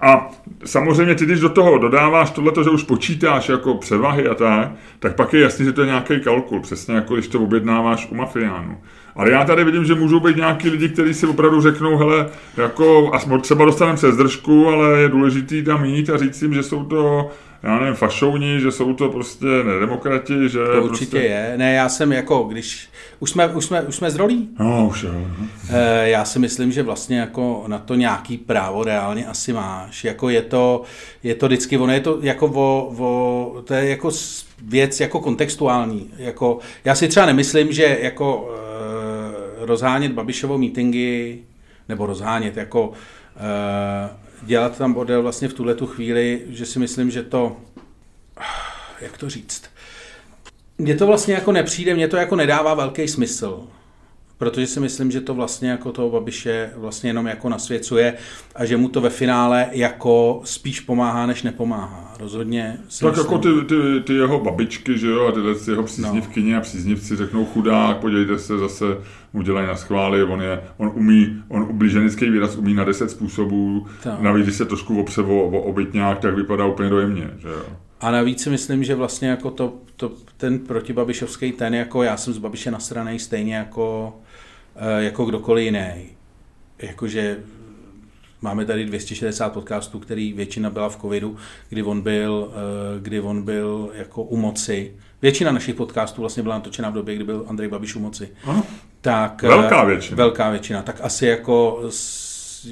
[0.00, 0.30] a
[0.64, 5.16] samozřejmě ty, když do toho dodáváš tohle, že už počítáš jako převahy a tak, tak
[5.16, 8.78] pak je jasný, že to je nějaký kalkul, přesně jako když to objednáváš u mafiánů.
[9.16, 13.10] Ale já tady vidím, že můžou být nějaký lidi, kteří si opravdu řeknou, hele, jako,
[13.14, 16.84] a třeba dostaneme přes držku, ale je důležitý tam jít a říct jim, že jsou
[16.84, 17.30] to,
[17.62, 21.28] já nevím, fašouni, že jsou to prostě nedemokrati, že To určitě prostě...
[21.28, 21.52] je.
[21.56, 22.88] Ne, já jsem jako, když...
[23.18, 24.48] Už jsme, už jsme, už jsme z rolí?
[24.58, 25.10] No, už jo.
[25.12, 25.46] no.
[25.70, 30.04] Eh, Já si myslím, že vlastně jako na to nějaký právo reálně asi máš.
[30.04, 30.82] Jako je to,
[31.22, 34.10] je to vždycky, ono je to jako o, o to je jako
[34.62, 36.10] věc jako kontextuální.
[36.16, 41.38] Jako, já si třeba nemyslím, že jako eh, rozhánět Babišovo meetingy,
[41.88, 42.92] nebo rozhánět, jako
[43.36, 44.10] eh,
[44.42, 47.56] dělat tam bordel vlastně v tuhle tu chvíli, že si myslím, že to,
[49.00, 49.62] jak to říct,
[50.78, 53.60] mně to vlastně jako nepřijde, mně to jako nedává velký smysl.
[54.38, 58.14] Protože si myslím, že to vlastně jako toho Babiše vlastně jenom jako nasvěcuje
[58.54, 62.14] a že mu to ve finále jako spíš pomáhá, než nepomáhá.
[62.18, 63.24] Rozhodně si Tak myslím.
[63.24, 66.58] jako ty, ty, ty jeho babičky, že jo, a tyhle ty jeho příznivkyně no.
[66.58, 68.84] a příznivci řeknou chudák, podívejte se, zase
[69.36, 73.86] mu dělají na schvály, on, je, on umí, on ublíženický výraz umí na deset způsobů,
[74.02, 74.20] Tak.
[74.20, 77.62] navíc, když se trošku opře o, o obytňák, tak vypadá úplně dojemně, že jo.
[78.00, 82.32] A navíc si myslím, že vlastně jako to, to, ten protibabišovský ten, jako já jsem
[82.34, 84.16] z Babiše nasranej stejně jako,
[84.76, 86.06] eh, jako kdokoliv jiný.
[86.82, 87.36] Jakože
[88.42, 91.36] máme tady 260 podcastů, který většina byla v covidu,
[91.68, 94.92] kdy on byl, eh, kdy on byl jako u moci.
[95.22, 98.28] Většina našich podcastů vlastně byla natočena v době, kdy byl Andrej Babiš u moci.
[98.44, 98.64] Ano.
[99.06, 100.16] Tak, Velká eh, většina.
[100.16, 100.82] Velká většina.
[100.82, 101.82] Tak asi jako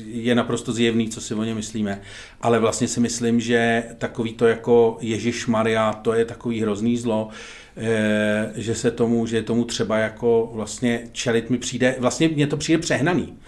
[0.06, 2.00] je naprosto zjevný, co si o ně myslíme.
[2.40, 7.28] Ale vlastně si myslím, že takový to jako Ježíš Maria, to je takový hrozný zlo,
[7.76, 12.46] eh, že se tomu, že je tomu třeba jako vlastně čelit mi přijde, vlastně mně
[12.46, 13.38] to přijde přehnaný.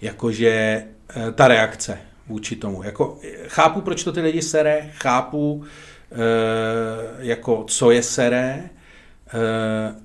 [0.00, 1.98] Jakože eh, ta reakce.
[2.26, 2.82] vůči tomu.
[2.82, 5.64] Jako, chápu, proč to ty lidi sere, chápu,
[7.18, 8.83] jako, co je sere, e,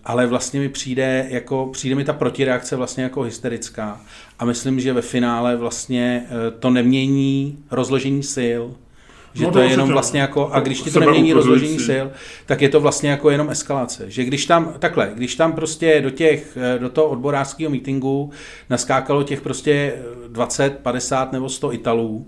[0.06, 4.02] ale vlastně mi přijde, jako, přijde mi ta protireakce vlastně jako hysterická.
[4.40, 8.64] A myslím, že ve finále vlastně e, to nemění rozložení sil,
[9.34, 12.06] že no to, je jenom vlastně jako, a když ti to nemění rozložení sil,
[12.46, 14.12] tak je to vlastně jako jenom eskalace.
[14.12, 18.32] Že když tam, takhle, když tam prostě do těch, do toho odborářského meetingu
[18.70, 19.94] naskákalo těch prostě
[20.28, 22.28] 20, 50 nebo 100 Italů,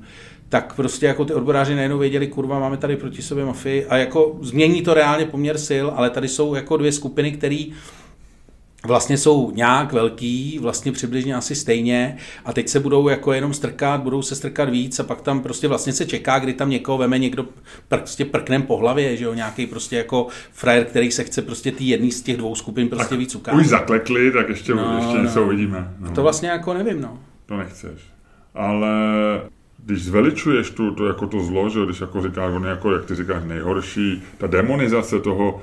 [0.52, 4.38] tak prostě jako ty odboráři najednou věděli, kurva, máme tady proti sobě mafii a jako
[4.42, 7.66] změní to reálně poměr sil, ale tady jsou jako dvě skupiny, které
[8.86, 14.02] vlastně jsou nějak velký, vlastně přibližně asi stejně a teď se budou jako jenom strkat,
[14.02, 17.20] budou se strkat víc a pak tam prostě vlastně se čeká, kdy tam někoho veme
[17.20, 17.46] někdo
[17.88, 21.84] prostě prknem po hlavě, že jo, nějaký prostě jako frajer, který se chce prostě ty
[21.84, 23.62] jedný z těch dvou skupin prostě tak víc ukázat.
[23.62, 25.24] Už zaklekli, tak ještě, no, ještě no.
[25.24, 25.94] něco uvidíme.
[26.00, 26.12] No.
[26.12, 27.20] To vlastně jako nevím, no.
[27.46, 28.02] To nechceš.
[28.56, 28.90] Ale
[29.86, 33.06] když zveličuješ tu, to, jako to zlo, že když jako říkáš, on je jako, jak
[33.06, 35.62] ty říkáš, nejhorší, ta demonizace toho,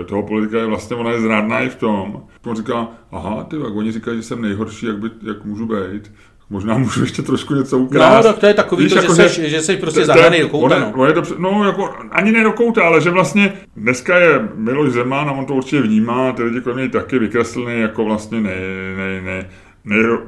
[0.00, 2.22] eh, toho politika je vlastně, ona je zrádná i v tom.
[2.46, 6.12] On říká, aha, ty, jak oni říkají, že jsem nejhorší, jak, by, jak můžu být.
[6.50, 8.16] Možná můžu ještě trošku něco ukázat.
[8.16, 10.48] No, tak to je takový, Víš, to, jako, že, jsi, že jsi prostě zahraný do
[10.48, 10.78] kouta.
[10.78, 10.92] No.
[10.96, 14.92] On je, to, no, jako, ani ne do kouta, ale že vlastně dneska je Miloš
[14.92, 18.60] Zeman a on to určitě vnímá, ty lidi kolem něj taky vykreslený jako vlastně nej,
[18.96, 19.46] nej, nej,
[19.84, 20.18] nej,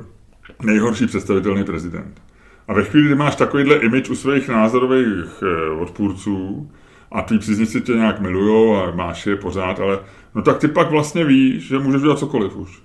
[0.62, 2.27] nejhorší představitelný prezident.
[2.68, 6.70] A ve chvíli, kdy máš takovýhle image u svých názorových eh, odpůrců
[7.12, 9.98] a ty příznivci tě nějak milujou a máš je pořád, ale
[10.34, 12.82] no tak ty pak vlastně víš, že můžeš udělat cokoliv už.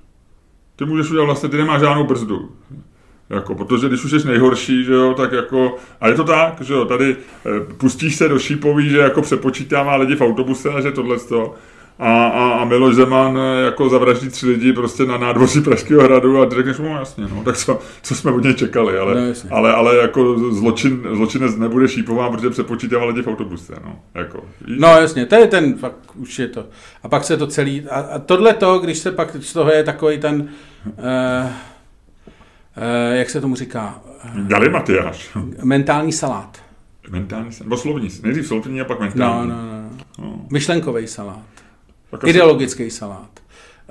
[0.76, 2.51] Ty můžeš udělat vlastně, ty nemáš žádnou brzdu.
[3.30, 6.73] Jako, protože když už jsi nejhorší, že jo, tak jako, a je to tak, že
[6.73, 7.15] jo, tady e,
[7.73, 11.55] pustíš se do šípový, že jako přepočítává lidi v autobuse a že tohle to,
[11.99, 16.41] a, a, a Miloš Zeman eh, jako zavraždí tři lidi prostě na nádvoří Pražského hradu
[16.41, 19.15] a ty řekneš mu, no, jasně, no, tak co, co jsme od něj čekali, ale,
[19.15, 24.44] no, ale, ale jako zločin, zločinec nebude šípová, protože přepočítává lidi v autobuse, no, jako.
[24.68, 26.65] No jasně, to je ten, fakt už je to.
[27.03, 29.84] A pak se to celý, a, a tohle to, když se pak z toho je
[29.84, 31.53] takový ten, uh, uh,
[33.11, 34.02] jak se tomu říká?
[34.36, 35.30] Galimatiáš.
[35.64, 36.57] Mentální salát.
[37.10, 39.49] Mentální salát, nebo slovní, nejdřív slovní a pak mentální.
[39.49, 39.90] No, no,
[40.20, 40.26] no.
[40.26, 40.45] no.
[40.52, 41.53] Myšlenkový salát.
[42.18, 43.40] Tak Ideologický salát.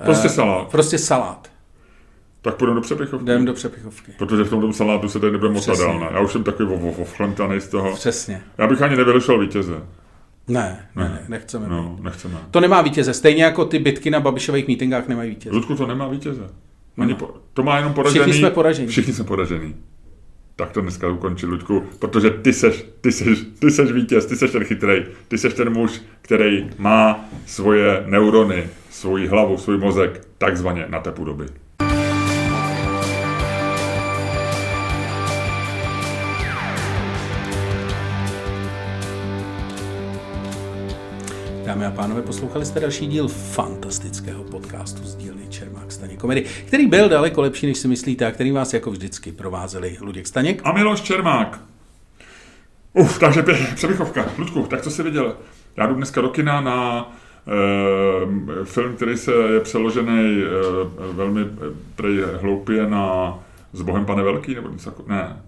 [0.03, 0.67] Prostě eh, salát.
[0.67, 1.51] Prostě salát.
[2.41, 3.25] Tak půjdeme do přepichovky.
[3.25, 4.11] Jdeme do přepichovky.
[4.17, 5.99] Protože v tom salátu se tady nebude moc dál.
[5.99, 6.07] Ne?
[6.11, 7.95] Já už jsem takový ofchlemtaný z toho.
[7.95, 8.41] Přesně.
[8.57, 9.73] Já bych ani nevylišel vítěze.
[10.47, 11.67] Ne, ne, ne, nechceme.
[11.67, 12.37] No, nechceme.
[12.51, 13.13] To nemá vítěze.
[13.13, 15.55] Stejně jako ty bitky na Babišových mítingách nemají vítěze.
[15.55, 16.49] Ludku, to nemá vítěze.
[16.97, 18.23] Ani po, to má jenom poražený.
[18.23, 18.87] Všichni jsme poražení.
[18.87, 19.75] Všichni jsme poražení
[20.55, 24.51] tak to dneska ukončí, Luďku, protože ty seš, ty seš, ty seš vítěz, ty seš
[24.51, 30.85] ten chytrej, ty seš ten muž, který má svoje neurony, svoji hlavu, svůj mozek takzvaně
[30.89, 31.45] na tepu doby.
[41.65, 45.42] Dámy a pánové, poslouchali jste další díl fantastického podcastu z dílny
[46.03, 49.97] Staněk Komedy, který byl daleko lepší, než si myslíte a který vás jako vždycky provázeli
[50.01, 50.61] Luděk Staněk.
[50.63, 51.59] A Miloš Čermák.
[52.93, 53.43] Uf, takže
[53.75, 54.25] přebychovka.
[54.37, 55.35] Ludku, tak co jsi viděl?
[55.77, 57.11] Já jdu dneska do kina na
[57.47, 63.33] e, film, který se je přeložený e, velmi eh, hloupě na
[63.73, 65.41] S Bohem pane Velký, nebo něco jako, ne,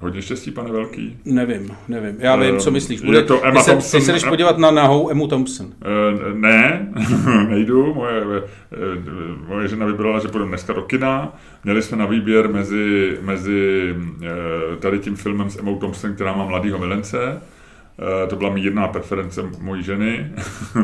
[0.00, 1.18] Hodně štěstí, pane Velký.
[1.24, 2.16] Nevím, nevím.
[2.18, 3.00] Já vím, co myslíš.
[3.00, 5.66] Bude, je to Emma ty, se, Thompson, ty se jdeš podívat na nahou Emu Thompson.
[5.66, 5.72] Uh,
[6.34, 6.88] ne,
[7.48, 7.94] nejdu.
[7.94, 8.32] Moje, uh,
[9.48, 11.36] moje žena vybrala, že půjdu dneska do kina.
[11.64, 13.94] Měli jsme na výběr mezi, mezi
[14.80, 17.40] tady tím filmem s Emou Thompson, která má mladýho milence.
[18.28, 20.32] To byla mírná preference mojí ženy.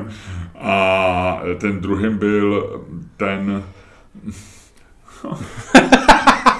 [0.60, 2.80] A ten druhým byl
[3.16, 3.62] ten...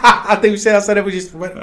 [0.02, 1.56] A ty už se zase nemůžeš vzpomenout.
[1.56, 1.62] Uh,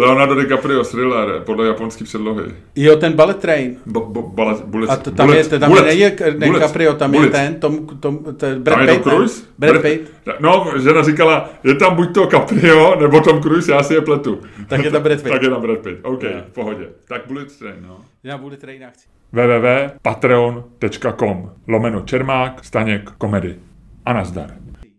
[0.00, 2.44] Leonardo DiCaprio, thriller, podle japonské předlohy.
[2.76, 3.76] Jo, ten Bullet Train.
[3.86, 7.26] Bo, bo, bullet, bullet, a to, tam bullet, je, tam bullet, je DiCaprio, tam bullet.
[7.26, 9.02] je ten, tom, tom, ten Brad tam Pitt.
[9.02, 9.42] Cruise?
[9.58, 10.12] Brad Pitt.
[10.40, 14.40] No, žena říkala, je tam buď to Caprio, nebo Tom Cruise, já si je pletu.
[14.68, 15.32] Tak je tam Brad Pitt.
[15.32, 16.44] tak je tam Brad Pitt, OK, yeah.
[16.44, 16.86] v pohodě.
[17.08, 17.96] Tak Bullet Train, no.
[18.24, 19.06] Já Bullet Train chci.
[19.32, 23.56] www.patreon.com lomeno Čermák, Staněk, komedy.
[24.04, 24.63] A nazdar.